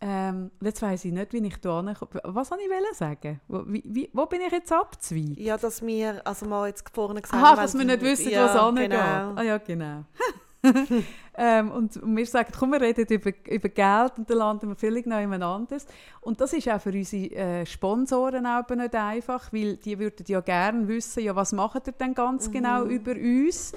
[0.00, 1.82] Ähm, jetzt weiss ich nicht, wie ich da
[2.24, 3.40] Was wollte ich sagen?
[3.48, 5.36] Wo, wie, wo bin ich jetzt abzweigen?
[5.38, 8.56] Ja, dass wir, also mal jetzt vorne gesagt Aha, dass wir nicht wissen, ja, was
[8.56, 8.90] angeht.
[8.90, 9.32] Genau.
[9.36, 10.04] Ah ja, genau.
[11.36, 14.76] ähm, und, und wir sagen, komm, wir reden über, über Geld und dann landen wir
[14.76, 15.86] völlig noch jemand anderes.
[16.20, 20.40] Und das ist auch für unsere äh, Sponsoren auch nicht einfach, weil die würden ja
[20.40, 22.90] gerne wissen, ja, was macht ihr denn ganz genau mhm.
[22.90, 23.72] über uns?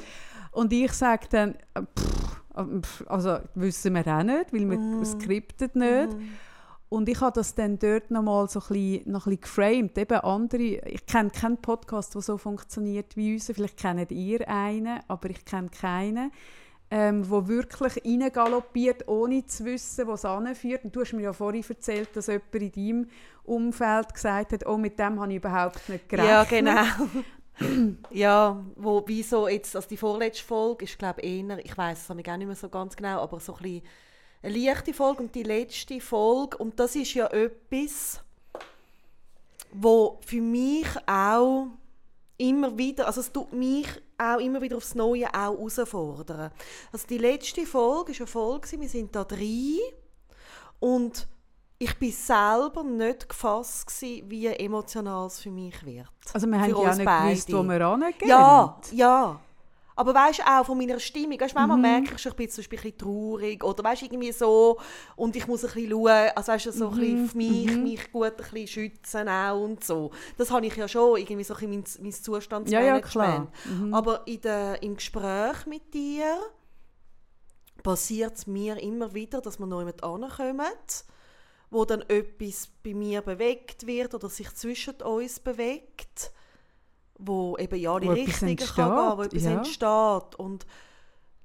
[0.52, 2.64] Und ich sage dann, äh, pff, äh,
[3.08, 5.06] also wissen wir auch nicht, weil wir mm.
[5.06, 6.14] skriptet nicht.
[6.14, 6.22] Mm.
[6.90, 9.98] Und ich habe das dann dort nochmal so ein bisschen, noch ein bisschen geframed.
[9.98, 13.54] Eben andere, ich kenne keinen Podcast, der so funktioniert wie unser.
[13.54, 16.32] Vielleicht kennt ihr einen, aber ich kenne keinen,
[16.90, 20.86] ähm, wo wirklich reingaloppiert, ohne zu wissen, wo es anführt.
[20.86, 23.08] Und du hast mir ja vorhin erzählt, dass jemand in deinem
[23.44, 26.32] Umfeld gesagt hat, oh, mit dem habe ich überhaupt nicht gerechnet.
[26.32, 26.86] Ja, genau
[28.12, 32.12] ja, wo, wieso jetzt, also die vorletzte Folge ist glaube ich eher, ich weiß es
[32.12, 33.82] auch nicht mehr so ganz genau, aber so ein bisschen
[34.44, 38.22] eine leichte Folge und die letzte Folge und das ist ja etwas,
[39.72, 41.68] wo für mich auch
[42.38, 46.52] immer wieder, also es tut mich auch immer wieder aufs Neue auch herausfordern.
[46.92, 49.78] Also die letzte Folge war eine Folge, wir sind da drei
[50.80, 51.28] und
[51.80, 56.08] ich bin selber nicht gefasst gewesen, wie emotional es für mich wird.
[56.34, 57.30] Also wir haben ja nicht beide.
[57.30, 58.28] gewusst, wo wir rangehen.
[58.28, 59.40] Ja, ja.
[59.98, 61.82] Aber weißt auch von meiner Stimmung, weißt, manchmal mhm.
[61.82, 64.80] merke ich schon, ich bin zum Beispiel ein bisschen traurig oder weißt, irgendwie so
[65.16, 66.94] und ich muss ein bisschen schauen, also weißt, so mhm.
[66.94, 67.84] ein bisschen für mich, mhm.
[67.84, 70.12] mich gut ein bisschen schützen auch und so.
[70.38, 73.16] Das habe ich ja schon, irgendwie so ein bisschen mein, mein Zustandsmanagement.
[73.16, 73.94] Ja, ja, mhm.
[73.94, 76.38] Aber in der, im Gespräch mit dir
[77.82, 80.62] passiert es mir immer wieder, dass wir noch jemand ankommen
[81.70, 86.32] wo dann etwas bei mir bewegt wird oder sich zwischen uns bewegt,
[87.18, 89.52] wo eben ja die Richtung kann gehen, wo etwas ja.
[89.52, 90.40] entsteht.
[90.40, 90.66] Und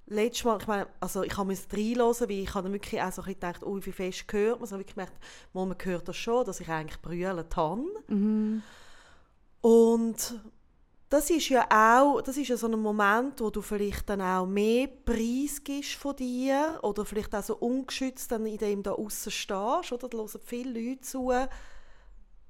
[0.07, 3.23] letztes Mal, ich meine, also ich habe mich reinhören, weil ich habe wirklich auch so
[3.23, 4.71] ein gedacht, oh, wie fest hört man es.
[4.71, 5.19] Ich habe gemerkt,
[5.53, 7.87] man hört das schon, dass ich eigentlich brüllen kann.
[8.09, 8.63] Mhm.
[9.61, 10.35] Und
[11.09, 14.47] das ist ja auch, das ist ja so ein Moment, wo du vielleicht dann auch
[14.47, 19.31] mehr Preis gibst von dir oder vielleicht auch so ungeschützt dann in dem da außen
[19.31, 20.09] stehst, oder?
[20.09, 21.31] Da hören viele Leute zu,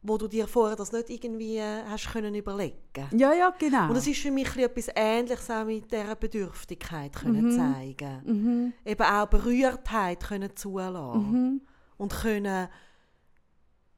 [0.02, 3.06] wo du dir vorher das nicht irgendwie hast können überlegen.
[3.12, 3.88] Ja, ja, genau.
[3.88, 7.56] Und das ist für mich etwas Ähnliches auch mit dieser Bedürftigkeit können mhm.
[7.56, 8.22] zeigen.
[8.24, 8.72] Mhm.
[8.84, 11.60] Eben auch Berührtheit können zulassen mhm.
[11.98, 12.68] und können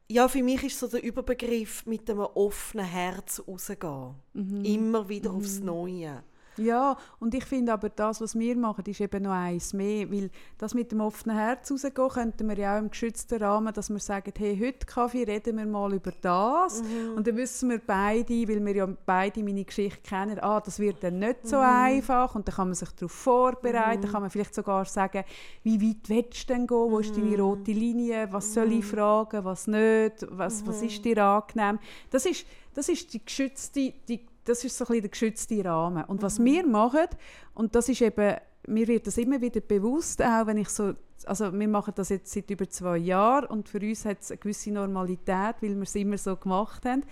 [0.06, 4.14] ja, für mich ist so der Überbegriff mit einem offenen Herz rausgehen.
[4.34, 4.64] Mhm.
[4.64, 5.38] Immer wieder mhm.
[5.38, 6.22] aufs Neue.
[6.56, 10.30] Ja, und ich finde aber, das, was wir machen, ist eben noch eins mehr, weil
[10.58, 13.98] das mit dem offenen Herz rausgehen, könnten wir ja auch im geschützten Rahmen, dass wir
[13.98, 17.16] sagen, hey, heute Kaffee reden wir mal über das mhm.
[17.16, 21.02] und dann wissen wir beide, weil wir ja beide meine Geschichte kennen, ah, das wird
[21.02, 21.62] dann nicht so mhm.
[21.62, 24.02] einfach und dann kann man sich darauf vorbereiten, mhm.
[24.02, 25.24] dann kann man vielleicht sogar sagen,
[25.62, 27.40] wie weit willst du denn gehen, wo ist deine mhm.
[27.40, 28.96] rote Linie, was soll ich mhm.
[28.96, 31.78] fragen, was nicht, was, was ist dir angenehm.
[32.10, 36.04] Das ist, das ist die geschützte, die das ist so ein bisschen der geschützte Rahmen.
[36.04, 36.44] Und was mhm.
[36.44, 37.06] wir machen,
[37.54, 38.36] und das ist eben,
[38.66, 40.94] mir wird das immer wieder bewusst, auch wenn ich so,
[41.26, 44.38] also wir machen das jetzt seit über zwei Jahren und für uns hat es eine
[44.38, 47.02] gewisse Normalität, weil wir es immer so gemacht haben.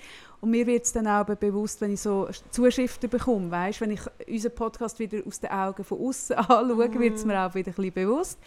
[0.40, 4.00] Und mir wird es dann auch bewusst, wenn ich so Zuschriften bekomme, weißt, wenn ich
[4.28, 6.98] unseren Podcast wieder aus den Augen von außen anschaue, mhm.
[6.98, 8.38] wird es mir auch wieder ein bisschen bewusst.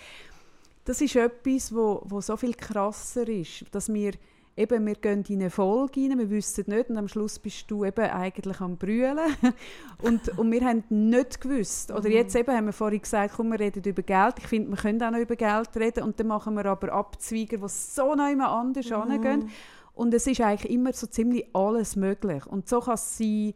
[0.84, 4.14] Das ist etwas, wo, wo so viel krasser ist, dass wir
[4.58, 7.84] eben, wir gehen in eine Folge rein, wir wissen nicht und am Schluss bist du
[7.84, 9.20] eben eigentlich am Brüllen.
[10.02, 12.16] Und, und wir haben nicht gewusst, oder mhm.
[12.16, 15.02] jetzt eben haben wir vorhin gesagt, komm, wir reden über Geld, ich finde, wir können
[15.02, 18.50] auch noch über Geld reden und dann machen wir aber Abzweiger, die so noch immer
[18.50, 18.96] anders mhm.
[18.96, 19.50] angehen
[19.94, 22.46] und es ist eigentlich immer so ziemlich alles möglich.
[22.46, 23.54] Und so kann es sein,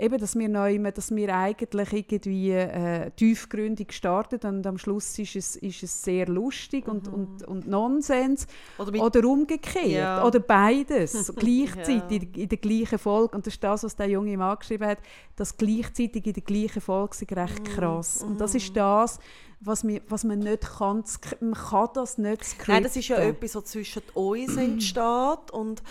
[0.00, 5.36] eben, dass wir neu, dass wir eigentlich irgendwie äh, tiefgründig gestartet und am Schluss ist
[5.36, 7.14] es, ist es sehr lustig und, mhm.
[7.14, 8.46] und, und Nonsens
[8.78, 10.24] oder, oder umgekehrt ja.
[10.24, 12.42] oder beides gleichzeitig ja.
[12.42, 14.98] in der gleichen Folge und das ist das, was der junge Mann geschrieben hat,
[15.36, 17.64] dass gleichzeitig in der gleichen Folge ist recht mhm.
[17.64, 18.30] krass mhm.
[18.30, 19.18] und das ist das,
[19.60, 21.04] was, wir, was man nicht kann,
[21.40, 22.74] man kann das nicht skripten.
[22.74, 25.82] Nein, das ist ja etwas, was zwischen uns entsteht und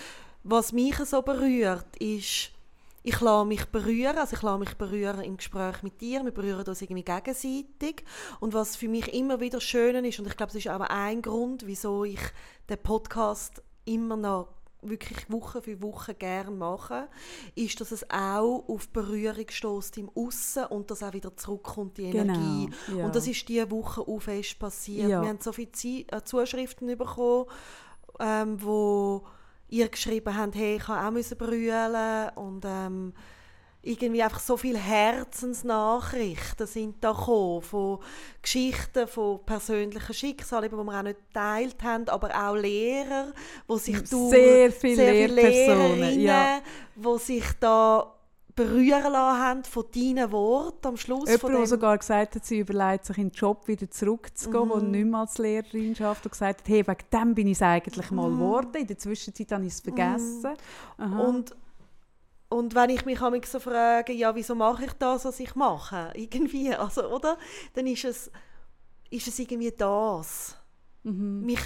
[0.43, 2.51] was mich so berührt, ist
[3.03, 6.65] ich lasse mich berühren, also ich lasse mich berühren im Gespräch mit dir, wir berühren
[6.65, 8.03] uns irgendwie gegenseitig
[8.39, 11.21] und was für mich immer wieder schön ist und ich glaube, das ist auch ein
[11.21, 12.19] Grund, wieso ich
[12.69, 14.47] den Podcast immer noch
[14.81, 17.07] wirklich Woche für Woche gerne mache,
[17.55, 22.09] ist, dass es auch auf Berührung stößt im Aussen und dass auch wieder zurückkommt, die
[22.09, 22.69] genau, Energie.
[22.87, 23.05] Genau, ja.
[23.05, 25.09] Und das ist diese Woche auch fest passiert.
[25.09, 25.21] Ja.
[25.21, 25.71] Wir haben so viele
[26.23, 27.45] Zuschriften bekommen,
[28.19, 29.25] ähm, wo
[29.69, 33.13] ihr geschrieben haben, hey, ich habe auch brüllen und ähm,
[33.81, 37.99] irgendwie einfach so viele Herzensnachrichten sind da gekommen, von
[38.41, 43.31] Geschichten, von persönlichen Schicksalen, die wir auch nicht geteilt haben, aber auch Lehrer,
[43.67, 46.61] wo sich sehr viele sehr viele Lehrpersonen, ja.
[46.95, 48.18] wo sich da
[48.59, 51.29] berühren lassen haben von deinen Worten am Schluss.
[51.29, 54.69] Jemand, der sogar gesagt hat, sie überlegt sich in den Job wieder zurückzugehen, mhm.
[54.69, 57.61] wo nicht mehr als Lehrerin schafft und gesagt hat, hey, wegen dem bin ich es
[57.61, 58.37] eigentlich mal mhm.
[58.37, 58.75] geworden.
[58.75, 60.53] In der Zwischenzeit habe ich es vergessen.
[60.97, 61.19] Mhm.
[61.19, 61.55] Und,
[62.49, 66.11] und wenn ich mich so frage, ja, wieso mache ich das, was ich mache?
[66.15, 67.37] Irgendwie, also, oder?
[67.75, 68.31] Dann ist es,
[69.09, 70.57] ist es irgendwie das.
[71.03, 71.45] Mhm.
[71.45, 71.61] Mich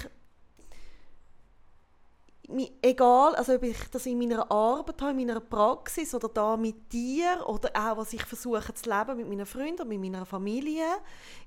[2.82, 6.92] egal, also ob ich das in meiner Arbeit habe, in meiner Praxis oder da mit
[6.92, 10.86] dir oder auch, was ich versuche zu leben mit meinen Freunden, mit meiner Familie,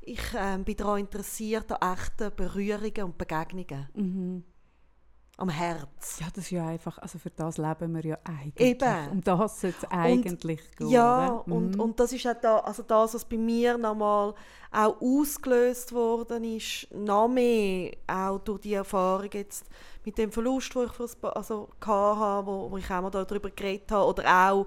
[0.01, 3.89] ich äh, bin daran interessiert an echten Berührungen und Begegnungen.
[3.93, 4.43] Mhm.
[5.39, 6.19] Am Herz.
[6.19, 8.69] Ja, das ist ja einfach, also für das leben wir ja eigentlich.
[8.69, 9.11] Eben.
[9.11, 10.89] Um das sollte es eigentlich und, gehen.
[10.89, 11.53] Ja, mhm.
[11.53, 14.33] und, und das ist auch da, also das, was bei mir nochmal
[14.71, 19.65] auch ausgelöst worden ist, noch mehr, auch durch die Erfahrung jetzt
[20.03, 24.07] mit dem Verlust, den ich also hatte, wo, wo ich auch mal darüber geredet habe,
[24.07, 24.65] oder auch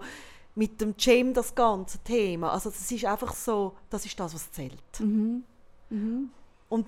[0.55, 2.53] mit dem Cem das ganze Thema.
[2.53, 5.01] Also das ist einfach so, das ist das, was zählt.
[5.01, 5.43] Mhm.
[5.89, 6.31] Mhm.
[6.69, 6.87] Und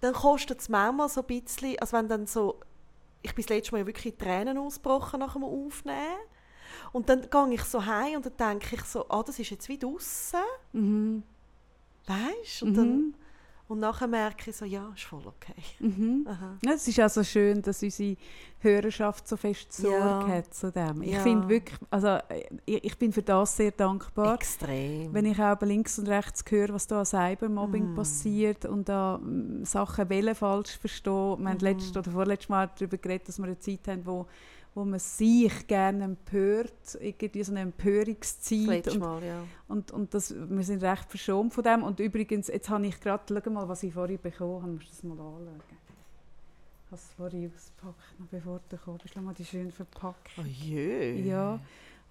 [0.00, 2.58] dann kostet es manchmal so ein bisschen, also wenn dann so,
[3.22, 6.18] ich bin das letzte Mal wirklich Tränen ausgebrochen nach dem Aufnehmen.
[6.92, 9.68] Und dann gehe ich so heim und dann denke ich so, ah, das ist jetzt
[9.68, 10.40] wie draussen.
[10.72, 11.22] Mhm.
[12.06, 12.66] Weißt du?
[12.66, 13.14] Und dann mhm.
[13.72, 15.54] Und nachher merke ich so, ja, ist voll okay.
[15.80, 16.26] Mhm.
[16.62, 18.18] Ja, es ist also schön, dass unsere
[18.58, 20.28] Hörerschaft so fest Sorge ja.
[20.28, 21.00] hat zu dem.
[21.00, 21.20] Ich ja.
[21.20, 22.18] finde wirklich, also
[22.66, 24.34] ich, ich, bin für das sehr dankbar.
[24.34, 25.14] Extrem.
[25.14, 27.94] Wenn ich auch links und rechts höre, was da an Cybermobbing mm.
[27.94, 31.38] passiert und da m, Sachen falsch verstehen.
[31.38, 31.64] Wir haben mm.
[31.64, 34.26] letztes oder vorletztes Mal darüber geredet, dass wir eine Zeit haben, wo
[34.74, 38.88] wo man sich gerne empört, irgendwie so eine Empörungszeit.
[38.88, 39.44] Und, Mal, ja.
[39.68, 41.82] und, und das, wir sind recht verschont von dem.
[41.82, 44.90] Und übrigens, jetzt habe ich gerade, schau mal, was ich vorhin bekommen habe, musst du
[44.90, 45.60] das mal anschauen.
[46.84, 49.14] Ich habe es vorhin ausgepackt, noch bevor du gekommen bist.
[49.14, 50.30] Schau mal, die schön verpackt.
[50.38, 51.20] Oh je.
[51.22, 51.60] Ja,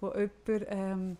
[0.00, 1.16] wo jemand ähm,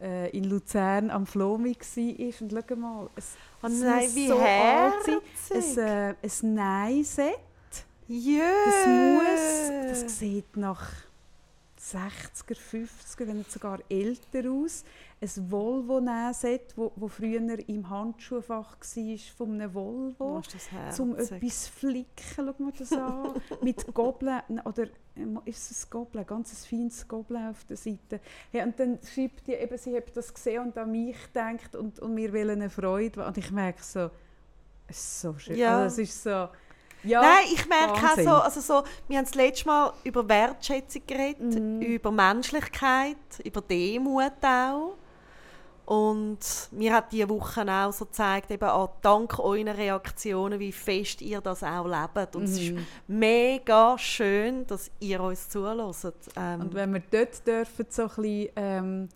[0.00, 2.40] äh, in Luzern am Flomi war.
[2.40, 5.18] Und schau mal, es, oh nein, wie so herzig.
[5.50, 7.47] Ein, äh, ein Nein-Set
[8.08, 8.40] Jö.
[8.64, 10.90] Das muss, das sieht nach
[11.78, 14.84] 60er, 50er, wenn nicht sogar älter aus.
[15.20, 20.42] Ein Volvo-Nähset, wo, wo früher im Handschuhfach war, von einem Volvo.
[20.90, 23.34] Zum etwas flicken, schau mal das an.
[23.62, 24.86] Mit Gobeln, oder
[25.44, 28.20] ist es ein Gobeln, ein ganz feines Gobeln auf der Seite.
[28.52, 31.98] Ja, und dann schreibt die eben, sie hat das gesehen und an mich gedacht und,
[32.00, 33.26] und mir will eine Freude.
[33.26, 34.10] Und ich merke so,
[34.86, 35.56] es ist so schön.
[35.56, 35.80] Ja.
[35.80, 36.48] Also es ist so,
[37.04, 41.02] ja, Nein, ich merke auch so, also so, wir haben das letzte Mal über Wertschätzung
[41.06, 41.80] geredet, mhm.
[41.80, 44.96] über Menschlichkeit, über Demut auch.
[45.88, 46.38] Und
[46.72, 51.40] mir hat diese Woche auch so gezeigt, eben auch dank euren Reaktionen, wie fest ihr
[51.40, 52.36] das auch lebt.
[52.36, 52.48] Und mhm.
[52.48, 52.86] es ist mhm.
[53.06, 56.12] mega schön, dass ihr uns zulässt.
[56.36, 59.08] Ähm, Und wenn wir dort dürfen, so ein bisschen, ähm,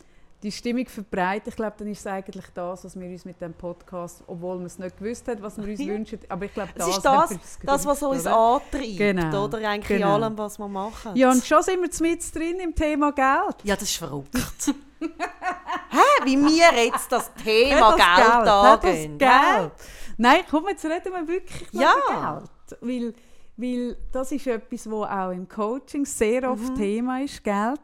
[0.43, 1.49] die Stimmung verbreitet.
[1.49, 4.66] Ich glaube, dann ist es eigentlich das, was wir uns mit dem Podcast, obwohl wir
[4.66, 7.86] es nicht gewusst haben, was wir uns wünschen, aber ich glaube, das, ist das, das
[7.86, 8.36] was uns oder?
[8.36, 9.45] antreibt, genau.
[9.45, 10.16] oder eigentlich genau.
[10.16, 11.14] in allem, was wir machen.
[11.14, 13.57] Ja, und schon sind wir mit drin im Thema Geld.
[13.62, 14.34] Ja, das ist verrückt.
[15.01, 16.24] Hä?
[16.24, 19.18] Wie wir jetzt das Thema das Geld, angehen.
[19.18, 19.72] Das Geld.
[20.16, 21.95] Nein, komm, jetzt reden wir wirklich ja.
[22.09, 22.80] über Geld.
[22.80, 23.14] Weil,
[23.57, 26.74] weil das ist etwas, was auch im Coaching sehr oft mhm.
[26.76, 27.80] Thema ist, Geld.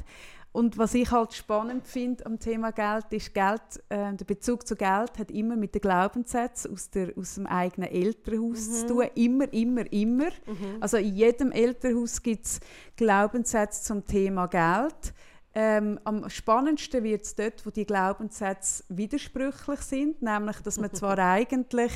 [0.50, 4.76] Und was ich halt spannend finde am Thema Geld, ist Geld, äh, der Bezug zu
[4.76, 8.72] Geld hat immer mit den Glaubenssätzen aus, der, aus dem eigenen Elternhaus mhm.
[8.72, 9.06] zu tun.
[9.14, 10.30] Immer, immer, immer.
[10.46, 10.78] Mhm.
[10.80, 12.60] Also in jedem Elternhaus gibt es
[12.96, 15.14] Glaubenssätze zum Thema Geld.
[15.54, 21.18] Ähm, am spannendsten wird es dort, wo die Glaubenssätze widersprüchlich sind, nämlich, dass man zwar
[21.18, 21.92] eigentlich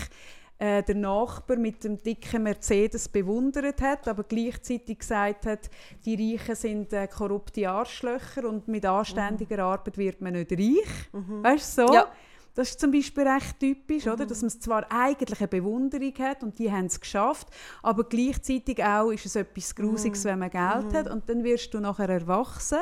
[0.63, 5.69] äh, der Nachbar mit dem dicken Mercedes bewundert hat, aber gleichzeitig gesagt hat,
[6.05, 9.63] die Reichen sind äh, korrupte Arschlöcher und mit anständiger mhm.
[9.73, 11.13] Arbeit wird man nicht reich.
[11.13, 11.43] Mhm.
[11.43, 11.95] Weißt du so?
[11.95, 12.07] Ja.
[12.55, 14.13] Das ist zum Beispiel recht typisch, mhm.
[14.13, 14.27] oder?
[14.27, 17.49] dass man zwar eigentlich eine Bewunderung hat und die haben es geschafft,
[17.83, 20.29] aber gleichzeitig auch ist es etwas Grusiges, mhm.
[20.29, 20.97] wenn man Geld mhm.
[20.97, 22.79] hat und dann wirst du nachher erwachsen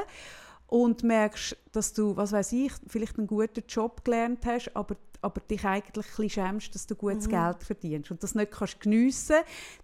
[0.70, 5.40] und merkst, dass du, was weiß ich, vielleicht einen guten Job gelernt hast, aber aber
[5.40, 7.32] dich eigentlich ein bisschen schämst, dass du gutes mhm.
[7.32, 9.36] Geld verdienst und das nicht kannst geniessen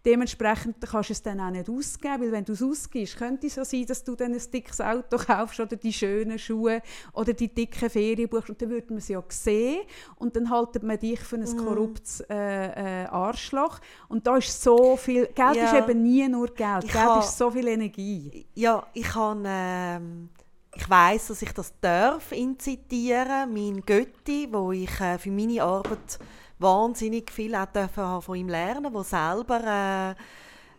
[0.05, 3.55] Dementsprechend kannst du es dann auch nicht ausgeben, weil wenn du es ausgibst, könnte es
[3.55, 6.81] so sein, dass du dann ein dickes Auto kaufst oder die schönen Schuhe
[7.13, 9.81] oder die dicken Ferien buchst und dann würde man es ja sehen
[10.17, 11.57] und dann haltet man dich für ein mhm.
[11.59, 15.65] korruptes äh, äh, Arschloch und da ist so viel, Geld ja.
[15.65, 18.47] ist eben nie nur Geld, ich Geld ist so viel Energie.
[18.55, 19.43] Ja, ich habe...
[19.45, 20.31] Ähm
[20.77, 26.19] ich weiß, dass ich das darf zitieren, mein Götti, wo ich äh, für meine Arbeit
[26.59, 30.15] wahnsinnig viel auch von ihm lernen, wo selber äh,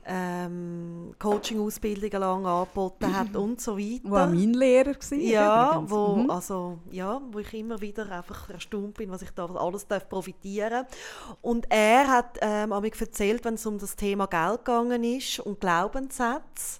[0.09, 4.09] ähm, Coaching-Ausbildungen lang angeboten hat und so weiter.
[4.09, 5.17] War mein Lehrer war.
[5.17, 6.29] Ja, wo, mhm.
[6.29, 10.85] also, ja, wo ich immer wieder einfach erstaunt bin, was ich da alles darf profitieren
[11.41, 15.59] Und er hat ähm, mir erzählt, wenn es um das Thema Geld gegangen ist und
[15.59, 16.79] Glaubenssätze,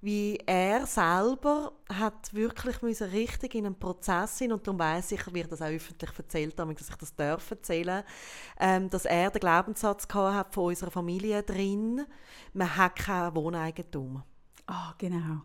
[0.00, 5.34] wie er selber hat wirklich müssen richtig in einen Prozess hin und darum weiß ich,
[5.34, 8.02] wie das auch öffentlich erzählt dass ich das darf erzählen,
[8.58, 12.06] ähm, dass er den Glaubenssatz hat von unserer Familie drin,
[12.54, 14.22] man hat kein Wohneigentum.
[14.66, 15.42] Ah, genau.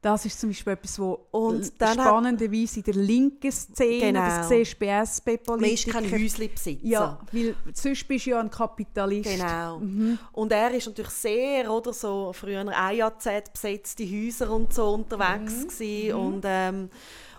[0.00, 4.20] Das ist zum Beispiel etwas, was spannenderweise in der linken Szene, genau.
[4.20, 5.60] das siehst du bei SP-Politikern.
[5.60, 6.86] Man ist kein Häuslebesitzer.
[6.86, 9.28] Ja, weil sonst bist du ja ein Kapitalist.
[9.28, 9.80] Genau.
[9.80, 10.18] Mhm.
[10.32, 15.68] Und er ist natürlich sehr, oder so, früher AJZ besetzte Häuser und so unterwegs mhm.
[15.68, 16.08] gewesen.
[16.08, 16.26] Mhm.
[16.26, 16.90] Und, ähm,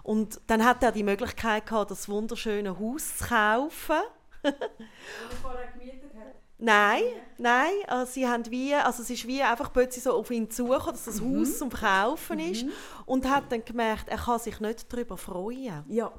[0.03, 4.01] und dann hat er die Möglichkeit gehabt, das wunderschöne Haus zu kaufen.
[6.61, 7.03] Nein,
[7.37, 10.91] nein, also sie haben wie, also es ist wie einfach plötzlich so auf ihn zugekommen,
[10.91, 11.39] dass das mhm.
[11.39, 12.51] Haus zum Verkaufen mhm.
[12.51, 12.65] ist
[13.05, 15.85] und hat dann gemerkt, er kann sich nicht darüber freuen.
[15.87, 16.11] Ja.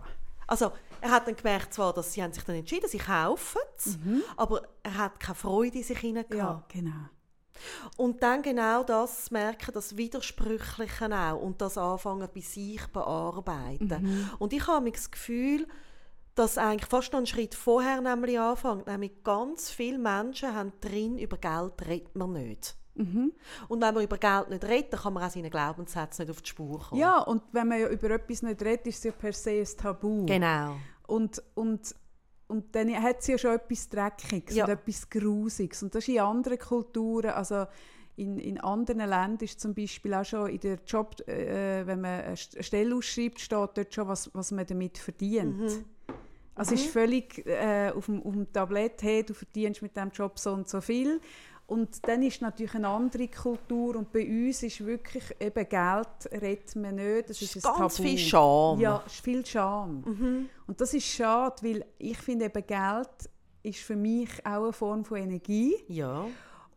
[0.46, 0.72] Also
[1.02, 4.22] er hat dann gemerkt zwar, dass sie haben sich dann entschieden, sie kaufen es, mhm.
[4.36, 7.10] aber er hat keine Freude in sich hinein Ja, genau.
[7.98, 14.02] Und dann genau das merken, das Widersprüchliche auch und das anfangen bei sich bearbeiten.
[14.02, 14.30] Mhm.
[14.38, 15.66] Und ich habe das Gefühl,
[16.40, 18.86] dass eigentlich fast noch einen Schritt vorher nämlich anfängt.
[18.86, 22.76] Nämlich ganz viele Menschen haben drin, über Geld redet man nicht.
[22.94, 23.32] Mhm.
[23.68, 26.40] Und wenn man über Geld nicht redet, dann kann man auch seinen Glaubenssätzen nicht auf
[26.40, 26.98] die Spur kommen.
[26.98, 29.66] Ja, und wenn man ja über etwas nicht redet, ist es ja per se ein
[29.76, 30.24] Tabu.
[30.24, 30.76] Genau.
[31.06, 31.94] Und, und,
[32.48, 34.64] und dann hat es ja schon etwas Dreckiges ja.
[34.64, 35.82] und etwas Grusiges.
[35.82, 37.66] Und das ist in anderen Kulturen, also
[38.16, 42.20] in, in anderen Ländern ist zum Beispiel auch schon in der Job, äh, wenn man
[42.20, 45.58] eine Stelle ausschreibt, steht dort schon, was, was man damit verdient.
[45.58, 45.84] Mhm.
[46.60, 46.80] Also mhm.
[46.80, 50.52] ist völlig äh, auf, dem, auf dem Tablett, hey, du verdienst mit diesem Job so
[50.52, 51.18] und so viel.
[51.66, 56.76] Und dann ist natürlich eine andere Kultur und bei uns ist wirklich eben Geld redet
[56.76, 58.08] man nicht, das ist, ist ein ganz Tabu.
[58.08, 58.78] viel Scham.
[58.78, 60.02] Ja, ist viel Scham.
[60.04, 60.48] Mhm.
[60.66, 63.30] Und das ist schade, weil ich finde eben Geld
[63.62, 65.76] ist für mich auch eine Form von Energie.
[65.88, 66.26] Ja.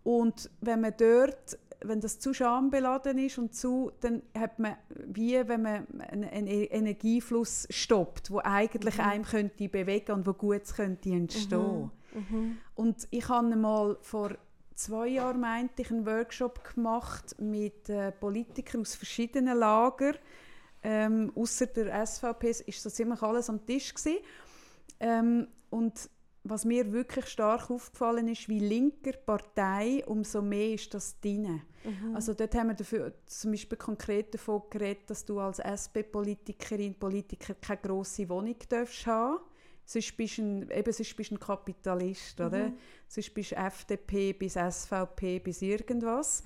[0.03, 4.75] Und wenn man dort wenn das zu schambeladen ist und zu, dann hat man
[5.07, 9.03] wie wenn man einen, einen Energiefluss stoppt, wo eigentlich mhm.
[9.03, 11.91] einem könnte bewegen und wo Gutes könnte entstehen.
[12.13, 12.37] Mhm.
[12.37, 12.57] Mhm.
[12.75, 14.37] Und ich habe mal vor
[14.75, 20.15] zwei Jahren meinte ich einen Workshop gemacht mit äh, Politikern aus verschiedenen Lagern.
[20.83, 24.17] Ähm, Außer der SVP ist so ziemlich alles am Tisch gewesen.
[24.99, 26.09] Ähm, und
[26.43, 31.61] was mir wirklich stark aufgefallen ist, wie linker Partei, umso mehr ist das drin.
[31.83, 32.15] Mhm.
[32.15, 37.53] Also dort haben wir dafür zum Beispiel konkret davon geredet, dass du als SP-Politikerin, Politiker
[37.55, 39.39] keine grosse Wohnung darfst haben
[39.85, 42.69] Sonst bist du ein, eben, sonst bist ein Kapitalist, oder?
[42.69, 42.77] Mhm.
[43.07, 46.43] Sonst bist du FDP bis SVP bis irgendwas.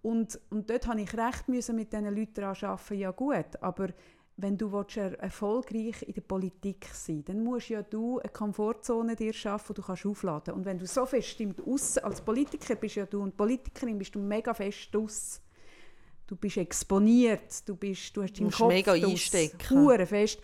[0.00, 3.88] Und, und dort habe ich recht müssen mit diesen Leuten arbeiten, ja gut, aber
[4.40, 9.74] wenn du erfolgreich in der Politik sein dann musst ja du eine Komfortzone dir schaffen,
[9.74, 13.04] die du kannst aufladen Und wenn du so fest stimmt aus, als Politiker bist ja
[13.04, 15.40] du und Politikerin bist du mega fest aus.
[16.26, 20.06] Du bist exponiert, du, bist, du hast deinen Kopf mega einstecken.
[20.06, 20.40] fest.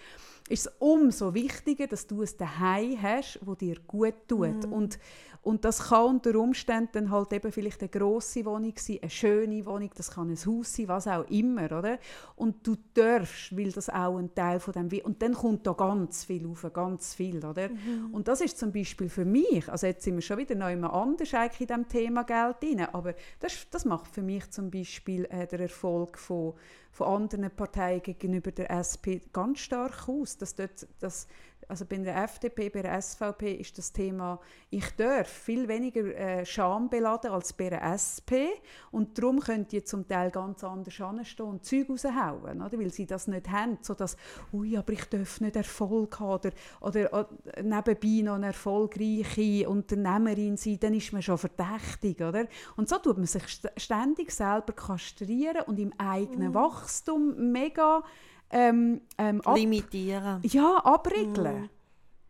[0.49, 4.66] Ist es umso wichtiger, dass du es daheim hast, wo dir gut tut.
[4.66, 4.72] Mm.
[4.72, 4.99] Und
[5.45, 9.90] und das kann unter Umständen halt eben vielleicht eine grosse Wohnung sein, eine schöne Wohnung,
[9.95, 11.99] das kann ein Haus sein, was auch immer, oder?
[12.34, 16.24] Und du darfst, weil das auch ein Teil von dem und dann kommt da ganz
[16.24, 17.68] viel auf, ganz viel, oder?
[17.68, 18.09] Mhm.
[18.12, 20.92] Und das ist zum Beispiel für mich, also jetzt sind wir schon wieder noch immer
[20.95, 25.26] anders eigentlich in diesem Thema Geld drin, aber das, das macht für mich zum Beispiel
[25.26, 26.55] äh, der Erfolg von,
[26.90, 31.26] von anderen Parteien gegenüber der SP ganz stark aus, dass dort, dass
[31.68, 34.40] also bei der FDP, bei der SVP ist das Thema
[34.70, 38.50] «Ich darf» viel weniger äh, schambeladen als bei der SP
[38.90, 42.78] und darum können die zum Teil ganz anders anstehen und Zeug raushauen, oder?
[42.78, 44.16] weil sie das nicht haben, so dass
[44.52, 46.50] «Ui, aber ich darf nicht Erfolg haben» oder,
[46.80, 52.20] oder, oder nebenbei noch eine erfolgreiche Unternehmerin sein, dann ist man schon verdächtig.
[52.20, 52.46] Oder?
[52.76, 53.44] Und so tut man sich
[53.76, 56.54] ständig selber kastrieren und im eigenen mhm.
[56.54, 58.02] Wachstum mega
[58.51, 60.40] ähm, ähm, limitieren.
[60.45, 61.68] Ja, abregeln.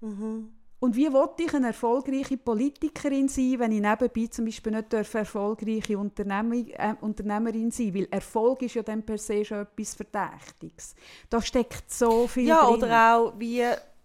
[0.01, 0.09] Mhm.
[0.09, 0.49] Mhm.
[0.81, 5.97] Und wie wollte ich eine erfolgreiche Politikerin sein, wenn ich nebenbei zum Beispiel nicht erfolgreiche
[5.97, 10.95] Unternehmer, äh, Unternehmerin sein Weil Erfolg ist ja dann per se schon etwas Verdächtiges.
[11.31, 12.75] Da steckt so viel Ja, drin.
[12.77, 13.63] oder auch, wie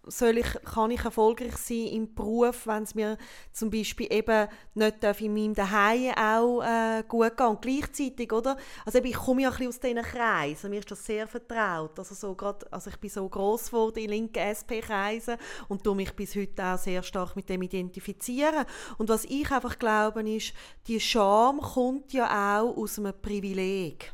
[0.10, 3.18] soll ich, kann ich erfolgreich sein im Beruf, wenn es mir
[3.51, 7.47] zum Beispiel eben nicht in meinem Daheim auch äh, gut geht.
[7.47, 8.57] Und gleichzeitig, oder?
[8.86, 11.97] Also eben, ich komme ja ein bisschen aus diesen Kreisen, mir ist das sehr vertraut.
[11.97, 15.38] Also, so grad, also ich bin so gross geworden in linken SP-Kreisen
[15.68, 18.66] und tue mich bis heute auch sehr stark mit dem identifizieren.
[18.97, 20.53] Und was ich einfach glaube, ist,
[20.88, 24.14] die Scham kommt ja auch aus einem Privileg.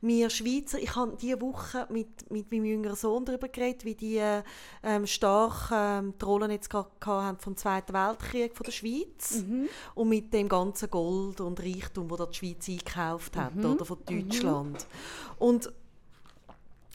[0.00, 4.20] Wir Schweizer, ich habe diese Woche mit, mit meinem jüngeren Sohn darüber geredet, wie die
[4.82, 9.68] ähm, stark ähm, die Rollen jetzt haben vom Zweiten Weltkrieg von der Schweiz mhm.
[9.94, 13.72] und mit dem ganzen Gold und Reichtum, wo die Schweiz eingekauft hat mhm.
[13.72, 14.28] oder von mhm.
[14.28, 14.72] Deutschland.
[14.72, 15.36] Mhm.
[15.38, 15.72] Und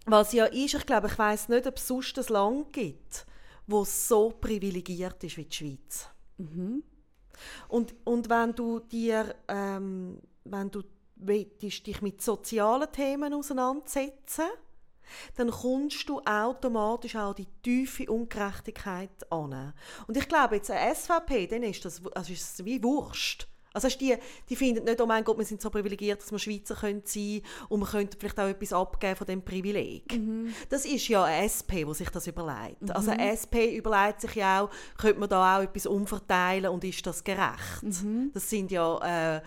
[0.05, 3.25] was ja ist, ich glaube, ich weiß nicht, ob es sonst ein Land gibt,
[3.67, 6.07] wo so privilegiert ist wie die Schweiz.
[6.37, 6.83] Mhm.
[7.67, 10.81] Und, und wenn du dir, ähm, wenn du
[11.19, 14.45] willst dich mit sozialen Themen auseinandersetzen,
[15.35, 19.73] dann kommst du automatisch auch die tiefe Ungerechtigkeit an.
[20.07, 23.47] Und ich glaube, jetzt eine SVP, dann ist das, also ist es wie Wurst.
[23.71, 24.15] Also die,
[24.49, 27.41] die finden nicht, oh mein Gott, wir sind so privilegiert, dass wir Schweizer können sein
[27.69, 30.17] und wir könnten vielleicht auch etwas abgeben von dem Privileg.
[30.17, 30.53] Mhm.
[30.69, 32.81] Das ist ja eine SP, die sich das überlegt.
[32.81, 32.91] Mhm.
[32.91, 37.05] Also eine SP überlegt sich ja auch, könnte man da auch etwas umverteilen und ist
[37.05, 37.83] das gerecht?
[37.83, 38.31] Mhm.
[38.33, 39.41] Das sind ja äh,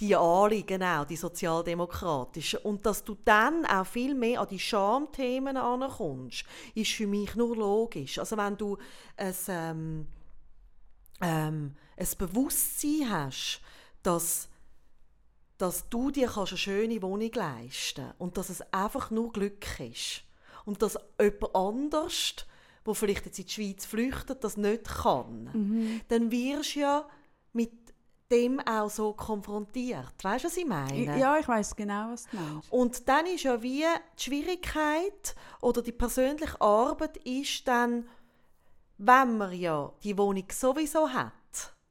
[0.00, 2.60] die Anliegen auch, die sozialdemokratischen.
[2.60, 6.44] Und dass du dann auch viel mehr an die Schamthemen ankommst,
[6.74, 8.18] ist für mich nur logisch.
[8.18, 8.78] Also wenn du
[9.16, 10.06] ein, ähm,
[11.20, 13.60] ähm, ein Bewusstsein hast,
[14.02, 14.48] dass,
[15.58, 20.22] dass du dir eine schöne Wohnung leisten kannst und dass es einfach nur Glück ist
[20.64, 22.36] und dass jemand anders,
[22.86, 26.00] der vielleicht jetzt in die Schweiz flüchtet, das nicht kann, mhm.
[26.06, 27.08] dann wirst du ja
[28.30, 30.12] dem auch so konfrontiert.
[30.22, 31.18] Weißt du, was ich meine?
[31.18, 32.72] Ja, ich weiß genau, was du meinst.
[32.72, 33.84] Und dann ist ja wie
[34.18, 38.06] die Schwierigkeit oder die persönliche Arbeit ist dann,
[38.98, 41.32] wenn man ja die Wohnung sowieso hat.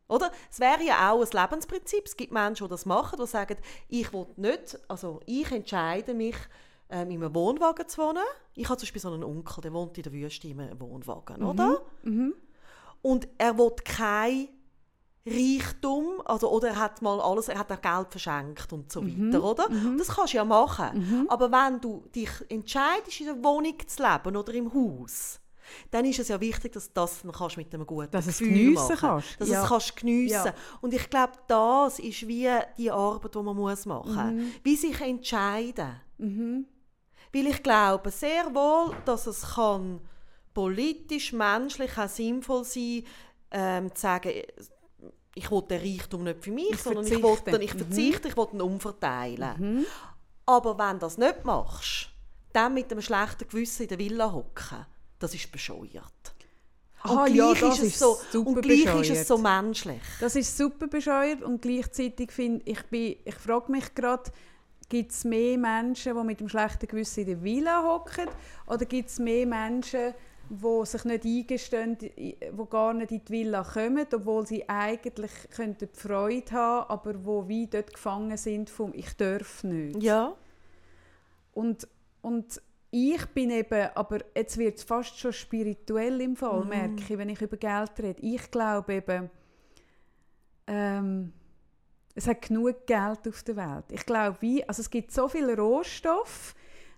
[0.08, 0.32] Oder?
[0.50, 2.06] Es wäre ja auch ein Lebensprinzip.
[2.06, 3.58] Es gibt Menschen, die das machen, die sagen,
[3.90, 6.36] ich will nicht, also ich entscheide mich,
[6.90, 8.24] ähm, in einem Wohnwagen zu wohnen.
[8.56, 11.42] Ich habe zum Beispiel so einen Onkel, der wohnt in der Wüste in einem Wohnwagen,
[11.42, 11.48] mhm.
[11.48, 11.82] oder?
[12.04, 12.34] Mhm.
[13.02, 14.48] Und er will keine
[15.30, 19.34] Reichtum, also, oder er hat mal alles, er hat auch Geld verschenkt und so mhm.
[19.34, 19.70] weiter, oder?
[19.70, 19.98] Mhm.
[19.98, 21.00] Das kannst du ja machen.
[21.00, 21.26] Mhm.
[21.30, 25.40] Aber wenn du dich entscheidest, in der Wohnung zu leben oder im Haus,
[25.92, 28.54] dann ist es ja wichtig, dass das dann kannst mit einem guten dass Gefühl es
[28.54, 28.98] geniessen machen.
[29.00, 29.42] kannst.
[29.42, 29.64] Dass ja.
[29.64, 30.46] es kannst geniessen.
[30.46, 30.54] Ja.
[30.82, 34.46] Und ich glaube, das ist wie die Arbeit, die man muss machen muss.
[34.46, 34.52] Mhm.
[34.64, 36.00] Wie sich entscheiden.
[36.18, 36.66] Mhm.
[37.34, 40.00] Weil ich glaube sehr wohl, dass es kann
[40.54, 43.04] politisch, menschlich auch sinnvoll sein,
[43.52, 44.32] ähm, zu sagen,
[45.38, 47.80] ich will den Reichtum nicht für mich, ich sondern ich, will den, ich mhm.
[47.80, 49.54] verzichte, ich will ihn umverteilen.
[49.58, 49.86] Mhm.
[50.46, 52.10] Aber wenn du das nicht machst,
[52.54, 54.86] dann mit einem schlechten Gewissen in der Villa hocken,
[55.20, 56.34] das ist bescheuert.
[57.04, 60.02] Und Aha, gleich, ja, ist, es so, und gleich ist es so menschlich.
[60.20, 64.32] Das ist super bescheuert und gleichzeitig finde ich, ich frage mich gerade,
[64.90, 68.28] gibt es mehr Menschen, die mit einem schlechten Gewissen in der Villa hocken
[68.66, 70.14] oder gibt es mehr Menschen,
[70.50, 72.38] die sich nicht eingestehen, die
[72.70, 77.68] gar nicht in die Villa kommen, obwohl sie eigentlich könnten Freude haben aber wo wie
[77.68, 80.02] dort gefangen sind vom «Ich darf nicht».
[80.02, 80.36] Ja.
[81.54, 81.88] Und,
[82.22, 86.70] und ich bin eben, aber jetzt wird es fast schon spirituell im Fall, mhm.
[86.70, 88.22] merke ich, wenn ich über Geld rede.
[88.22, 89.30] Ich glaube eben,
[90.68, 91.34] ähm,
[92.16, 93.86] es hat genug Geld auf der Welt.
[93.92, 96.56] Ich glaube, wie, also es gibt so viele Rohstoffe,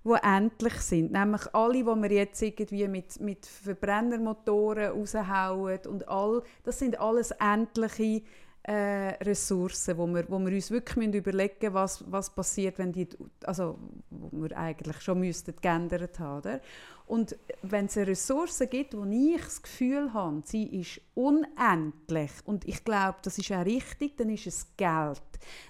[0.10, 1.12] die endlich sind.
[1.12, 7.32] Nämlich alle, die wir jetzt irgendwie mit, mit Verbrennermotoren raushauen und all, das sind alles
[7.32, 8.22] endliche
[8.64, 13.08] äh, Ressourcen, wo wir, wo wir uns wirklich überlegen müssen, was, was passiert, wenn die,
[13.44, 13.80] also
[14.10, 16.60] wo wir eigentlich schon müssten geändert haben.
[17.08, 22.68] Und wenn es eine Ressource gibt, wo ich das Gefühl habe, sie ist unendlich und
[22.68, 25.24] ich glaube, das ist auch richtig, dann ist es Geld.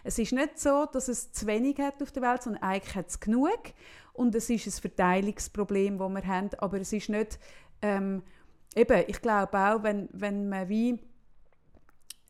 [0.04, 3.08] Es ist nicht so, dass es zu wenig hat auf der Welt, sondern eigentlich hat
[3.08, 3.62] es genug
[4.14, 7.40] und es ist ein Verteilungsproblem, das wir haben, aber es ist nicht,
[7.82, 8.24] ähm,
[8.76, 11.00] eben, ich glaube auch, wenn, wenn man wie,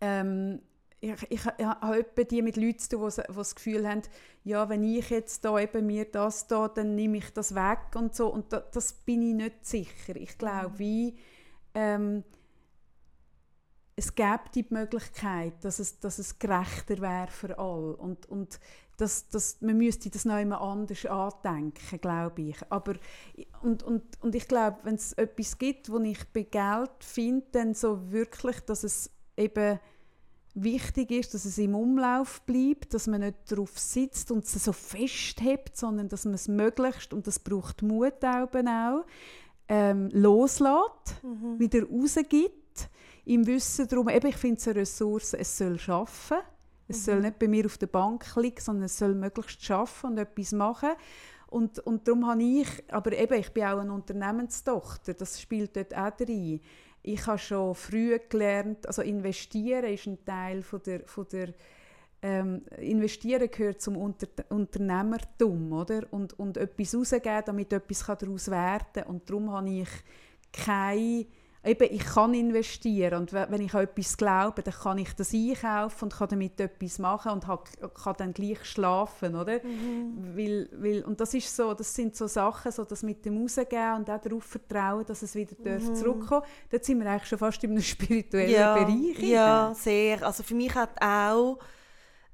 [0.01, 0.61] ähm,
[1.01, 4.01] ich, ich, ich habe die mit Leuten zu tun, die, das Gefühl haben,
[4.43, 8.15] ja, wenn ich jetzt da eben mir das da, dann nehme ich das weg und
[8.15, 10.15] so und da, das bin ich nicht sicher.
[10.15, 10.79] Ich glaube, mhm.
[10.79, 11.17] wie
[11.73, 12.23] ähm,
[13.95, 18.59] es gäbe die Möglichkeit, dass es, dass es gerechter wäre für alle und, und
[18.99, 22.57] dass, dass man müsste das noch immer anders andenken, glaube ich.
[22.69, 22.95] Aber,
[23.61, 27.73] und, und, und ich glaube, wenn es etwas gibt, wo ich bei Geld finde, dann
[27.73, 29.79] so wirklich, dass es eben
[30.53, 34.73] wichtig ist, dass es im Umlauf bleibt, dass man nicht darauf sitzt und es so
[34.73, 39.05] festhebt, sondern dass man es möglichst, und das braucht Mut auch,
[39.69, 41.59] ähm, loslässt, mhm.
[41.59, 42.89] wieder rausgibt,
[43.25, 46.43] im Wissen darum, eben, ich finde es eine Ressource, es soll arbeiten,
[46.89, 47.11] es mhm.
[47.11, 50.51] soll nicht bei mir auf der Bank liegen, sondern es soll möglichst arbeiten und etwas
[50.51, 50.89] machen.
[51.47, 55.95] Und, und darum habe ich, aber eben, ich bin auch eine Unternehmenstochter, das spielt dort
[55.95, 56.59] auch rein
[57.01, 61.53] ich habe schon früh gelernt, also investieren ist ein Teil von der, von der
[62.21, 66.01] ähm, investieren gehört zum Unter Unternehmertum, oder?
[66.11, 69.03] Und, und etwas rausgeben, damit etwas daraus werden kann.
[69.03, 69.89] Und darum habe ich
[70.51, 71.25] keine
[71.63, 76.05] eben, ich kann investieren und wenn ich an etwas glaube, dann kann ich das einkaufen
[76.05, 79.59] und kann damit etwas machen und kann dann gleich schlafen, oder?
[79.63, 80.37] Mhm.
[80.37, 83.95] Weil, weil, und das ist so, das sind so Sachen, so das mit dem Rausgehen
[83.97, 85.95] und auch darauf vertrauen, dass es wieder mhm.
[85.95, 89.19] zurückkommen Dort sind wir eigentlich schon fast in einem spirituellen ja, Bereich.
[89.19, 90.25] Ja, sehr.
[90.25, 91.59] Also für mich hat auch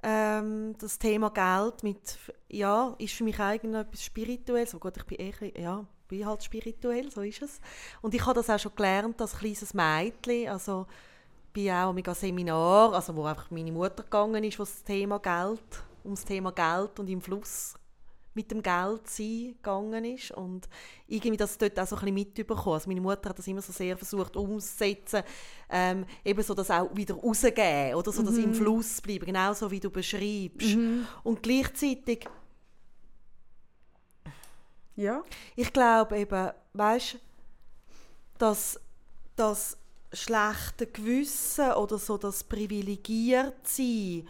[0.03, 2.19] ähm, das Thema Geld mit,
[2.49, 4.75] ja, ist für mich eigentlich etwas Spirituelles.
[4.75, 7.59] Oh Gott, ich bin eher, ja, bin halt spirituell, so ist es.
[8.01, 10.87] Und ich habe das auch schon gelernt als kleines Mädchen, also
[11.53, 15.83] bin auch mega Seminar, also wo einfach meine Mutter gegangen ist, was das Thema Geld,
[16.03, 17.75] ums Thema Geld und im Fluss
[18.35, 20.67] mit dem Geld sein gegangen ist und
[21.07, 22.73] irgendwie das dort auch so ein bisschen mitbekommen.
[22.73, 25.23] Also meine Mutter hat das immer so sehr versucht umzusetzen,
[25.69, 28.25] ähm, eben so das auch wieder rausgeben oder so mhm.
[28.25, 28.55] das im mhm.
[28.55, 30.75] Fluss bleiben, genauso wie du beschreibst.
[30.75, 31.07] Mhm.
[31.23, 32.27] Und gleichzeitig
[34.95, 35.23] ja.
[35.55, 37.17] Ich glaube eben, weißt
[38.37, 38.79] dass
[39.35, 39.77] das
[40.11, 44.27] schlechte Gewissen oder so das privilegiert sein,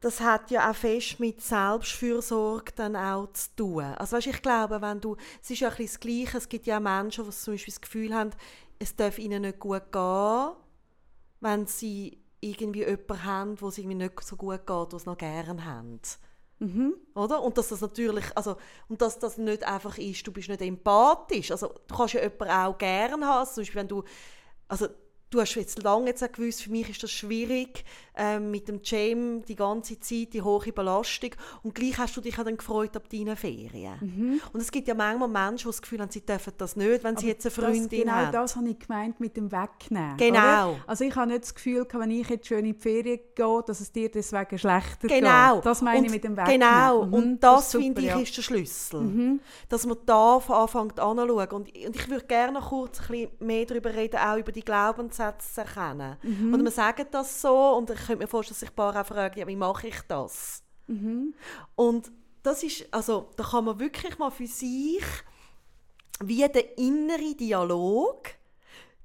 [0.00, 3.84] das hat ja auch fest mit Selbstfürsorge dann auch zu tun.
[3.84, 6.66] Also weißt, ich glaube, wenn du, es ist ja ein bisschen das Gleiche, es gibt
[6.66, 8.30] ja Menschen, die zum Beispiel das Gefühl haben,
[8.78, 10.52] es darf ihnen nicht gut gehen,
[11.40, 15.18] wenn sie irgendwie jemanden haben, wo es irgendwie nicht so gut geht, was sie noch
[15.18, 16.00] gerne haben.
[16.60, 16.94] Mhm.
[17.14, 17.42] Oder?
[17.42, 18.56] Und dass das natürlich, also,
[18.88, 21.50] und dass das nicht einfach ist, du bist nicht empathisch.
[21.50, 24.04] Also, du kannst ja jemanden auch gerne haben, zum Beispiel wenn du,
[24.68, 24.88] also,
[25.30, 27.84] du hast jetzt lange jetzt auch gewusst, für mich ist das schwierig
[28.16, 31.30] ähm, mit dem Jam die ganze Zeit, die hohe Belastung
[31.62, 33.94] und gleich hast du dich dann gefreut ab deinen Ferien.
[34.00, 34.40] Mhm.
[34.52, 37.12] Und es gibt ja manchmal Menschen, die das Gefühl haben, sie dürfen das nicht, wenn
[37.12, 38.30] Aber sie jetzt eine Freundin das, genau haben.
[38.30, 40.16] Genau das habe ich gemeint mit dem Wegnehmen.
[40.16, 40.72] Genau.
[40.72, 40.84] Oder?
[40.86, 43.80] Also ich habe nicht das Gefühl, wenn ich jetzt schön in die Ferien gehe, dass
[43.80, 45.56] es dir deswegen schlechter genau.
[45.56, 45.66] geht.
[45.66, 46.60] Das meine und ich mit dem Wegnehmen.
[46.60, 47.14] Genau, mhm.
[47.14, 48.18] und das, das finde ich ja.
[48.18, 49.00] ist der Schlüssel.
[49.00, 49.40] Mhm.
[49.68, 51.48] Dass man da anfängt anzuschauen.
[51.52, 55.19] Und, und ich würde gerne kurz ein bisschen mehr darüber reden, auch über die Glaubenssätze
[55.38, 56.16] zu erkennen.
[56.22, 56.54] Mhm.
[56.54, 59.06] Und man sagt das so und ich könnte mir vorstellen, dass sich ein paar auch
[59.06, 60.62] fragen, ja, wie mache ich das?
[60.86, 61.34] Mhm.
[61.76, 62.10] Und
[62.42, 65.04] das ist, also da kann man wirklich mal für sich
[66.22, 68.28] wie der innere Dialog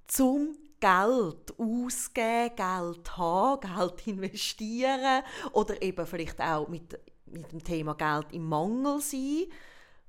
[0.08, 7.96] zum Geld ausgeben, Geld haben, Geld investieren oder eben vielleicht auch mit, mit dem Thema
[7.96, 9.46] Geld im Mangel sein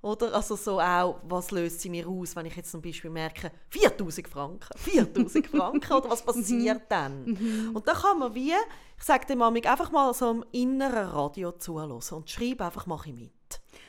[0.06, 0.34] oder?
[0.34, 4.28] Also so auch, was löst sie mir aus, wenn ich jetzt zum Beispiel merke, 4000
[4.28, 6.88] Franken, 4000 Franken, oder was passiert mhm.
[6.88, 7.24] dann?
[7.24, 7.70] Mhm.
[7.74, 8.52] und da kann man wie,
[8.96, 13.10] ich sage dem Mami, einfach mal so im inneren Radio zuhören und schreibe einfach, mache
[13.10, 13.32] ich mit.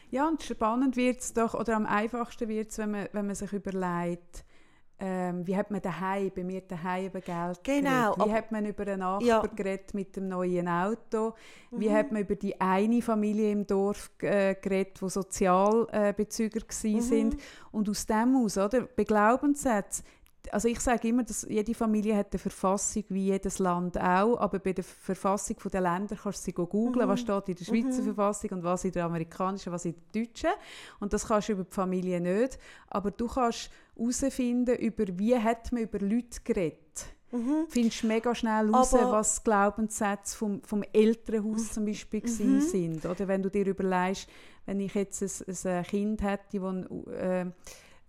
[0.09, 3.36] Ja, und spannend wird es doch, oder am einfachsten wird es, wenn man, wenn man
[3.36, 4.45] sich überlegt,
[5.00, 8.26] ähm, wie hat man daheim, bei mir daheim über Geld genau, geredet?
[8.26, 9.41] Wie hat man über einen Nachbar ja.
[9.41, 11.36] geredet mit dem neuen Auto?
[11.70, 11.80] Mhm.
[11.80, 17.02] Wie hat man über die eine Familie im Dorf äh, geredet, wo Sozialbezüger äh, mhm.
[17.02, 17.38] sind?
[17.72, 18.88] Und aus dem aus, oder?
[18.95, 20.04] Bei Glaubenssätzen,
[20.54, 24.60] also ich sage immer, dass jede Familie hat eine Verfassung wie jedes Land auch, aber
[24.60, 27.10] bei der Verfassung der Länder kannst du sie googeln, mhm.
[27.10, 28.06] was steht in der Schweizer mhm.
[28.06, 30.50] Verfassung und was in der amerikanischen, was in der deutschen
[31.00, 35.72] und das kannst du über die Familie nicht, aber du kannst herausfinden, über wie hat
[35.72, 37.06] man über Leute geredet.
[37.32, 37.66] Mhm.
[37.68, 42.62] Findest mega schnell raus, aber was Glaubenssätze vom, vom Elternhaus zum Beispiel mhm.
[42.62, 43.06] sind.
[43.06, 44.30] Oder wenn du dir überlegst,
[44.66, 47.45] wenn ich jetzt ein, ein Kind hätte, das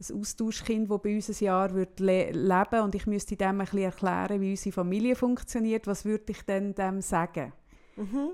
[0.01, 3.59] ein Austauschkind, das bei uns ein Jahr wird le leben und ich müsste dem ein
[3.59, 7.53] bisschen erklären, wie unsere Familie funktioniert, was würde ich denn dem sagen?
[7.97, 8.31] Mhm.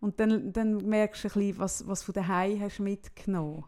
[0.00, 3.64] Und dann, dann merkst du ein bisschen, was, was von daheim hast mitgenommen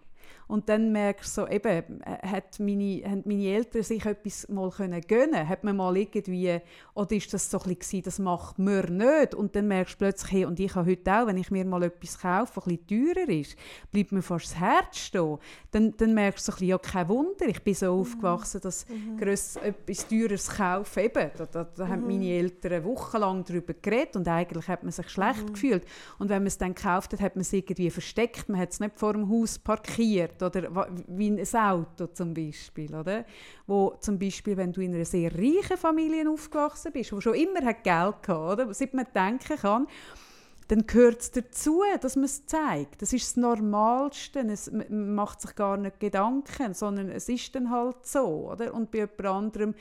[0.49, 4.71] Und dann merkst du so, eben, äh, hat meine, haben meine Eltern sich etwas mal
[4.71, 6.61] können gönnen Hat man mal irgendwie,
[6.95, 9.35] oder ist das so ein bisschen, das macht mir nicht?
[9.35, 11.83] Und dann merkst du plötzlich, hey, und ich habe heute auch, wenn ich mir mal
[11.83, 13.57] etwas kaufe, das ein bisschen teurer ist,
[13.91, 15.39] bleibt mir fast das Herz stehen.
[15.73, 18.01] Dann, dann merkst du so ein bisschen, ja, kein Wunder, ich bin so mhm.
[18.01, 19.17] aufgewachsen, dass mhm.
[19.19, 21.91] gröss, etwas Teures kaufen, eben, da, da, da mhm.
[21.91, 25.53] haben meine Eltern wochenlang darüber geredet und eigentlich hat man sich schlecht mhm.
[25.55, 25.85] gefühlt.
[26.21, 28.79] Und wenn man es dann gekauft hat, hat man es irgendwie versteckt, man hat es
[28.79, 33.25] nicht vor dem Haus parkiert hat oder wie ein Auto zum Beispiel, oder?
[33.67, 37.65] Wo zum Beispiel, wenn du in einer sehr reichen Familie aufgewachsen bist, wo schon immer
[37.65, 38.75] hat Geld gehabt, oder?
[38.75, 39.87] Seit man denken kann,
[40.69, 43.01] dann gehört es dazu, dass man es zeigt.
[43.01, 44.41] Das ist das Normalste.
[44.41, 48.51] Es, man macht sich gar nicht Gedanken, sondern es ist dann halt so.
[48.51, 48.75] Oder?
[48.75, 49.75] Und bei jemand anderem,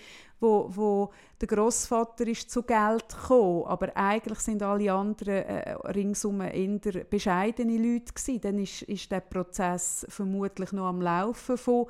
[0.46, 1.10] wo, wo
[1.42, 7.78] der Großvater ist zu Geld gekommen, aber eigentlich sind alle anderen äh, ringsum eher bescheidene
[7.78, 8.42] Leute gewesen.
[8.42, 11.88] Dann ist, ist der Prozess vermutlich noch am Laufen von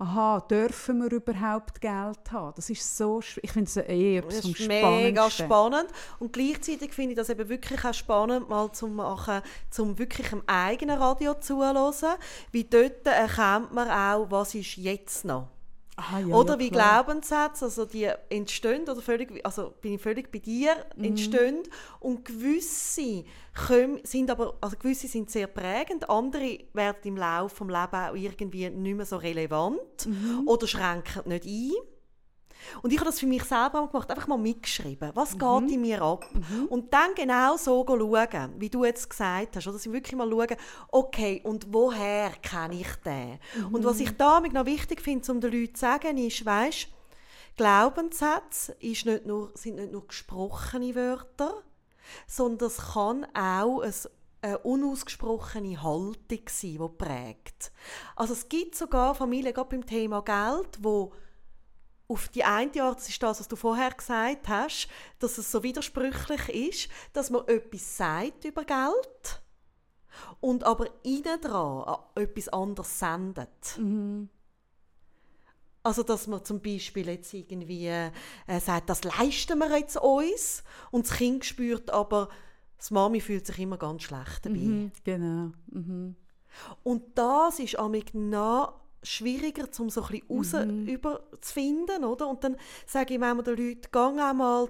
[0.00, 2.52] aha, dürfen wir überhaupt Geld haben?
[2.54, 5.88] Das ist so, ich finde es eher das ist mega spannend
[6.20, 10.42] und gleichzeitig finde ich das eben wirklich auch spannend, mal zu machen, zum wirklich im
[10.46, 12.16] eigenen Radio zuhören,
[12.52, 15.48] wie dort erkennt man auch, was ist jetzt noch.
[15.98, 16.70] Aha, ja, oder wie.
[16.70, 21.04] Glaubenssätze, also die entstehen, oder völlig, also bin ich völlig bei dir, mhm.
[21.04, 21.62] entstehen
[21.98, 27.74] und gewisse können, sind aber, also gewisse sind sehr prägend, andere werden im Laufe des
[27.74, 30.46] Lebens auch irgendwie nicht mehr so relevant mhm.
[30.46, 31.72] oder schränken nicht ein.
[32.82, 35.10] Und ich habe das für mich selber gemacht, einfach mal mitgeschrieben.
[35.14, 35.38] Was mhm.
[35.38, 36.24] geht in mir ab?
[36.32, 36.66] Mhm.
[36.66, 39.66] Und dann genau so schauen, wie du jetzt gesagt hast.
[39.66, 40.56] Oder dass ich wirklich mal schauen,
[40.90, 43.38] okay, und woher kenne ich den?
[43.56, 43.74] Mhm.
[43.74, 46.88] Und was ich damit noch wichtig finde, um den Leuten zu sagen, ist, weißt,
[47.56, 51.62] Glaubenssätze ist nicht nur, sind nicht nur gesprochene Wörter,
[52.26, 53.92] sondern es kann auch ein
[54.40, 57.72] eine unausgesprochene Haltung sein, die prägt.
[58.14, 61.12] Also es gibt sogar Familien, gerade beim Thema Geld, wo
[62.08, 64.88] auf die eine Art, ist das, was du vorher gesagt hast,
[65.18, 69.42] dass es so widersprüchlich ist, dass man etwas sagt über Geld
[70.40, 73.78] und aber innen dran etwas anderes sendet.
[73.78, 74.30] Mhm.
[75.82, 78.10] Also, dass man zum Beispiel jetzt irgendwie äh,
[78.60, 82.28] sagt, das leisten wir jetzt uns und das Kind spürt aber,
[82.76, 84.58] das Mami fühlt sich immer ganz schlecht dabei.
[84.58, 85.52] Mhm, genau.
[85.70, 86.16] Mhm.
[86.82, 91.00] Und das ist amig nah schwieriger, um so ein bisschen mhm.
[91.04, 92.28] rauszufinden, oder?
[92.28, 94.68] Und dann sage ich manchmal den Leuten, geh einmal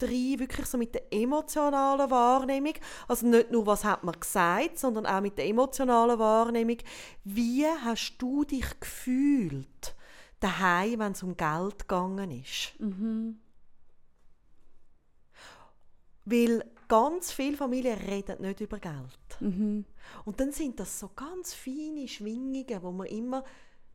[0.00, 2.74] rein, wirklich so mit der emotionalen Wahrnehmung.
[3.08, 6.78] Also nicht nur, was hat man gesagt, sondern auch mit der emotionalen Wahrnehmung.
[7.24, 9.94] Wie hast du dich gefühlt
[10.40, 12.78] daheim, wenn es um Geld gegangen ist?
[12.78, 13.40] Mhm.
[16.24, 19.40] Weil ganz viele Familien reden nicht über Geld.
[19.40, 19.84] Mhm.
[20.24, 23.44] Und dann sind das so ganz feine Schwingungen, wo man immer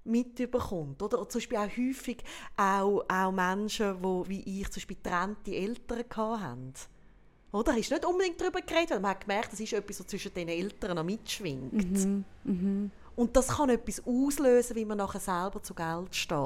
[0.06, 1.02] mitbekommt.
[1.02, 1.28] Oder?
[1.28, 2.24] zum Beispiel auch häufig
[2.58, 6.04] auch, auch Menschen, die, wie ich, zum Beispiel trennte Eltern
[6.42, 6.74] hatten.
[7.52, 7.78] Oder?
[7.78, 10.50] Ist nicht unbedingt darüber geredet, weil man hat gemerkt, das ist etwas, was zwischen den
[10.50, 11.74] Eltern noch mitschwingt.
[11.74, 12.26] Mhm.
[12.44, 12.92] Mhm.
[13.16, 16.38] Und das kann etwas auslösen, wie man nachher selber zu Geld steht.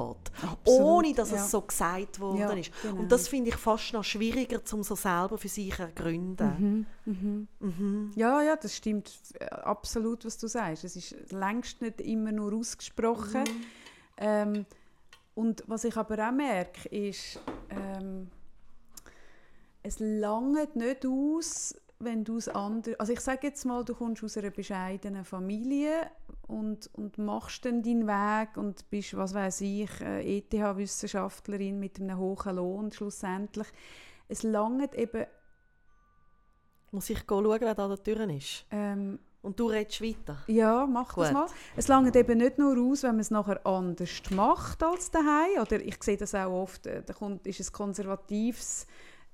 [0.42, 1.36] Absolut, ohne dass ja.
[1.38, 2.70] es so gesagt worden ja, ist.
[2.82, 3.00] Genau.
[3.00, 6.86] Und das finde ich fast noch schwieriger, um so selber für sich zu ergründen.
[7.06, 7.48] Mhm, mhm.
[7.60, 8.12] Mhm.
[8.16, 9.10] Ja, ja, das stimmt
[9.40, 10.84] äh, absolut, was du sagst.
[10.84, 13.44] Es ist längst nicht immer nur ausgesprochen.
[13.44, 13.64] Mhm.
[14.18, 14.66] Ähm,
[15.34, 17.40] und was ich aber auch merke, ist,
[17.70, 18.28] ähm,
[19.82, 22.94] es langt nicht aus, wenn du es anders...
[22.98, 26.10] Also ich sage jetzt mal, du kommst aus einer bescheidenen Familie
[26.48, 32.56] und, und machst dann deinen Weg und bist, was weiß ich, ETH-Wissenschaftlerin mit einem hohen
[32.56, 33.68] Lohn schlussendlich.
[34.28, 35.26] Es langt eben...
[36.90, 38.64] Muss ich schauen, wer da an der Tür ist?
[38.70, 40.38] Ähm, und du redest weiter?
[40.46, 41.24] Ja, mach Gut.
[41.24, 41.46] das mal.
[41.76, 45.60] Es langt eben nicht nur aus, wenn man es nachher anders macht als daheim.
[45.60, 48.86] Oder ich sehe das auch oft, äh, da kommt, ist es konservatives...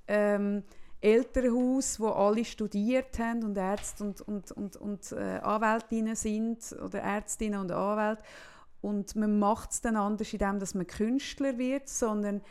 [0.07, 0.63] Ähm,
[1.05, 6.99] Elternhaus, wo alle studiert haben und Ärzte und, und, und, und äh, Anwältinnen sind oder
[6.99, 8.23] Ärztinnen und Anwälte.
[8.81, 12.41] Und man macht es dann anders, indem dass man Künstler wird, sondern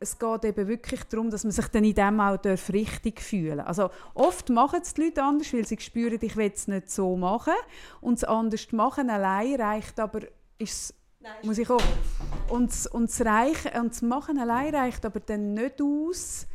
[0.00, 2.38] es geht eben wirklich darum, dass man sich dann in dem auch
[2.72, 3.68] richtig fühlen darf.
[3.68, 7.16] Also oft machen es die Leute anders, weil sie spüren, ich will es nicht so
[7.16, 7.54] machen.
[8.00, 10.20] Und das anders machen allein reicht aber,
[10.58, 11.80] ist Nein, muss ich auch.
[12.48, 16.48] Und, und, das Reichen, und das Machen allein reicht aber dann nicht aus,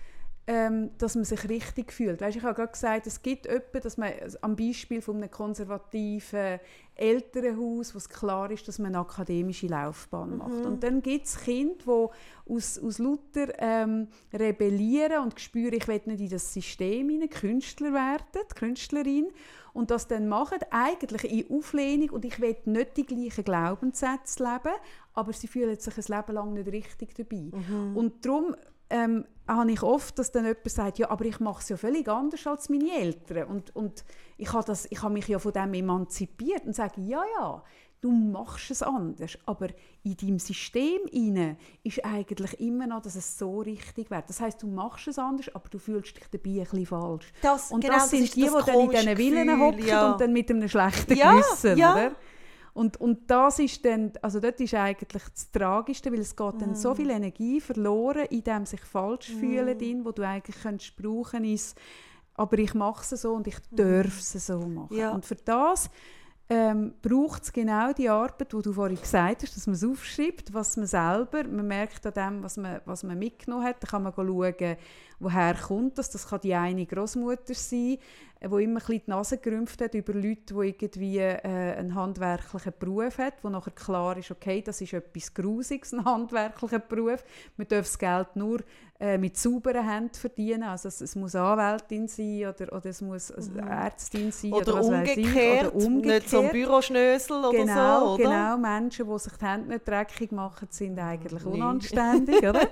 [0.50, 2.22] ähm, dass man sich richtig fühlt.
[2.22, 6.62] Weißt, ich habe gerade gesagt, es gibt etwa, dass man am Beispiel von einem konservativen
[6.96, 10.54] Elternhaus, wo es klar ist, dass man eine akademische Laufbahn macht.
[10.54, 10.66] Mhm.
[10.66, 11.76] Und dann gibt es Kinder,
[12.48, 17.30] die aus, aus lauter ähm, rebellieren und spüren, ich will nicht in das System hinein,
[17.30, 19.28] Künstler werden, Künstlerin,
[19.74, 24.76] und das dann machen, eigentlich in Auflehnung und ich will nicht die gleichen Glaubenssätze leben,
[25.14, 27.52] aber sie fühlen sich ein Leben lang nicht richtig dabei.
[27.52, 27.96] Mhm.
[27.96, 28.56] Und darum
[28.90, 32.08] ähm, habe ich oft, dass dann jemand sagt, ja, aber ich mache es ja völlig
[32.08, 33.48] anders als meine Eltern.
[33.48, 34.04] Und, und
[34.38, 37.64] ich habe hab mich ja von dem emanzipiert und sage, ja, ja,
[38.02, 39.38] du machst es anders.
[39.46, 39.68] Aber
[40.04, 44.30] in deinem System inne ist eigentlich immer noch, dass es so richtig wird.
[44.30, 47.32] Das heißt, du machst es anders, aber du fühlst dich dabei ein bisschen falsch.
[47.42, 50.12] Das, und genau, das sind das die, die dann in diesen Villen hocken ja.
[50.12, 51.94] und dann mit einem schlechten ja, Gewissen, ja.
[51.94, 52.16] oder?
[52.78, 56.60] Und, und das ist dann, also dort ist eigentlich das Tragischste, weil es geht mm.
[56.60, 59.40] dann so viel Energie verloren in dem sich falsch mm.
[59.40, 61.76] fühlen, drin, wo du eigentlich könntest brauchen ist,
[62.36, 63.76] aber ich mache es so und ich mm.
[63.78, 64.96] darf es so machen.
[64.96, 65.10] Ja.
[65.10, 65.90] Und für das
[66.50, 70.54] ähm, braucht es genau die Arbeit, die du vorhin gesagt hast, dass man es aufschreibt,
[70.54, 74.04] was man selber, man merkt an dem, was man, was man mitgenommen hat, dann kann
[74.04, 74.78] man schauen,
[75.20, 77.98] woher kommt das, das kann die eine Großmutter sein,
[78.46, 83.18] wo immer ein die Nase gerümpft hat über Leute, die irgendwie äh, einen handwerklichen Beruf
[83.18, 87.24] hat, wo nachher klar ist, okay, das ist etwas Grusiges, ein handwerklicher Beruf.
[87.58, 88.60] Man darf das Geld nur
[89.00, 90.64] äh, mit sauberen Händen verdienen.
[90.64, 93.60] Also es, es, muss Anwältin sein oder, oder es muss mhm.
[93.60, 96.24] Ärztin sein oder, oder umgekehrt, oder umgekehrt.
[96.24, 98.24] Nicht so ein Büroschnösel oder genau, so, oder?
[98.24, 101.52] Genau, Menschen, die sich die Hände nicht dreckig machen, sind eigentlich nee.
[101.52, 102.68] unanständig, oder?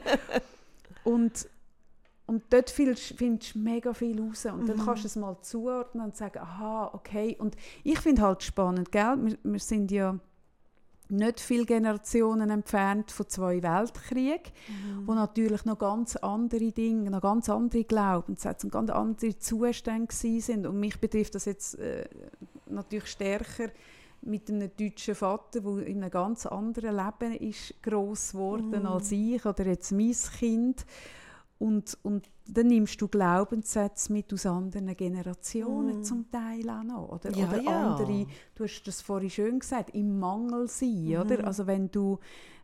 [1.03, 1.47] Und
[2.27, 4.45] und dort findest du mega viel raus.
[4.45, 4.67] Und mhm.
[4.67, 7.35] dann kannst du es mal zuordnen und sagen, aha, okay.
[7.39, 9.15] Und ich finde halt spannend, gell?
[9.21, 10.17] Wir, wir, sind ja
[11.07, 15.07] nicht viele Generationen entfernt von zwei Weltkriegen, mhm.
[15.07, 20.65] wo natürlich noch ganz andere Dinge, noch ganz andere Glaubenssätze und ganz andere Zustände sind.
[20.65, 22.05] Und mich betrifft das jetzt äh,
[22.65, 23.69] natürlich stärker
[24.21, 28.87] mit einem deutschen Vater, der in einem ganz anderen Leben ist groß geworden mhm.
[28.87, 30.85] als ich oder jetzt mein Kind.
[31.57, 36.03] Und, und dann nimmst du Glaubenssätze mit aus anderen Generationen mm.
[36.03, 37.09] zum Teil auch noch.
[37.09, 37.89] Oder, ja, oder ja.
[37.91, 41.05] andere, du hast das vorhin schön gesagt, im Mangel sein.
[41.05, 41.21] Mm.
[41.21, 41.47] Oder?
[41.47, 42.19] Also wenn du,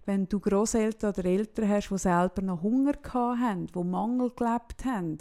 [0.05, 5.17] wenn du Großeltern oder Eltern hast, die selber noch Hunger haben, die Mangel gelebt haben,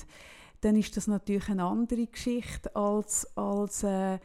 [0.62, 4.18] dann ist das natürlich eine andere Geschichte als, als äh,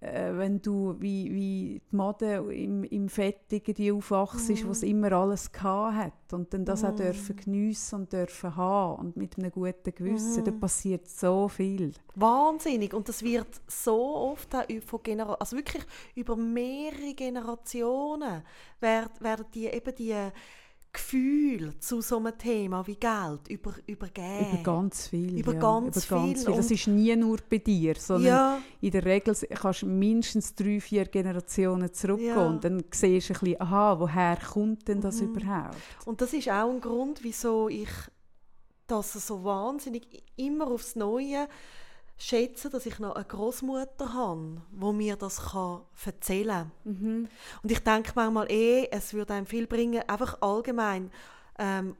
[0.00, 4.66] wenn du wie, wie die Mode im, im Fettigen die aufwachst, mm.
[4.66, 6.86] wo es immer alles hat und dann das mm.
[6.86, 10.44] auch dürfen geniessen und dürfen haben und mit einem guten Gewissen, mm.
[10.44, 11.92] da passiert so viel.
[12.14, 18.42] Wahnsinnig und das wird so oft auch von Genera also wirklich über mehrere Generationen
[18.80, 20.14] werden, werden die eben die
[20.96, 24.46] Gefühl zu so einem Thema wie Geld über, übergeben.
[24.52, 25.38] Über ganz viel.
[25.38, 25.60] Über ja.
[25.60, 26.46] ganz, über ganz viel.
[26.46, 26.56] viel.
[26.56, 28.58] Das ist nie nur bei dir, sondern ja.
[28.80, 32.46] in der Regel kannst du mindestens drei, vier Generationen zurückgehen Ja.
[32.46, 35.28] und dann siehst du ein bisschen, aha, woher kommt denn das Mhm.
[35.34, 35.76] überhaupt?
[36.06, 37.90] Und das ist auch ein Grund, wieso ich
[38.86, 41.46] das so wahnsinnig immer aufs Neue
[42.18, 46.92] schätze, dass ich noch eine Großmutter habe, wo mir das kann erzählen kann.
[46.92, 47.28] Mhm.
[47.62, 51.10] Und ich denke manchmal eh, es würde einem viel bringen, einfach allgemein
[51.58, 51.96] ähm,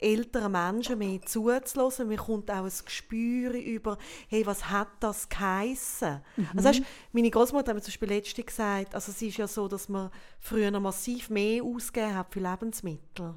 [0.00, 2.08] älteren Menschen mehr zuzulassen.
[2.08, 6.20] Mir kommt auch ein Gespür über, hey, was hat das geheissen?
[6.54, 9.68] Also weißt, meine Großmutter hat mir zum Beispiel letztens gesagt, also es ist ja so,
[9.68, 13.34] dass man früher noch massiv mehr ausgegeben hat für Lebensmittel.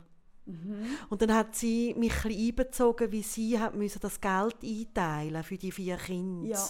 [1.09, 5.43] Und dann hat sie mich ein bisschen einbezogen, wie sie hat müssen das Geld einteilen
[5.43, 6.49] für die vier Kinder.
[6.49, 6.67] Ja.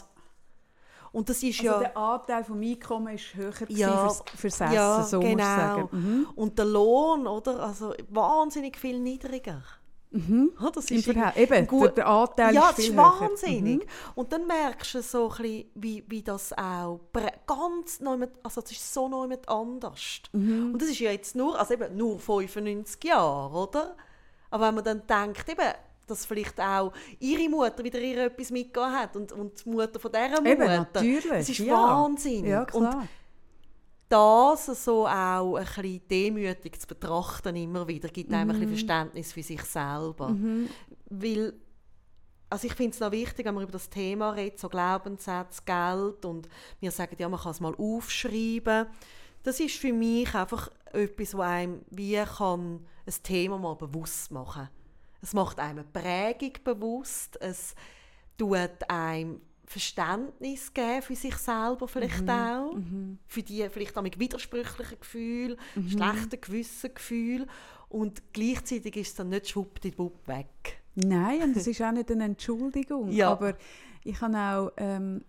[1.11, 4.73] Und das ist Also ja der Anteil vom Einkommen ist höher Ja, fürs, fürs Essen,
[4.73, 5.31] ja, so genau.
[5.31, 5.89] musst du sagen.
[5.91, 6.27] Mhm.
[6.35, 7.64] und der Lohn, oder?
[7.64, 9.64] Also wahnsinnig viel niedriger.
[10.11, 10.52] Mhm.
[10.60, 11.44] Ja, Das Im ist Verhältnis.
[11.52, 13.80] Eben, gut- der Anteil ja, ist das viel ist wahnsinnig.
[13.86, 13.90] Mhm.
[14.15, 16.99] Und dann merkst du so ein bisschen, wie, wie das auch
[17.45, 20.22] ganz neu mit, also das ist so neu mit anders.
[20.34, 20.72] Mhm.
[20.73, 23.95] Und das ist ja jetzt nur, also eben nur 95 Jahre, oder?
[24.49, 25.73] Aber wenn man dann denkt, eben,
[26.07, 30.11] dass vielleicht auch ihre Mutter wieder ihr etwas mitgegeben hat und, und die Mutter von
[30.11, 30.49] dieser Mutter.
[30.52, 31.23] Eben, natürlich.
[31.30, 31.73] Das ist ja.
[31.76, 32.49] wahnsinnig.
[32.49, 33.07] Ja, und klar.
[34.10, 39.31] Das so auch ein bisschen demütig zu betrachten immer wieder, gibt einem ein bisschen Verständnis
[39.31, 40.36] für sich selber.
[41.10, 41.53] Weil,
[42.49, 46.26] also ich finde es noch wichtig, wenn man über das Thema redet, so Glaubenssätze, Geld
[46.26, 46.49] und
[46.80, 48.88] wir sagen, ja, man kann es mal aufschreiben.
[49.44, 54.69] Das ist für mich einfach etwas, wo einem wie kann ein Thema mal bewusst machen.
[55.22, 57.76] Es macht einem eine Prägung bewusst, es
[58.38, 62.76] tut einem Verständnis geben für sich selber vielleicht auch,
[63.28, 67.48] für die vielleicht auch mit widersprüchlichen Gefühlen, schlechten Gewissengefühlen
[67.88, 70.82] und gleichzeitig ist es dann nicht schwuppdiwupp weg.
[70.96, 73.12] Nein, und das ist auch nicht eine Entschuldigung.
[73.12, 73.30] Ja.
[73.30, 73.54] Aber
[74.04, 75.24] ich habe auch ähm,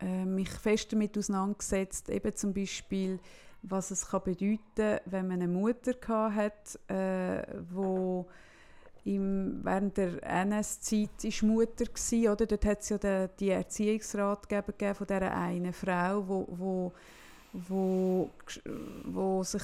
[0.00, 3.20] äh, mich fest damit auseinandergesetzt, eben zum Beispiel,
[3.62, 5.94] was es kann bedeuten wenn man eine Mutter
[6.34, 8.26] hat, äh, wo
[9.04, 12.46] im, während der NS-Zeit war Mutter gewesen, oder?
[12.46, 16.92] Dort hat es ja den, die Erziehungsratgeber von dieser einen Frau, wo, wo,
[17.52, 18.30] wo,
[19.04, 19.62] wo sich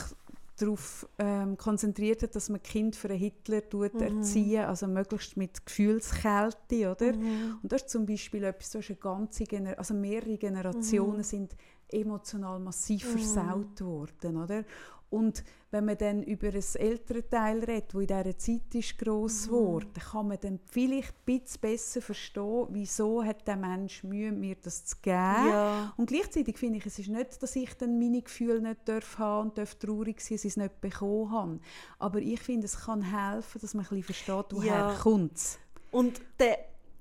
[0.61, 4.01] darauf ähm, konzentriert hat, dass man Kind für einen Hitler tut mhm.
[4.19, 7.13] erziehen, also möglichst mit Gefühlskälte, oder?
[7.13, 7.59] Mhm.
[7.63, 11.23] Und das ist zum Beispiel etwas, so eine ganze Gener also mehrere Generationen mhm.
[11.23, 11.57] sind
[11.91, 13.19] emotional massiv mhm.
[13.19, 14.65] versaut worden, oder?
[15.11, 19.47] Und wenn man dann über ein ältere Teil redet, wo in dieser Zeit ist gross
[19.47, 19.51] mhm.
[19.51, 24.57] geworden, kann man dann vielleicht ein bisschen besser verstehen, wieso hat der Mensch Mühe, mir
[24.63, 25.15] das zu geben.
[25.15, 25.93] Ja.
[25.97, 29.49] Und gleichzeitig finde ich, es ist nicht, dass ich dann meine Gefühle nicht darf haben
[29.49, 31.61] und darf traurig sein, dass ich es nicht bekommen habe.
[31.99, 34.95] Aber ich finde, es kann helfen, dass man ein bisschen versteht, woher ja.
[35.01, 35.59] kommt
[35.91, 36.59] Und der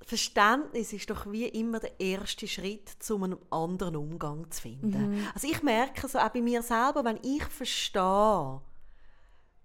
[0.08, 5.16] Verständnis ist doch wie immer der erste Schritt, um einen anderen Umgang zu finden.
[5.16, 5.28] Mhm.
[5.34, 8.62] Also ich merke so auch bei mir selber, wenn ich verstehe,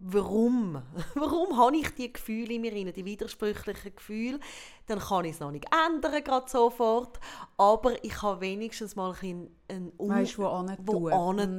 [0.01, 0.83] warum,
[1.15, 4.41] warum habe ich die Gefühle in mir rein, die widersprüchlichen Gefühle,
[4.87, 7.21] dann kann ich es noch nicht ändern, gerade sofort,
[7.57, 10.47] aber ich habe wenigstens mal ein einen um weißt, wo
[10.81, 11.09] wo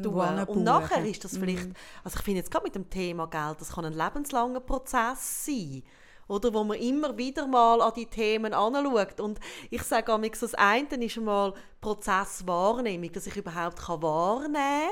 [0.01, 0.57] tun.
[0.57, 1.73] Und nachher ist das vielleicht, mhm.
[2.03, 5.83] also ich finde jetzt gerade mit dem Thema Geld, das kann ein lebenslanger Prozess sein
[6.27, 9.19] oder wo man immer wieder mal an die Themen anschaut.
[9.19, 9.39] Und
[9.69, 14.89] ich sage amix, das eine ist einmal Prozesswahrnehmung, dass ich überhaupt kann wahrnehmen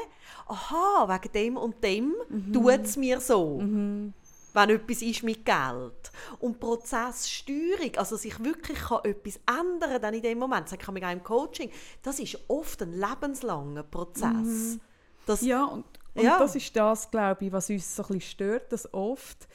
[0.48, 2.54] kann, aha, wegen dem und dem mhm.
[2.54, 3.60] tut es mir so.
[3.60, 4.14] Mhm.
[4.54, 6.12] Wenn etwas ist mit Geld.
[6.40, 11.06] Und Prozesssteuerung, also dass ich wirklich kann etwas ändern kann in dem Moment, sage ich
[11.06, 11.72] auch im Coaching,
[12.04, 14.26] das ist oft ein lebenslanger Prozess.
[14.34, 14.82] Mhm.
[15.26, 15.86] Das, ja, und,
[16.16, 16.38] und ja.
[16.38, 19.48] das ist das, glaube ich, was uns so ein bisschen stört, dass oft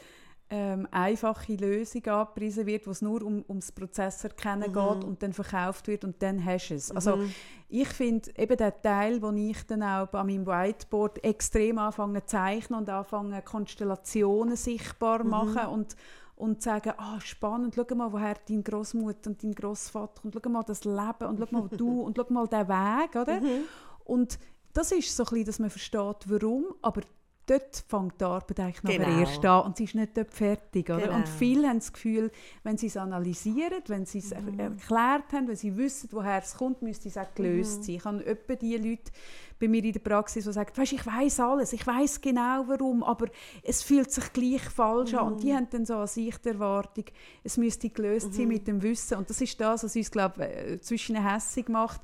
[0.48, 4.74] ähm, einfache Lösung angepriesen wird, wo es nur um, ums Prozesserkennen mhm.
[4.74, 6.92] geht und dann verkauft wird und dann hast du es.
[6.92, 7.32] Also mhm.
[7.68, 12.36] ich finde eben der Teil, wo ich dann auch an meinem Whiteboard extrem anfange zu
[12.36, 15.30] zeichnen und anfange Konstellationen sichtbar mhm.
[15.30, 15.96] machen und
[16.36, 20.62] und sagen, ah, spannend, schau mal, woher dein Großmutter und dein Großvater und schau mal
[20.64, 23.40] das Leben und schau mal du und schau mal den Weg, oder?
[23.40, 23.62] Mhm.
[24.04, 24.38] Und
[24.74, 27.00] das ist so ein bisschen, dass man versteht, warum, aber
[27.46, 29.20] dort fängt die Arbeit eigentlich noch genau.
[29.20, 30.90] erst an und sie ist nicht dort fertig.
[30.90, 31.02] Oder?
[31.02, 31.16] Genau.
[31.16, 32.30] Und viele haben das Gefühl,
[32.64, 34.58] wenn sie es analysieren, wenn sie es mhm.
[34.58, 37.82] erklärt haben, wenn sie wissen, woher es kommt, müsste es auch gelöst mhm.
[37.82, 37.94] sein.
[37.94, 39.12] Ich habe etwa die Leute
[39.58, 43.02] bei mir in der Praxis, die sagen, weißt, ich weiß alles, ich weiß genau warum,
[43.02, 43.26] aber
[43.62, 45.18] es fühlt sich gleich falsch mhm.
[45.18, 45.32] an.
[45.32, 45.56] Und die mhm.
[45.56, 47.04] haben dann so an sich die Erwartung,
[47.42, 48.52] es müsste gelöst sein mhm.
[48.52, 49.16] mit dem Wissen.
[49.18, 52.00] Und das ist das, was uns, glaube äh, zwischen hässig macht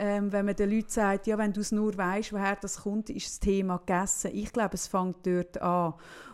[0.00, 3.10] ähm, wenn man den Leuten sagt, ja, wenn du es nur weißt, woher das kommt,
[3.10, 4.30] ist das Thema gegessen.
[4.32, 5.92] Ich glaube, es fängt dort an.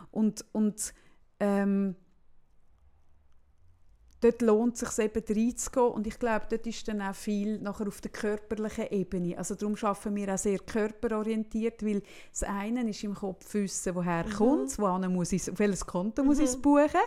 [0.09, 0.93] Und, und
[1.41, 1.95] ähm,
[4.21, 7.89] dort lohnt es sich eben reinzugehen und ich glaube, dort ist dann auch viel nachher
[7.89, 9.37] auf der körperlichen Ebene.
[9.37, 14.25] Also darum arbeiten wir auch sehr körperorientiert, weil das eine ist im Kopf wissen, woher
[14.25, 14.31] mhm.
[14.31, 16.29] kommt es, muss ich, auf welches Konto mhm.
[16.29, 17.01] muss ich es buchen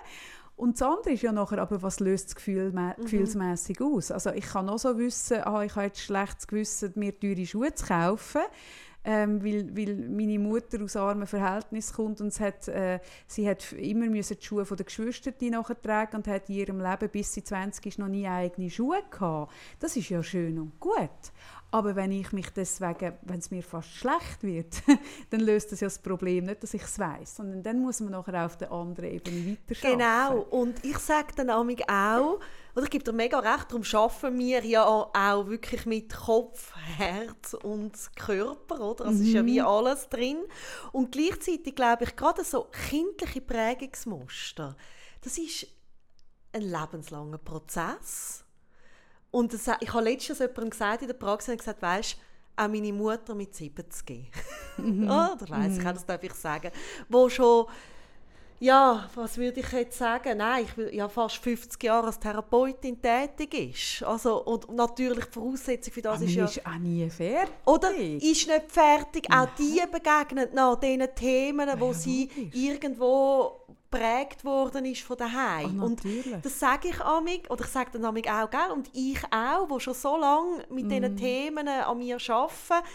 [0.60, 2.92] und das andere ist ja nachher, aber was löst das Gefühl, mhm.
[3.02, 4.10] gefühlsmäßig aus?
[4.10, 7.74] Also ich kann auch so wissen, ah, ich habe jetzt schlechtes Gewissen, mir teure Schuhe
[7.74, 8.42] zu kaufen,
[9.04, 14.06] ähm, weil, weil meine Mutter aus armen Verhältnissen kommt und hat, äh, sie hat immer
[14.06, 17.98] müssen die Schuhe der Geschwister nachtragen und hat in ihrem Leben, bis sie 20 ist,
[17.98, 19.52] noch nie eigene Schuhe gehabt.
[19.78, 21.08] Das ist ja schön und gut.
[21.72, 24.82] Aber wenn ich mich deswegen, wenn es mir fast schlecht wird,
[25.30, 28.10] dann löst das ja das Problem nicht, dass ich es weiß, sondern dann muss man
[28.10, 30.40] nachher auf der anderen Ebene weiter Genau.
[30.50, 32.40] Und ich sage dann auch,
[32.80, 37.52] oder ich gebe dir mega recht, darum arbeiten wir ja auch wirklich mit Kopf, Herz
[37.54, 39.04] und Körper, oder?
[39.04, 39.26] Also mhm.
[39.26, 39.66] ist ja wie mhm.
[39.66, 40.38] alles drin.
[40.90, 44.76] Und gleichzeitig glaube ich, gerade so kindliche Prägungsmuster,
[45.20, 45.66] das ist
[46.52, 48.44] ein lebenslanger Prozess
[49.30, 52.16] und das, ich habe letztens jemandem gesagt in der Praxis, gesagt, weißt,
[52.56, 54.30] auch meine Mutter mit 70.
[54.78, 55.04] Mhm.
[55.04, 55.84] oh, da weiss ich, mhm.
[55.84, 56.70] das darf ich sagen.
[57.10, 57.66] Wo schon,
[58.60, 60.36] ja, was würde ich jetzt sagen?
[60.36, 64.02] Nein, ich will ja fast 50 Jahre als Therapeutin tätig ist.
[64.06, 66.44] Also, und natürlich die Voraussetzung für das Aber ist ja...
[66.44, 67.54] ist auch nie fertig.
[67.64, 69.26] Oder ist nicht fertig.
[69.32, 72.54] Auch die begegnen nach diesen Themen, wo ja, sie logisch.
[72.54, 73.60] irgendwo
[73.90, 75.80] geprägt worden ist von daheim.
[75.82, 76.02] Oh, und
[76.42, 78.70] das sage ich amig oder ich sage dann amig auch, gell?
[78.72, 80.88] und ich auch, wo schon so lange mit mm.
[80.88, 82.86] diesen Themen an mir arbeite,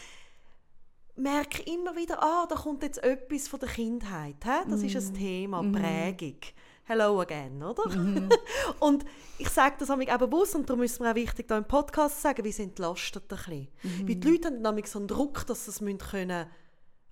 [1.15, 4.35] merke immer wieder, ah, da kommt jetzt etwas von der Kindheit.
[4.43, 4.69] He?
[4.69, 4.85] Das mm.
[4.85, 5.17] ist ein mhm.
[5.17, 5.71] Thema, mm.
[5.71, 6.39] Prägung.
[6.83, 7.89] Hello again, oder?
[7.89, 8.29] Mm.
[8.79, 9.05] und
[9.37, 12.17] ich sage das auch bewusst und darum ist es mir auch wichtig, hier im Podcast
[12.17, 13.67] zu sagen, wie es entlastet ein bisschen.
[14.07, 16.45] Weil die Leute haben nämlich so einen Druck, dass sie es können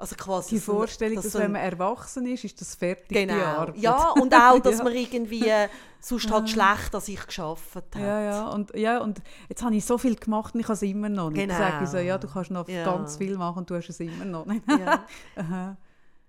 [0.04, 3.72] Also quasi die Vorstellung, dass, dass wenn man erwachsen ist, ist das fertig genau.
[3.76, 4.84] Ja, und auch, dass ja.
[4.84, 5.50] man irgendwie
[6.02, 7.96] sonst halt schlecht als ich geschafft hat.
[7.96, 8.48] Ja, ja.
[8.50, 11.30] Und, ja, und jetzt habe ich so viel gemacht und ich habe es immer noch
[11.30, 11.48] nicht.
[11.48, 11.58] Genau.
[11.58, 12.84] Sage ich so, ja, du kannst noch ja.
[12.84, 14.68] ganz viel machen und du hast es immer noch nicht.
[14.68, 15.06] Ja.
[15.38, 15.78] ja.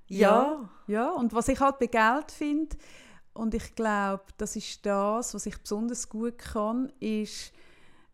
[0.07, 0.69] ja.
[0.87, 2.77] Ja, und was ich halt bei Geld finde,
[3.33, 7.53] und ich glaube, das ist das, was ich besonders gut kann, ist,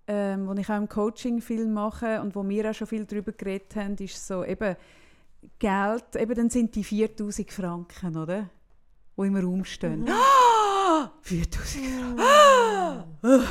[0.06, 3.32] ähm, was ich auch im Coaching viel mache und wo wir auch schon viel darüber
[3.32, 4.74] geredet haben, ist so eben,
[5.58, 8.50] Geld, eben dann sind die 4000 Franken, oder?
[9.16, 10.02] Die im Raum stehen.
[10.02, 10.08] Mhm.
[11.22, 11.86] 4000
[12.16, 13.46] Franken.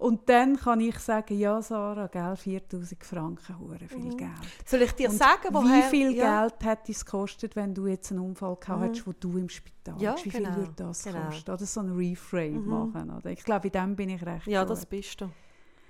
[0.00, 4.16] Und dann kann ich sagen, ja Sarah, gell, 4000 Franken, hure viel mhm.
[4.16, 4.30] Geld.
[4.64, 5.76] Soll ich dir und sagen, woher?
[5.76, 6.40] Wie viel ja.
[6.40, 8.84] Geld hätte es gekostet, wenn du jetzt einen Unfall gehabt mhm.
[8.84, 10.56] hättest, wo du im Spital ja, Wie viel genau.
[10.56, 11.26] würde das genau.
[11.26, 11.50] kosten?
[11.50, 12.68] Oder so ein Reframe mhm.
[12.70, 13.10] machen.
[13.10, 13.30] Oder?
[13.30, 14.70] Ich glaube, in dem bin ich recht Ja, gut.
[14.70, 15.30] das bist du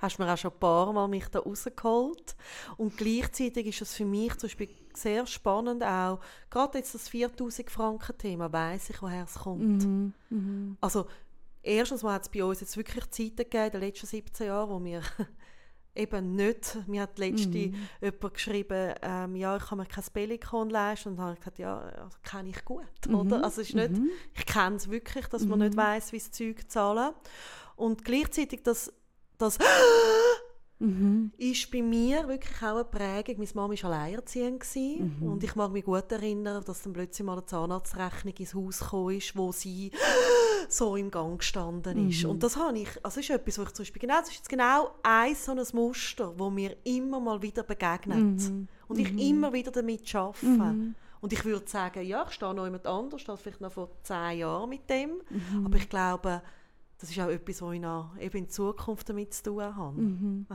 [0.01, 2.35] hast mir auch schon ein paar Mal mich da rausgeholt.
[2.79, 7.71] Und gleichzeitig ist es für mich zum Beispiel sehr spannend auch, gerade jetzt das 4000
[7.71, 9.85] Franken Thema, weiß ich, woher es kommt.
[9.85, 10.15] Mhm.
[10.31, 10.77] Mhm.
[10.81, 11.07] Also
[11.63, 14.71] erstens mal hat es bei uns jetzt wirklich Zeiten gegeben, in den letzten 17 Jahren,
[14.71, 15.03] wo wir
[15.95, 17.75] eben nicht, mir hat letzte mhm.
[18.01, 21.59] jemand geschrieben, ähm, ja, ich kann mir kein Bellikon leisten und dann habe ich gesagt,
[21.59, 23.15] ja, also kenne ich gut, mhm.
[23.15, 23.45] oder?
[23.45, 24.11] Also ist nicht, mhm.
[24.35, 25.79] ich kenne es wirklich, dass man nicht mhm.
[25.79, 27.15] weiß, wie das Zeug zahlen.
[27.77, 28.93] Und gleichzeitig das
[29.41, 29.59] das
[30.81, 31.33] mhm.
[31.39, 33.37] ist bei mir wirklich auch eine Prägung.
[33.39, 35.31] Meine Mama war alleinerziehend mhm.
[35.31, 39.13] und ich mag mich gut erinnern, dass dann plötzlich mal eine Zahnarztrechnung ins Haus kam,
[39.35, 39.93] wo sie
[40.69, 42.25] so im Gang gestanden ist.
[42.25, 42.31] Mhm.
[42.31, 44.49] Und das habe ich, also ist etwas, wo ich zum Beispiel genau, das ist jetzt
[44.49, 48.69] genau ein so ein Muster, wo mir immer mal wieder begegnet mhm.
[48.89, 49.19] und ich mhm.
[49.19, 50.47] immer wieder damit arbeite.
[50.47, 50.95] Mhm.
[51.21, 54.39] Und ich würde sagen, ja, ich stehe noch jemand anders, als vielleicht noch vor zehn
[54.39, 55.21] Jahren mit dem.
[55.29, 55.67] Mhm.
[55.67, 56.43] Aber ich glaube,
[57.01, 60.01] das ist auch etwas, was ich noch eben in Zukunft damit zu tun habe.
[60.01, 60.47] Mhm.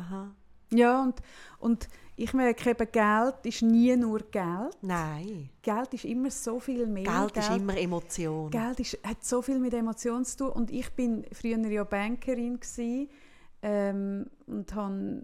[0.72, 1.22] Ja, und,
[1.60, 4.78] und ich merke eben, Geld ist nie nur Geld.
[4.82, 5.50] Nein.
[5.62, 7.04] Geld ist immer so viel mehr.
[7.04, 8.50] Geld, Geld ist immer Emotion.
[8.50, 10.50] Geld ist, hat so viel mit Emotionen zu tun.
[10.50, 13.10] Und ich bin früher ja Bankerin gewesen,
[13.62, 15.24] ähm, und habe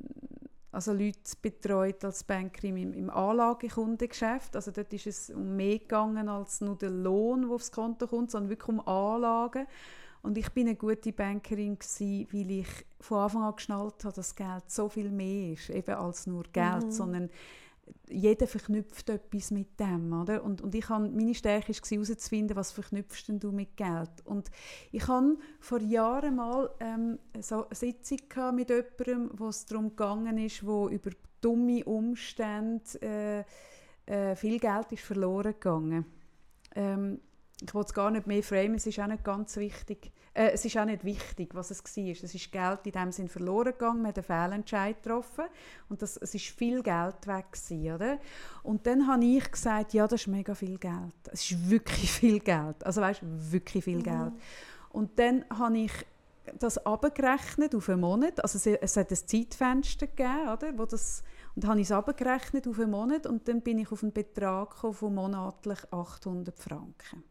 [0.72, 4.56] also Leute betreut als Bankerin im, im Anlagekundengeschäft.
[4.56, 8.32] Also dort ist es um mehr gegangen als nur der Lohn, der aufs Konto kommt,
[8.32, 9.68] sondern wirklich um Anlagen.
[10.22, 12.68] Und ich bin eine gute Bankerin gewesen, weil ich
[13.00, 16.86] von Anfang an geschnallt habe, dass Geld so viel mehr ist, eben als nur Geld,
[16.86, 16.92] mhm.
[16.92, 17.30] sondern
[18.10, 20.44] jeder verknüpft etwas mit dem, oder?
[20.44, 24.12] Und, und ich habe, meine Stärke war herauszufinden, was verknüpfst denn du mit Geld?
[24.26, 24.50] Und
[24.92, 28.20] ich hatte vor Jahren mal ähm, so eine Sitzung
[28.54, 31.12] mit jemandem, wo es darum gegangen ist, wo über
[31.42, 33.44] dumme Umstände äh,
[34.06, 36.06] äh, viel Geld ist verloren gegangen.
[36.76, 37.20] Ähm,
[37.62, 40.12] ich will es gar nicht mehr framen, es ist auch nicht ganz wichtig.
[40.34, 42.06] Äh, es ist auch nicht wichtig, was es war.
[42.06, 45.46] Es ist Geld in dem Sinn verloren gegangen, man hat einen Fehlentscheid getroffen
[45.90, 48.20] und das, es ist viel Geld weg gewesen, oder?
[48.64, 51.16] Und dann habe ich gesagt, ja, das ist mega viel Geld.
[51.32, 52.84] Es ist wirklich viel Geld.
[52.86, 54.04] Also weißt, wirklich viel mhm.
[54.04, 54.34] Geld.
[54.90, 55.92] Und dann habe ich
[56.58, 58.44] das abgerechnet auf einen Monat.
[58.44, 61.24] Also es, es hat ein Zeitfenster gegeben, oder, wo das
[61.56, 64.74] und habe ich es abgerechnet auf einen Monat und dann bin ich auf einen Betrag
[64.76, 67.24] von monatlich 800 Franken.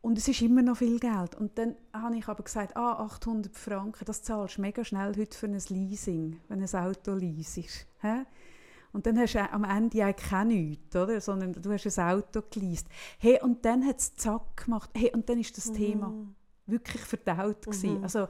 [0.00, 1.34] Und es ist immer noch viel Geld.
[1.34, 5.36] Und dann habe ich aber gesagt, ah, 800 Franken, das zahlst du mega schnell heute
[5.36, 7.86] für ein Leasing, wenn ein Auto leasest.
[8.00, 8.22] He?
[8.92, 11.20] Und dann hast du am Ende eigentlich kein nichts, oder?
[11.20, 12.86] sondern du hast ein Auto geleast.
[13.18, 14.90] Hey, und dann hat es zack gemacht.
[14.94, 15.74] Hey, und dann ist das mhm.
[15.74, 16.14] Thema
[16.66, 17.66] wirklich verdaut.
[17.66, 18.02] Mhm.
[18.02, 18.28] Also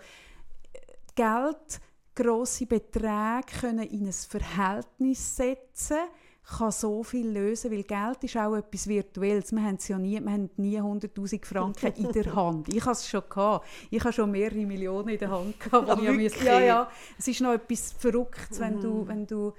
[1.14, 1.81] Geld,
[2.14, 5.98] grosse Beträge können in ein Verhältnis setzen
[6.47, 9.51] kann so viel lösen, weil Geld ist auch etwas Virtuelles.
[9.52, 12.68] Wir haben ja nie, wir haben nie 100'000 Franken in der Hand.
[12.73, 13.23] Ich hatte es schon.
[13.28, 13.66] Gehabt.
[13.90, 15.59] Ich habe schon mehrere Millionen in der Hand.
[15.59, 19.09] Gehabt, ja, ich ja, ja, es ist noch etwas Verrücktes, wenn, du, mhm.
[19.09, 19.52] wenn du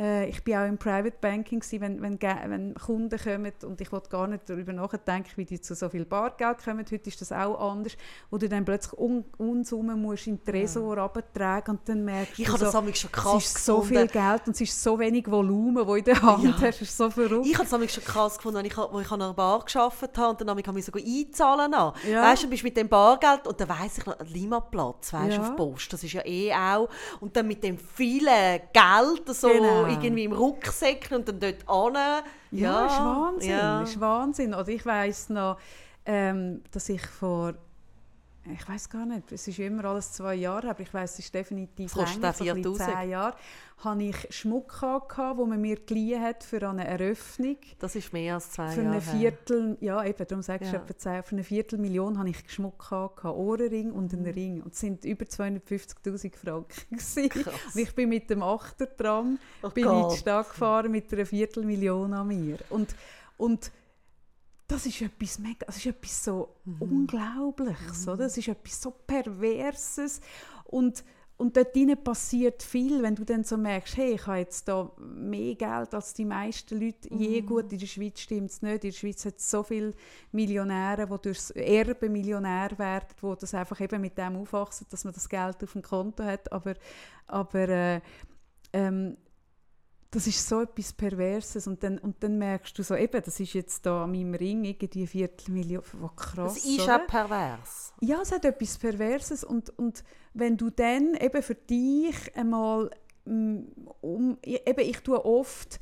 [0.00, 3.92] äh, ich bin auch im Private Banking gewesen, wenn, wenn, wenn Kunden kommen und ich
[3.92, 6.86] wollte gar nicht darüber nachdenken, wie die zu so viel Bargeld kommen.
[6.90, 7.96] Heute ist das auch anders,
[8.30, 11.04] wo du dann plötzlich un Unsummen musst in den Tresor ja.
[11.04, 14.42] abtragen und dann merkst ich du so, das schon krass es ist so viel Geld
[14.46, 16.60] und es ist so wenig Volumen, wo in der Hand ja.
[16.60, 16.80] hast.
[16.80, 17.46] ist so verrückt.
[17.46, 20.30] Ich habe das schon krass gefunden, als ich, wo ich an einer Bar gearbeitet habe
[20.30, 22.22] und dann habe ich sogar einzahlen ja.
[22.22, 25.42] Weißt du, bist mit dem Bargeld und dann weiss ich noch, Limaplatz, weißt du, ja.
[25.42, 26.88] auf Post, das ist ja eh auch
[27.20, 31.94] und dann mit dem vielen Geld so genau irgendwie im Rucksäckchen und dann dort an.
[31.94, 33.50] Ja, ja, ist Wahnsinn.
[33.50, 33.82] Ja.
[33.82, 34.54] Ist Wahnsinn.
[34.54, 35.58] Oder ich weiss noch,
[36.06, 37.54] ähm, dass ich vor
[38.46, 41.34] ich weiß gar nicht, es ist immer alles zwei Jahre, aber ich weiß, es ist
[41.34, 43.36] definitiv länger, so zehn Jahre,
[43.78, 47.56] habe ich Schmuck gehabt, den man mir geliehen hat für eine Eröffnung.
[47.78, 50.82] Das ist mehr als zwei für Jahre eine Viertel, Ja, eben, darum sagst du ja.
[50.82, 51.22] etwa zehn.
[51.22, 54.30] Für eine Viertelmillion habe ich Schmuck gehabt, Ohrenring und einen mhm.
[54.30, 54.62] Ring.
[54.62, 56.86] Und es sind über 250'000 Franken.
[56.90, 62.12] Und ich bin mit dem Achtertram oh bin in die Stadt gefahren mit einer Viertelmillion
[62.14, 62.58] an mir.
[62.70, 62.94] Und,
[63.36, 63.70] und
[64.70, 66.82] das ist etwas mega, das ist etwas so mhm.
[66.82, 68.12] Unglaubliches, mhm.
[68.12, 68.24] oder?
[68.24, 70.20] Das ist etwas so Perverses
[70.64, 71.04] und
[71.40, 75.54] und dort passiert viel, wenn du dann so merkst, hey, ich habe jetzt da mehr
[75.54, 77.08] Geld als die meisten Leute.
[77.10, 77.18] Mhm.
[77.18, 78.84] Je gut, in der Schweiz stimmt es nicht.
[78.84, 79.94] In der Schweiz hat es so viele
[80.32, 85.14] Millionäre, die durchs Erbe Millionär werden, die das einfach eben mit dem aufwachsen, dass man
[85.14, 86.52] das Geld auf dem Konto hat.
[86.52, 86.74] Aber,
[87.26, 88.00] aber äh,
[88.74, 89.16] ähm,
[90.10, 93.52] das ist so etwas Perverses und dann, und dann merkst du so, eben, das ist
[93.52, 97.92] jetzt da an meinem Ring irgendwie Viertelmillion, was krass, Das ist auch pervers.
[98.00, 100.02] Ja, es hat etwas Perverses und, und
[100.34, 102.90] wenn du dann eben für dich einmal
[103.24, 103.58] mm,
[104.00, 105.78] um, eben ich tue oft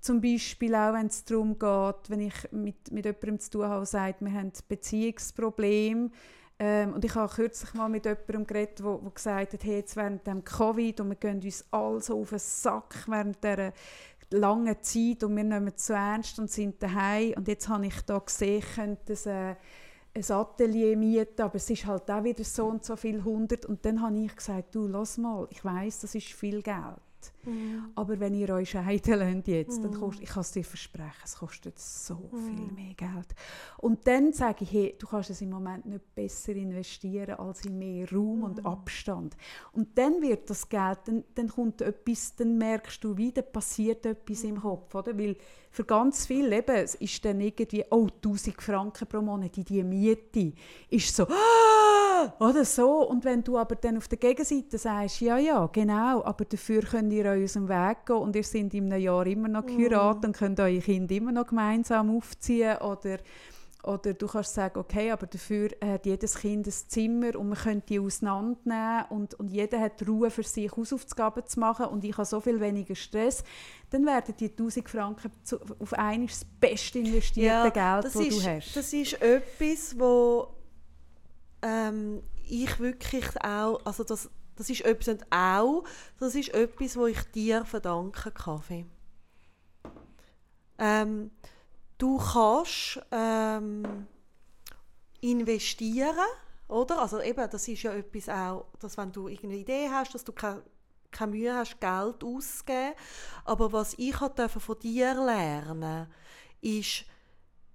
[0.00, 3.86] zum Beispiel auch, wenn es darum geht, wenn ich mit, mit jemandem zu tun habe,
[3.86, 6.10] sagt, wir haben Beziehungsprobleme,
[6.58, 10.26] ähm, und ich habe kürzlich mal mit jemandem geredet, der gesagt hat, hey, jetzt während
[10.26, 13.72] dem Covid und wir gehen uns alle so auf den Sack während dieser
[14.30, 17.34] langen Zeit und wir nehmen es zu ernst und sind daheim.
[17.36, 19.54] Und jetzt habe ich da gesehen, könnte es äh,
[20.14, 23.66] ein Atelier mieten, aber es ist halt auch wieder so und so viel hundert.
[23.66, 27.00] Und dann habe ich gesagt, du, lass mal, ich weiß, das ist viel Geld.
[27.44, 27.90] Mhm.
[27.94, 29.82] Aber wenn ihr euch scheiden lasst jetzt, mhm.
[29.82, 32.56] dann kostet, ich kann es dir versprechen, es kostet so mhm.
[32.56, 33.34] viel mehr Geld.
[33.78, 37.78] Und dann sage ich, hey, du kannst es im Moment nicht besser investieren als in
[37.78, 38.66] mehr Raum und mhm.
[38.66, 39.36] Abstand.
[39.72, 44.44] Und dann wird das Geld, dann, dann kommt etwas, dann merkst du wieder, passiert etwas
[44.44, 45.16] im Kopf, oder?
[45.18, 45.36] Weil
[45.72, 50.52] für ganz viele eben ist dann irgendwie, oh, 1000 Franken pro Monat in die Miete,
[50.90, 52.34] ist so, ah!
[52.38, 53.08] oder so.
[53.08, 57.12] Und wenn du aber dann auf der Gegenseite sagst, ja, ja, genau, aber dafür könnt
[57.12, 60.22] ihr euch aus dem Weg gehen und ihr seid in einem Jahr immer noch geheiratet
[60.22, 60.26] mm.
[60.26, 63.18] und könnt eure Kinder immer noch gemeinsam aufziehen oder
[63.84, 67.86] oder du kannst sagen, okay, aber dafür hat jedes Kind ein Zimmer und man könnte
[67.88, 72.24] die auseinandernehmen und, und jeder hat Ruhe für sich, Hausaufgaben zu machen und ich habe
[72.24, 73.42] so viel weniger Stress.
[73.90, 78.28] Dann werden die 1000 Franken zu, auf einmal das beste investierte ja, Geld, das, das
[78.28, 78.76] du hast.
[78.76, 80.48] Das ist etwas, wo
[81.62, 85.82] ähm, ich wirklich auch, also das, das ist etwas und auch,
[86.20, 88.86] das ist etwas, wo ich dir verdanke, Kaffee.
[90.78, 91.32] Ähm,
[92.02, 94.08] Du kannst ähm,
[95.20, 96.16] investieren,
[96.66, 97.00] oder?
[97.00, 100.32] Also eben, das ist ja etwas auch, dass wenn du irgendeine Idee hast, dass du
[100.32, 100.64] keine,
[101.12, 102.94] keine Mühe hast, Geld auszugeben.
[103.44, 106.08] Aber was ich von dir lernen
[106.60, 107.04] ist,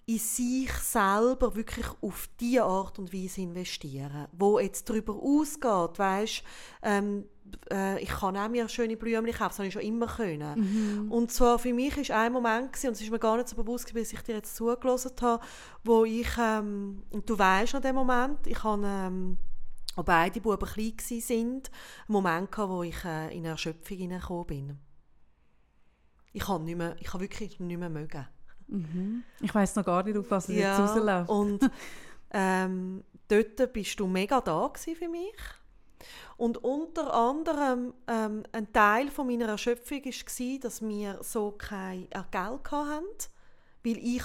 [0.07, 6.43] in sich selber wirklich auf diese Art und Weise investieren, wo jetzt darüber ausgeht, weißt,
[6.81, 7.29] ähm,
[7.71, 11.03] äh, ich kann auch mir schöne Blümchen kaufen, das habe ich schon immer können.
[11.05, 11.11] Mhm.
[11.11, 13.55] Und zwar für mich ist ein Moment gewesen, und es ist mir gar nicht so
[13.55, 15.43] bewusst bis ich dir jetzt zugelassen habe,
[15.83, 19.37] wo ich, ähm, und du weißt an dem Moment, ich habe ähm,
[19.95, 21.61] als beide Buben klein waren, einen
[22.07, 24.79] Moment gehabt, wo ich äh, in eine Erschöpfung hineingekommen bin.
[26.33, 28.27] Ich habe, nicht mehr, ich habe wirklich nicht mehr mögen.
[28.67, 29.23] Mhm.
[29.41, 31.29] Ich weiß noch gar nicht, auf was es ja, jetzt rausläuft.
[31.29, 31.71] Und
[32.31, 35.33] ähm, dort bist du mega da für mich.
[36.37, 42.71] Und unter anderem ähm, ein Teil von meiner Erschöpfung war, dass wir so kein Geld
[42.71, 43.05] hatten,
[43.83, 44.23] weil ich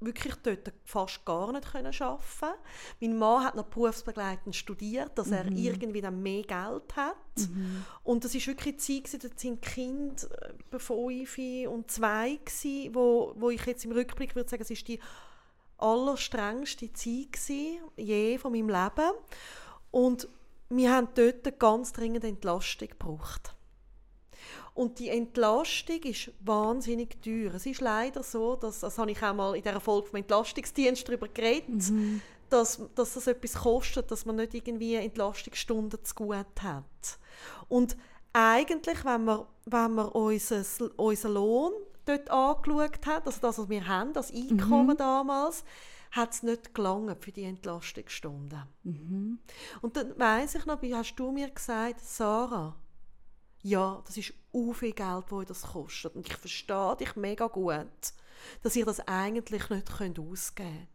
[0.00, 2.58] wirklich dort fast gar nicht arbeiten konnte.
[3.00, 5.56] Mein Mann hat noch berufsbegleitend studiert, dass er mhm.
[5.56, 7.16] irgendwie dann mehr Geld hat.
[7.36, 7.84] Mhm.
[8.02, 10.28] Und das war wirklich die Zeit, da sind Kinder
[10.72, 11.38] äh, fünf
[11.68, 15.00] und zwei, gewesen, wo, wo ich jetzt im Rückblick würde sagen, es ist die
[15.78, 19.12] allerstrengste Zeit gewesen, je von meinem Leben.
[19.90, 20.28] Und
[20.68, 23.54] wir haben dort ganz dringend Entlastung gebraucht.
[24.74, 27.54] Und die Entlastung ist wahnsinnig teuer.
[27.54, 31.08] Es ist leider so, dass, das habe ich auch mal in der Folge vom Entlastungsdienst
[31.08, 32.20] darüber geredet, mhm.
[32.50, 37.18] dass, dass das etwas kostet, dass man nicht irgendwie Entlastungsstunden zu gut hat.
[37.68, 37.96] Und
[38.32, 41.72] eigentlich, wenn man, wenn man unseren unser Lohn
[42.04, 44.98] dort angeschaut hat, also das, was wir haben, das Einkommen mhm.
[44.98, 45.64] damals,
[46.14, 48.62] hat es nicht gelangen für die Entlastungsstunden.
[48.84, 49.40] Mhm.
[49.82, 52.76] Und dann weiss ich noch, wie hast du mir gesagt, Sarah,
[53.62, 56.14] ja, das ist u viel Geld, das das kostet.
[56.14, 58.12] Und ich verstehe dich mega gut,
[58.62, 60.88] dass ihr das eigentlich nicht ausgeben könnt.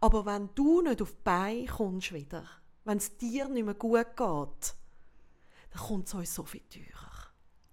[0.00, 2.44] Aber wenn du nicht auf die Beine kommst wieder,
[2.84, 7.09] wenn es dir nicht mehr gut geht, dann kommt es uns so viel teurer.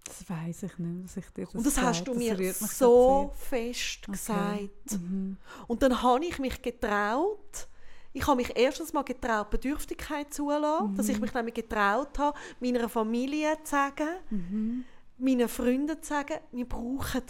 [0.08, 4.00] Das weiß ich nicht, was ich dir das Und das hast du mir so fest
[4.04, 4.12] okay.
[4.12, 4.92] gesagt.
[4.92, 5.38] Mhm.
[5.68, 7.68] Und dann habe ich mich getraut,
[8.14, 10.98] Ich habe mich erstens mal getraut, Bedürftigkeit zulassen, mhm.
[10.98, 14.86] dass ich mich nämlich getraut habe, meiner Familie zu sagen, mhm.
[15.18, 17.22] meinen Freunden zu sagen, wir brauchen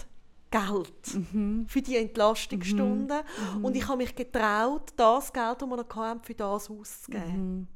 [0.49, 1.65] Geld mhm.
[1.67, 3.21] für die Entlastungsstunden.
[3.57, 3.65] Mhm.
[3.65, 7.67] Und ich habe mich getraut, das Geld, das wir noch hatten, für das auszugeben.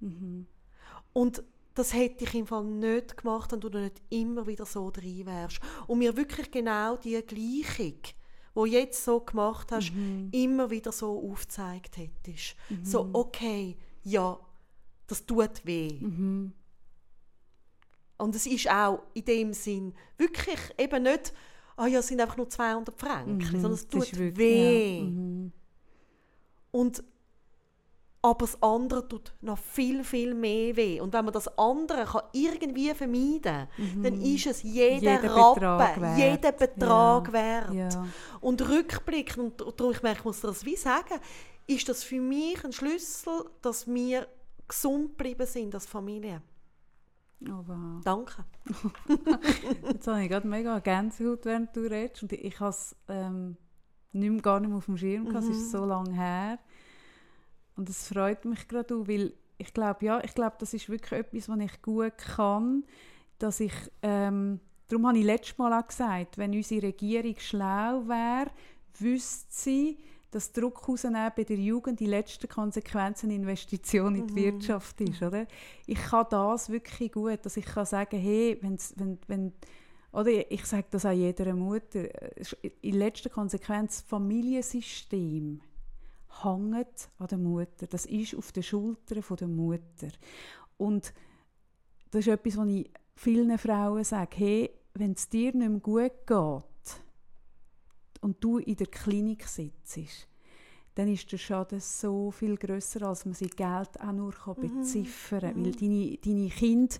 [0.00, 0.08] Mhm.
[0.08, 0.46] mhm.
[1.14, 1.42] Und
[1.78, 5.60] das hätte ich im Fall nicht gemacht, wenn du nicht immer wieder so drin wärst.
[5.86, 8.14] Und mir wirklich genau die Gleichung, die
[8.54, 10.28] du jetzt so gemacht hast, mhm.
[10.32, 12.56] immer wieder so aufgezeigt hättest.
[12.68, 12.84] Mhm.
[12.84, 14.40] So, okay, ja,
[15.06, 16.00] das tut weh.
[16.00, 16.52] Mhm.
[18.16, 21.32] Und es ist auch in dem Sinn wirklich eben nicht,
[21.76, 23.60] ah ja, es sind einfach nur 200 Franken, mhm.
[23.60, 24.98] sondern es tut wirklich, weh.
[24.98, 25.04] Ja.
[25.04, 25.52] Mhm.
[26.72, 27.04] Und
[28.20, 31.00] aber das andere tut noch viel, viel mehr weh.
[31.00, 34.02] Und wenn man das andere kann irgendwie vermeiden kann, mhm.
[34.02, 37.32] dann ist es jeder, jeder Rappen, Betrag jeder Betrag ja.
[37.32, 37.74] wert.
[37.74, 38.06] Ja.
[38.40, 41.20] Und rückblickend, und darum ich, merke, ich muss das wie sagen,
[41.68, 44.26] ist das für mich ein Schlüssel, dass wir
[44.66, 46.42] gesund geblieben sind als Familie.
[47.46, 48.02] Oh, wow.
[48.04, 48.44] Danke.
[49.84, 52.22] Jetzt habe ich gerade mega Gänsehaut, während du redest.
[52.24, 53.56] Und ich habe es ähm,
[54.12, 55.24] nicht mehr, gar nicht mehr auf dem Schirm.
[55.24, 55.36] Mhm.
[55.36, 56.58] Es ist so lange her.
[57.78, 61.48] Und es freut mich gerade, weil ich glaube, ja, ich glaube, das ist wirklich etwas,
[61.48, 62.84] was ich gut kann,
[63.38, 63.72] dass ich,
[64.02, 68.50] ähm, darum habe ich letztes Mal auch gesagt, wenn unsere Regierung schlau wäre,
[68.98, 69.98] wüsste sie,
[70.32, 74.36] dass Druck rausnehmen bei der Jugend die letzte Konsequenz eine Investition in die mhm.
[74.38, 75.46] Wirtschaft ist, oder?
[75.86, 79.52] Ich kann das wirklich gut, dass ich kann sagen, hey, wenn's, wenn, wenn,
[80.10, 82.08] oder ich sage das auch jeder Mutter,
[82.82, 85.60] in letzter Konsequenz Familiensystem
[86.44, 87.86] hängt an der Mutter.
[87.86, 90.08] Das ist auf den Schultern der Mutter.
[90.76, 91.12] Und
[92.10, 94.36] das ist etwas, was ich vielen Frauen sage.
[94.36, 97.02] Hey, wenn es dir nicht mehr gut geht
[98.20, 100.28] und du in der Klinik sitzt,
[100.94, 104.80] dann ist der Schaden so viel größer, als man sein Geld auch nur mhm.
[104.80, 105.60] beziffern kann.
[105.60, 105.64] Mhm.
[105.64, 106.96] Weil deine, deine Kinder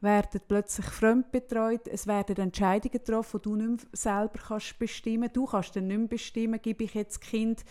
[0.00, 5.36] werden plötzlich fremdbetreut, es werden Entscheidungen getroffen, die du nicht mehr selber kannst bestimmen kannst.
[5.36, 7.64] Du kannst dann nicht mehr bestimmen, gebe ich jetzt Kind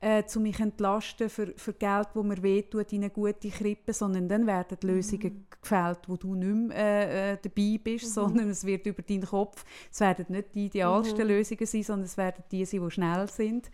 [0.00, 4.28] äh, zu mich entlasten für, für Geld, das mir wehtut, in eine gute Krippe, sondern
[4.28, 5.46] dann werden die Lösungen mhm.
[5.60, 8.10] gefällt, wo du nicht mehr äh, äh, dabei bist, mhm.
[8.10, 11.28] sondern es wird über deinen Kopf, es werden nicht die idealsten mhm.
[11.28, 13.70] Lösungen sein, sondern es werden die sein, die schnell sind.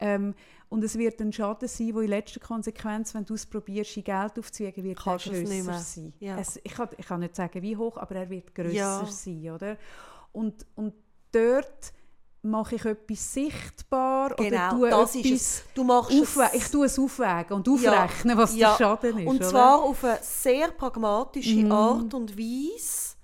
[0.00, 0.34] Ähm,
[0.68, 4.38] und es wird ein Schaden sein, wo in letzter Konsequenz, wenn du es probierst, Geld
[4.38, 6.12] aufzuwiegen, wird Kannst er grösser sein.
[6.20, 6.38] Ja.
[6.38, 9.06] Es, ich, kann, ich kann nicht sagen, wie hoch, aber er wird grösser ja.
[9.06, 9.78] sein, oder?
[10.32, 10.92] Und, und
[11.32, 11.92] dort
[12.50, 15.62] mache ich etwas sichtbar genau, oder das ist es.
[15.74, 18.76] Du machst es ich tue es aufwägen und aufrechnen, ja, was ja.
[18.76, 19.26] der Schaden ist.
[19.26, 21.72] Und zwar auf eine sehr pragmatische mm.
[21.72, 23.16] Art und Weise,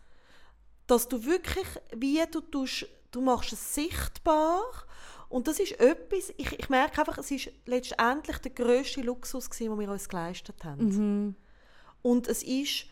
[0.86, 4.62] dass du wirklich, wie du tust, du machst es sichtbar
[5.28, 9.70] und das ist etwas, ich, ich merke einfach, es ist letztendlich der grösste Luxus gewesen,
[9.70, 10.86] den wir uns geleistet haben.
[10.86, 11.34] Mhm.
[12.02, 12.86] Und es ist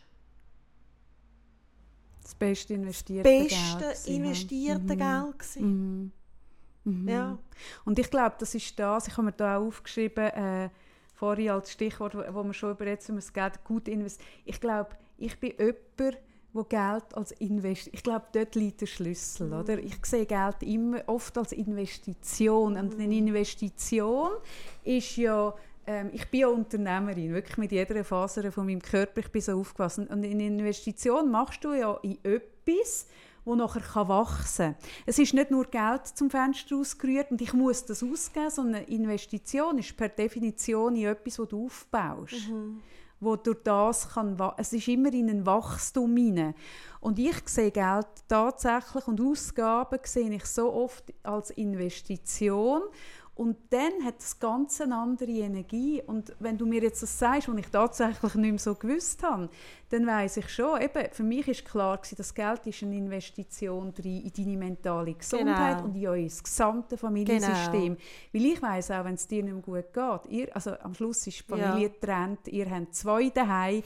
[2.22, 4.06] das beste investierte beste Geld.
[4.06, 4.98] investierte mhm.
[4.98, 6.12] Geld mhm.
[6.84, 7.08] Mhm.
[7.08, 7.38] Ja.
[7.84, 10.70] Und ich glaube, das ist das, ich habe mir da auch aufgeschrieben, äh,
[11.14, 14.28] vorhin als Stichwort, wo, wo wir schon über jetzt das Geld gut investieren.
[14.44, 16.18] Ich glaube, ich bin jemand,
[16.52, 19.60] wo Geld als Investition, ich glaube, dort liegt der Schlüssel, mhm.
[19.60, 19.78] oder?
[19.78, 23.28] Ich sehe Geld immer oft als Investition und eine mhm.
[23.28, 24.32] Investition
[24.84, 25.54] ist ja
[25.86, 29.58] ähm, ich bin ja Unternehmerin, wirklich mit jeder Faser von meinem Körper, ich bin so
[29.58, 30.06] aufgewachsen.
[30.06, 33.06] Und eine Investition machst du ja in etwas,
[33.44, 34.90] wo nachher wachsen kann.
[35.06, 38.88] Es ist nicht nur Geld zum Fenster ausgerührt und ich muss das ausgeben, sondern eine
[38.88, 42.48] Investition ist per Definition in etwas, das du aufbaust.
[42.48, 42.80] Mhm.
[43.20, 46.54] Wo durch das kann, es ist immer in ein Wachstum hinein.
[47.00, 52.82] Und ich sehe Geld tatsächlich und Ausgaben sehe ich so oft als Investition
[53.34, 56.02] und dann hat das Ganze eine andere Energie.
[56.06, 59.48] Und wenn du mir jetzt das sagst, was ich tatsächlich nicht mehr so gewusst habe,
[59.88, 63.92] dann weiß ich schon, eben, für mich ist klar gewesen, das Geld ist eine Investition
[64.04, 65.84] in deine mentale Gesundheit genau.
[65.84, 67.96] und in euer gesamte Familiensystem.
[67.96, 68.00] Genau.
[68.34, 71.26] Weil ich weiß auch, wenn es dir nicht mehr gut geht, ihr, also am Schluss
[71.26, 71.88] ist die Familie ja.
[71.88, 73.82] getrennt, ihr habt zwei daheim,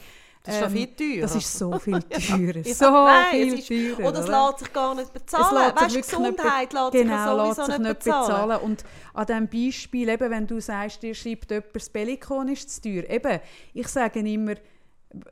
[0.47, 1.21] das ist ähm, viel teurer.
[1.23, 2.59] Das ist so viel teurer.
[2.65, 2.75] ja.
[2.75, 4.09] so Nein, viel ist, teurer.
[4.09, 5.75] Oder es lässt sich gar nicht bezahlen.
[5.81, 8.49] Lässt Gesundheit lässt genau, sich sowieso nicht, bezahlen.
[8.49, 8.61] bezahlen.
[8.63, 12.83] Und an diesem Beispiel, eben, wenn du sagst, dir schreibt jemand, das Bellikon ist zu
[12.83, 13.11] teuer.
[13.11, 13.41] Eben,
[13.75, 14.55] ich sage immer,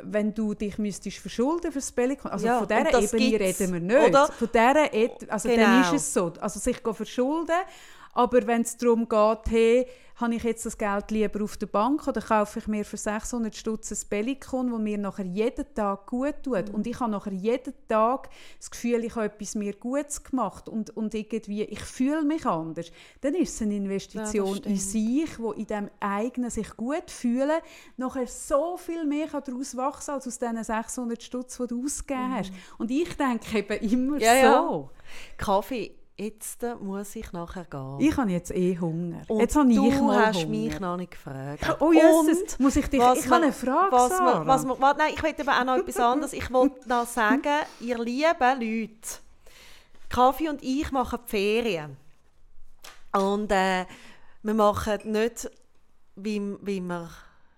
[0.03, 3.81] wenn du dich müsstest verschulden für das Bellikon, also ja, von dieser Ebene reden wir
[3.81, 4.09] nicht.
[4.09, 4.27] Oder?
[4.29, 5.63] Von dieser, also genau.
[5.63, 6.33] dann ist es so.
[6.41, 7.57] Also sich verschulden,
[8.15, 9.87] Aber wenn es darum geht, hey,
[10.17, 13.55] habe ich jetzt das Geld lieber auf der Bank oder kaufe ich mir für 600
[13.55, 16.69] Stutz ein Bellikon, das mir nachher jeden Tag gut tut.
[16.69, 16.75] Mhm.
[16.75, 20.97] Und ich habe nachher jeden Tag das Gefühl, ich habe etwas mir Gutes gemacht und,
[20.97, 22.93] und irgendwie, ich fühle mich anders.
[23.23, 27.61] Dann ist es eine Investition ja, in sich, wo in dem eigenen sich gut fühlen,
[27.97, 32.35] nachher so viel mehr daraus wachsen als aus diesen 600 Stutz, die du ausgegeben mhm.
[32.35, 32.53] hast.
[32.79, 34.39] Und ich denke eben immer ja, so.
[34.39, 34.91] Ja.
[35.37, 37.99] Kaffee jetzt muss ich nachher gehen.
[38.01, 39.23] Ich habe jetzt eh Hunger.
[39.29, 40.47] Und jetzt habe ich du hast Hunger.
[40.49, 41.77] mich noch nicht gefragt.
[41.81, 43.01] Oh Jesus, muss ich dich...
[43.01, 45.77] ich habe eine Frage, was man, was man, was, Nein, ich will aber auch noch
[45.77, 46.33] etwas anderes.
[46.33, 49.19] Ich wollte noch sagen, ihr lieben Leute,
[50.09, 51.97] Kaffee und ich machen die Ferien.
[53.13, 53.87] Und äh,
[54.43, 55.51] wir machen nicht,
[56.17, 57.09] wie, wie wir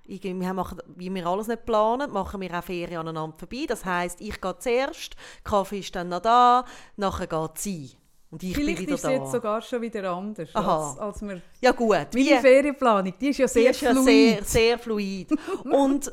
[0.09, 3.65] wir machen, wie wir alles nicht planen, machen wir auch Ferien aneinander vorbei.
[3.67, 6.65] Das heisst, ich gehe zuerst, Kaffee ist dann noch da,
[6.97, 7.97] nachher geht sie.
[8.31, 11.41] Und ich Vielleicht bin wieder ist es jetzt sogar schon wieder anders, als, als wir...
[11.61, 12.09] Ja gut.
[12.13, 14.05] Meine Ferienplanung, die ist ja sehr ist fluid.
[14.05, 15.31] sehr, sehr fluid.
[15.65, 16.13] Und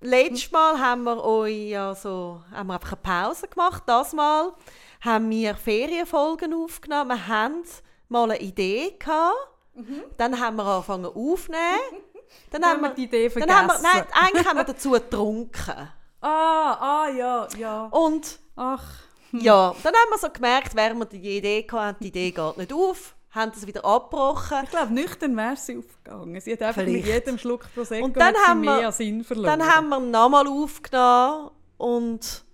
[0.00, 3.84] letztes Mal haben wir euch ja so, haben wir einfach eine Pause gemacht.
[3.86, 4.52] Das Mal
[5.00, 7.10] haben wir Ferienfolgen aufgenommen.
[7.10, 7.62] Wir hatten
[8.08, 9.34] mal eine Idee gehabt.
[9.74, 10.02] Mhm.
[10.16, 11.60] Dann haben wir angefangen aufzunehmen.
[12.50, 13.56] Dann, dann haben wir die Idee vergessen.
[13.56, 15.88] Haben wir, nein, eigentlich haben wir dazu getrunken.
[16.26, 17.84] Ah, ah, ja, ja.
[17.88, 18.38] Und...
[18.56, 19.03] Ach
[19.42, 22.72] ja, dann haben wir so gemerkt, während wir die Idee hatten, die Idee geht nicht
[22.72, 24.58] auf, haben das wieder abgebrochen.
[24.64, 26.40] Ich glaube, nüchtern wäre sie aufgegangen.
[26.40, 27.04] Sie hat einfach Vielleicht.
[27.04, 29.58] mit jedem Schluck Prosecco und dann haben mehr wir, Sinn verloren.
[29.58, 32.44] Dann haben wir nochmal aufgenommen und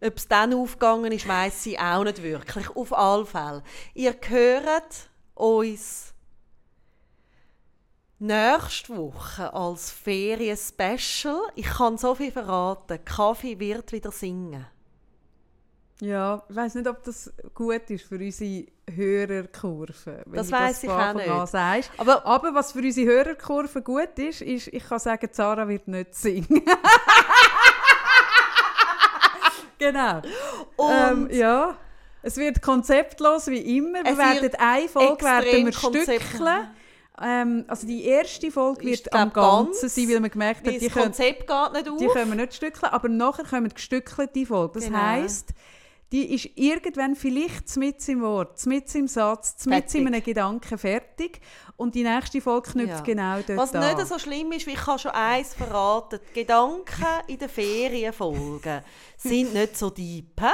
[0.00, 2.68] ob es dann aufgegangen ist, weiss sie auch nicht wirklich.
[2.76, 3.62] Auf alle Fälle.
[3.94, 6.12] Ihr hört uns
[8.18, 11.40] nächste Woche als Ferien-Special.
[11.54, 13.04] Ich kann so viel verraten.
[13.04, 14.66] Kaffee wird wieder singen.
[16.00, 20.24] Ja, ich weiß nicht, ob das gut ist für unsere Hörerkurve.
[20.26, 21.48] das weiß ich auch nicht.
[21.48, 21.90] Sagst.
[21.96, 26.14] Aber, aber was für unsere Hörerkurve gut ist, ist, ich kann sagen, Zara wird nicht
[26.14, 26.46] singen.
[29.78, 30.20] genau.
[30.78, 31.78] Ähm, ja.
[32.22, 34.04] Es wird konzeptlos wie immer.
[34.04, 36.68] Wir werden eine Folge werden wir stückeln.
[37.22, 41.06] Ähm, also die erste Folge wird am Ganzen sein, weil man gemerkt hat, die können,
[41.06, 41.98] Konzept geht nicht auf.
[41.98, 44.74] die können wir nicht stückeln, aber nachher kommen gestückelte Folge.
[44.74, 44.98] Das genau.
[44.98, 45.54] heisst,
[46.12, 51.40] die ist irgendwann vielleicht mit im Wort, mit im Satz, mit in einem Gedanken fertig
[51.76, 53.00] und die nächste Folge knüpft ja.
[53.00, 53.96] genau dort Was an.
[53.96, 58.82] nicht so schlimm ist, wie ich kann schon eins verraten, die Gedanken in den Ferienfolgen
[59.16, 60.52] sind nicht so deep, he?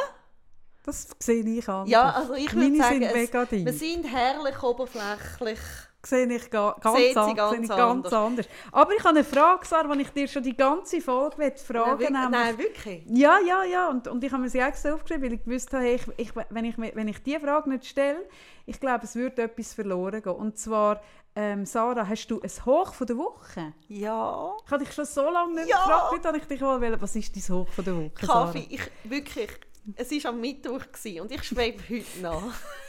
[0.84, 1.86] Das sehe ich an.
[1.86, 3.66] Ja, also ich würde sagen, sind mega deep.
[3.66, 5.60] wir sind herrlich oberflächlich
[6.06, 8.46] sehe ich ga ganz, Seht an, ganz, sehe ich ganz anders.
[8.72, 12.30] Aber ich habe eine Frage, Sarah, die ich dir schon die ganze Folge fragen Nein,
[12.30, 13.04] nein, wirklich?
[13.06, 13.88] Ja, ja, ja.
[13.88, 16.64] Und, und ich habe mir sie extra aufgeschrieben, weil ich wusste, hey, ich, ich, wenn,
[16.64, 18.28] ich, wenn ich diese Frage nicht stelle,
[18.66, 20.32] ich glaube, es würde etwas verloren gehen.
[20.32, 21.00] Und zwar,
[21.34, 23.72] ähm, Sarah, hast du ein Hoch von der Woche?
[23.88, 24.52] Ja.
[24.64, 25.78] Ich habe dich schon so lange nicht ja.
[25.78, 28.66] gefragt, heute habe ich dich mal wollen, was ist dein Hoch von der Woche, Kaffee,
[28.68, 29.48] ich, wirklich,
[29.96, 30.82] es war am Mittwoch
[31.20, 32.42] und ich schwebe heute nach.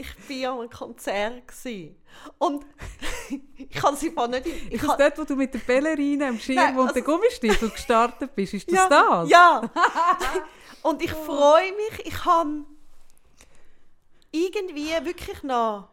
[0.00, 1.48] ich war an einem Konzert.
[1.48, 1.96] Gewesen.
[2.38, 2.66] Und
[3.56, 4.46] ich kann sie nicht...
[4.46, 7.04] Ich ist das dort, wo du mit der Ballerina im Schirm Nein, und also, den
[7.04, 8.54] Gummistiefel gestartet bist?
[8.54, 9.30] Ist das ja, das?
[9.30, 9.70] Ja.
[10.82, 12.64] und ich freue mich, ich habe
[14.32, 15.88] irgendwie wirklich noch...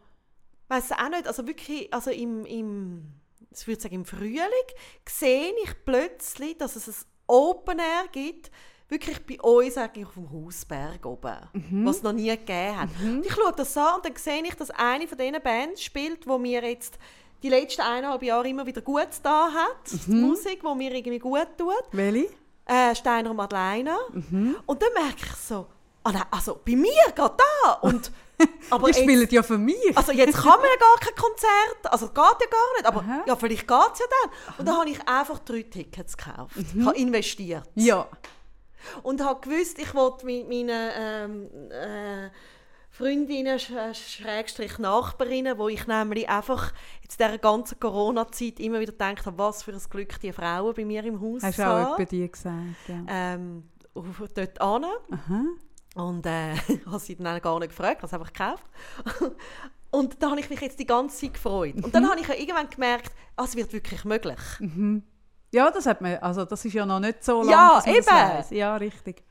[0.68, 2.44] weiß auch nicht, also wirklich, also im...
[2.46, 3.12] im
[3.50, 4.68] ich würde sagen, im Frühling
[5.08, 8.50] sehe ich plötzlich, dass es ein Open Air gibt,
[8.88, 11.86] wirklich bei uns eigentlich auf dem Hausberg oben, mhm.
[11.86, 12.88] was es noch nie gegeben hat.
[13.00, 13.22] Mhm.
[13.24, 16.38] ich schaue das an und dann sehe ich, dass eine von diesen Bands spielt, wo
[16.38, 16.98] mir jetzt
[17.42, 19.92] die letzten eineinhalb Jahre immer wieder gut da hat.
[19.92, 20.00] Mhm.
[20.06, 21.84] Die Musik, die mir irgendwie gut tut.
[21.92, 22.28] Welche?
[22.64, 23.96] Äh, Steiner und Madeleine.
[24.12, 24.56] Mhm.
[24.66, 25.66] Und dann merke ich so,
[26.02, 27.72] ah nein, also bei mir geht da.
[27.82, 28.10] Und,
[28.70, 29.76] aber die spielen ja für mich.
[29.96, 33.24] Also jetzt kann man ja gar kein Konzert, also geht ja gar nicht, aber Aha.
[33.26, 34.58] ja, vielleicht geht es ja dann.
[34.58, 36.56] Und dann habe ich einfach drei Tickets gekauft.
[36.56, 36.80] Mhm.
[36.80, 37.68] Ich habe investiert.
[37.74, 38.08] Ja.
[39.02, 42.30] Und habe gewusst, ich wollte mit meinen ähm, äh,
[42.90, 46.72] Freundinnen, Schrägstrich Nachbarinnen, wo ich nämlich einfach
[47.02, 50.84] jetzt dieser ganzen Corona-Zeit immer wieder gedacht habe, was für ein Glück die Frauen bei
[50.84, 53.04] mir im Haus Hast du auch bei dir gesagt, ja.
[53.08, 53.64] Ähm,
[54.34, 54.86] dort an.
[55.94, 56.56] Und äh,
[56.86, 58.64] habe sie dann gar nicht gefragt, habe es einfach gekauft.
[59.90, 61.76] Und da habe ich mich jetzt die ganze Zeit gefreut.
[61.76, 62.10] Und dann mhm.
[62.10, 64.38] habe ich ja irgendwann gemerkt, ah, es wird wirklich möglich.
[64.58, 65.02] Mhm.
[65.52, 68.56] Ja, das hat man, also das ist ja noch nicht so lange, ja, eben.
[68.56, 69.22] Ja, richtig.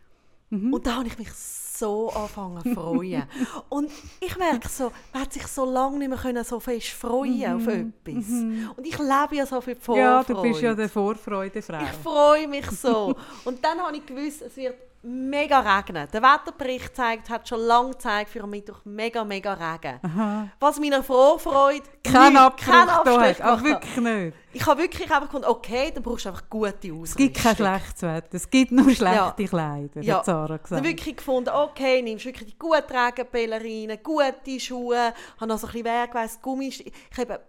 [0.49, 0.73] Mhm.
[0.73, 3.23] Und da habe ich mich so angefangen zu freuen.
[3.69, 7.57] und ich merke so, man hat sich so lange nicht mehr können so fest freuen
[7.57, 7.61] mhm.
[7.61, 8.29] auf etwas.
[8.29, 8.71] Mhm.
[8.75, 9.99] Und ich lebe ja so viel Vorfreude.
[9.99, 11.81] Ja, du bist ja der Vorfreudefrau.
[11.83, 13.15] Ich freue mich so.
[13.45, 16.07] und dann habe ich gewusst, es wird mega regnen.
[16.11, 19.99] Der Wetterbericht zeigt, hat schon lange gezeigt, für am Mittwoch mega, mega Regen.
[20.03, 20.49] Aha.
[20.59, 23.41] Was meiner Vorfreude Kein Abstrich hat.
[23.41, 23.63] Hat.
[23.63, 24.37] wirklich nicht.
[24.53, 27.03] Ich habe wirklich einfach gefunden, okay, dann brauchst du einfach gute Ausrüstung.
[27.03, 28.27] Es gibt kein schlechtes Wetter.
[28.35, 30.17] Es gibt nur schlechte Kleider, Ja.
[30.17, 30.83] hat Sarah gesagt.
[30.83, 35.85] wirklich gefunden, okay, nimmst wirklich die guten Regenpellerinen, gute Schuhe, habe noch so ein bisschen
[35.85, 36.91] Werkweis, Gummistiefel.
[37.11, 37.39] Ich habe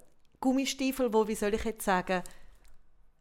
[0.40, 2.22] Gummistiefel, wo, wie soll ich jetzt sagen,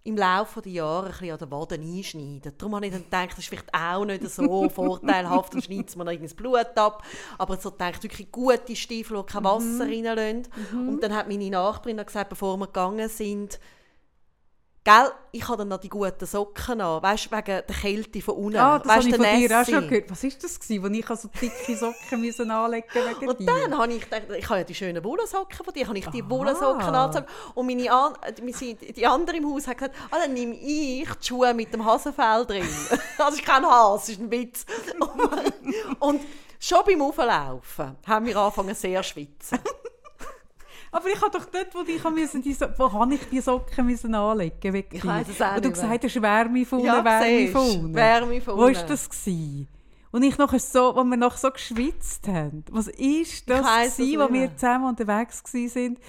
[0.08, 2.54] im Laufe der Jahre ein bisschen an den Waden einschneiden.
[2.58, 6.08] Darum habe ich dann gedacht, das ist vielleicht auch nicht so vorteilhaft, dann schneidet man
[6.08, 7.04] irgendwie das Blut ab.
[7.38, 10.48] Aber so gedacht, wirklich gute Stiefel, die kein Wasser reinlassen.
[10.74, 13.60] Und dann hat meine Nachbarin gesagt, bevor wir gegangen sind,
[14.88, 18.58] Gell, ich habe dann noch die guten Socken an, weißt wegen der Kälte von unten.
[18.58, 20.10] Ah, das weißt, habe ich von dir auch schon gehört.
[20.10, 23.46] Was war das, gewesen, wo ich so dicke Socken müssen anlegen wegen Und dir?
[23.48, 26.30] dann habe ich gedacht, ich habe ja die schönen Wollsocken von dir, habe ich die.
[26.30, 27.28] Wollsocken angezogen.
[27.54, 28.14] Und meine An
[28.96, 32.46] die andere im Haus hat gesagt, ah, dann nehme ich die Schuhe mit dem Hasenfell
[32.46, 32.70] drin.
[33.18, 34.66] das ist kein Hase, das ist ein Witz.
[36.00, 36.22] Und
[36.62, 39.60] schon beim Auflaufen haben wir angefangen sehr zu schwitzen.
[40.98, 43.86] Aber ich habe doch dort, wo ich müssen, die, So- wo habe ich die Socken
[43.86, 47.06] müssen anlegen wegen Ich weiss es auch Wo du gesagt hast, Wärme von unten, Ja,
[47.06, 47.94] Wärme unten.
[47.94, 49.08] Wärme Wo war das?
[49.08, 49.68] Gewesen?
[50.10, 52.64] Und ich nachher so, wo wir noch so geschwitzt haben.
[52.72, 56.00] Was ist das, weiss gewesen, wo wir zusammen unterwegs sind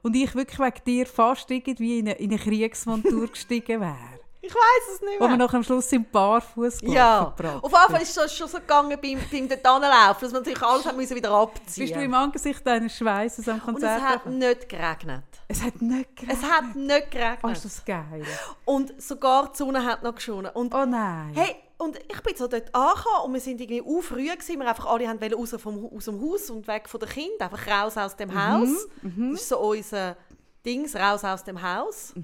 [0.00, 4.17] und ich wirklich wegen dir fast irgendwie in eine, in eine Kriegsmontur gestiegen wäre?
[4.40, 5.36] Ich weiß es nicht Wo wir mehr.
[5.38, 9.18] noch am Schluss im Barfuß Ja, auf jeden Fall ist es schon so gegangen beim,
[9.30, 12.64] beim dort laufen, dass man natürlich alles hat müssen wieder abziehen Bist du im Angesicht
[12.66, 14.00] deines Schweißes am Und es Konzert?
[14.02, 15.24] hat nicht geregnet.
[15.48, 16.38] es hat nicht geregnet.
[16.42, 17.38] Es hat nicht geregnet.
[17.42, 18.22] Oh, ist das geil.
[18.64, 20.52] Und sogar die Sonne hat noch geschonen.
[20.54, 21.32] Und Oh nein.
[21.34, 24.60] Hey, und ich bin so dort angekommen und wir sind irgendwie auch früh gewesen.
[24.60, 27.66] Wir einfach alle haben raus vom, aus dem Haus und weg von den Kindern, einfach
[27.66, 28.68] raus aus dem Haus.
[29.02, 30.16] Das ist so unser
[30.64, 32.14] Dings, raus aus dem Haus.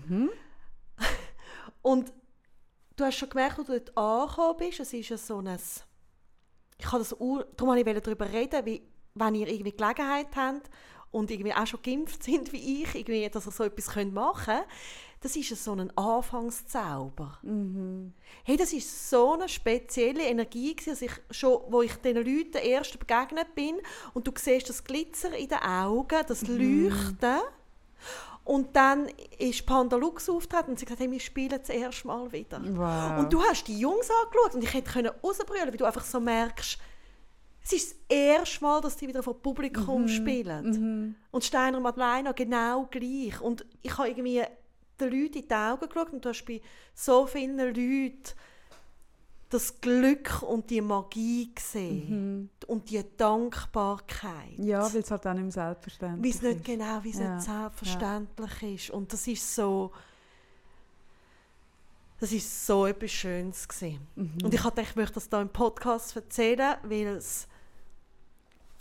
[1.85, 2.15] Und
[2.97, 5.59] du hast schon gemerkt, als du dort angekommen bist, es ist ja so ein...
[6.79, 8.83] Ich habe das auch, darum wollte ich darüber reden, wie,
[9.15, 10.71] wenn ihr irgendwie Gelegenheit habt
[11.11, 14.67] und irgendwie auch schon geimpft sind wie ich, irgendwie, dass ihr so etwas machen könnt,
[15.21, 17.39] das ist ja so ein Anfangszauber.
[18.45, 22.99] Hey, das ist so eine spezielle Energie, dass ich schon, wo ich diesen Leuten erst
[22.99, 23.77] begegnet bin
[24.15, 27.41] und du siehst das Glitzer in den Augen, das Leuchten.
[28.45, 29.09] Und dann
[29.39, 32.61] ist Panda Lux auftreten und sie gesagt, hey, wir spielen das erste Mal wieder.
[32.63, 33.19] Wow.
[33.19, 36.21] Und du hast die Jungs angeschaut und ich hätte können rausbrüllen, weil du einfach so
[36.21, 36.79] merkst,
[37.65, 41.17] es ist das erste Mal, dass die wieder vor Publikum spielen.
[41.31, 43.41] Und Steiner Madeleine genau gleich.
[43.41, 44.43] Und ich habe irgendwie
[45.01, 46.61] den Leuten in die Augen geschaut und du hast bei
[46.95, 48.23] so vielen Leuten
[49.55, 52.51] das Glück und die Magie gesehen.
[52.67, 54.59] Und die Dankbarkeit.
[54.59, 56.65] Ja, weil es halt auch nicht selbstverständlich Wie es nicht ist.
[56.65, 58.91] genau, wie es Ja, nicht selbstverständlich ist.
[58.91, 59.93] Und das ist so,
[62.19, 64.07] das ist so etwas Schönes gewesen.
[64.17, 64.39] Mhm.
[64.43, 67.47] Und ich hatte gedacht, ich möchte das hier im Podcast erzählen, weil es,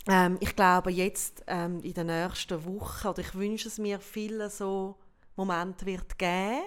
[0.08, 4.50] ähm, ich glaube, jetzt ähm, in den nächsten Wochen, oder ich wünsche es mir, viele
[4.50, 4.96] so
[5.36, 6.62] Momente wird geben.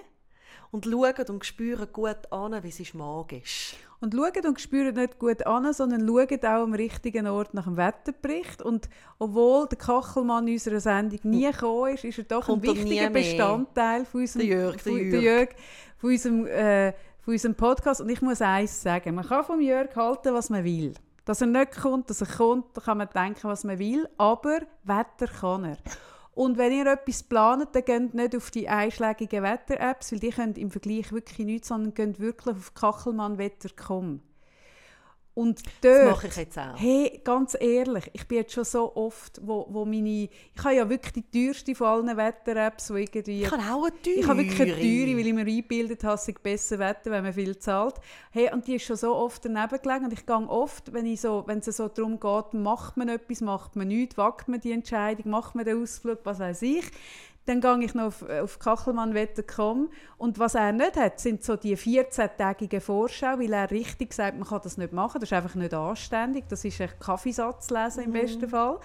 [0.71, 3.75] Und schauen und spüren gut an, wie es ist magisch.
[3.99, 7.77] Und schaut und spürt nicht gut an, sondern schaut auch am richtigen Ort nach dem
[7.77, 8.61] Wetterbericht.
[8.61, 13.09] Und obwohl der Kachelmann unserer Sendung nie gekommen ist, ist er doch Kommt ein wichtiger.
[13.09, 15.11] Bestandteil von unserem, Der Jörg, der von, Jörg.
[15.11, 15.49] der Jörg,
[15.97, 16.91] von, unserem, äh,
[17.21, 18.01] von unserem Podcast.
[18.01, 20.93] Und ich muss eins sagen, man kann vom Jörg halten, was man will.
[21.25, 24.07] Dass er nicht kommt, dass er kommt, da kann man denken, was man will.
[24.17, 25.77] Aber Wetter kann er.
[26.37, 30.53] Und wenn ihr etwas plant, dann geht nicht auf die einschlägigen Wetter-Apps, weil die können
[30.53, 34.21] im Vergleich wirklich nichts, sondern geht wirklich auf kachelmannwetter.com.
[35.37, 35.95] Und dort...
[35.99, 36.73] Das mache ich jetzt auch.
[36.77, 40.29] Hey, ganz ehrlich, ich bin jetzt schon so oft, wo, wo meine...
[40.29, 43.43] Ich habe ja wirklich die teuerste von allen Wetter-Apps, irgendwie...
[43.43, 44.15] Ich habe auch eine Teure.
[44.15, 47.33] Ich habe wirklich eine teure, weil ich mir eingebildet habe, es besser Wetter, wenn man
[47.33, 47.93] viel zahlt.
[48.31, 51.21] Hey, und die ist schon so oft daneben gelegen und ich gehe oft, wenn, ich
[51.21, 54.71] so, wenn es so darum geht, macht man etwas, macht man nichts, wagt man die
[54.71, 56.85] Entscheidung, macht man den Ausflug, was weiß ich,
[57.47, 61.77] dann gehe ich noch auf, auf kachelmannwetter.com und was er nicht hat, sind so die
[61.77, 65.73] 14-tägige Vorschau, weil er richtig sagt, man kann das nicht machen, das ist einfach nicht
[65.73, 68.79] anständig, das ist ein Kaffeesatz lesen im besten Fall.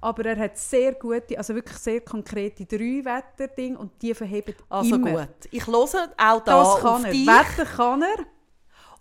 [0.00, 4.94] Aber er hat sehr gute, also wirklich sehr konkrete drei Wetterdinge und die verheben Also
[4.94, 5.10] immer.
[5.26, 5.28] gut.
[5.50, 7.10] Ich höre auch da Das kann auf er.
[7.10, 7.26] dich.
[7.26, 8.24] Wetter kann er.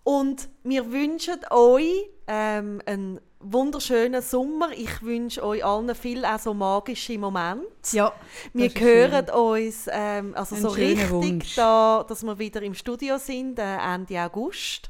[0.03, 4.72] Und wir wünschen euch ähm, einen wunderschönen Sommer.
[4.72, 7.66] Ich wünsche euch allen viel auch so magische Momente.
[7.91, 8.14] Ja,
[8.54, 11.56] wir hören uns ähm, also Ein so richtig Wunsch.
[11.56, 14.90] da, dass wir wieder im Studio sind, äh, Ende August.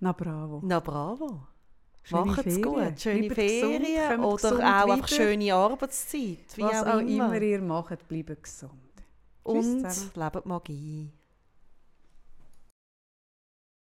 [0.00, 0.60] Na bravo.
[0.64, 1.46] Na bravo.
[2.10, 2.62] Macht's Ferien.
[2.62, 3.00] gut.
[3.00, 6.56] Schöne Bleibt gesund, Ferien kommt oder gesund auch einfach schöne Arbeitszeit.
[6.56, 7.26] Wie Was auch, immer.
[7.26, 8.72] immer ihr macht, bleibt gesund.
[9.42, 9.82] Und
[10.14, 11.10] lebt Magie.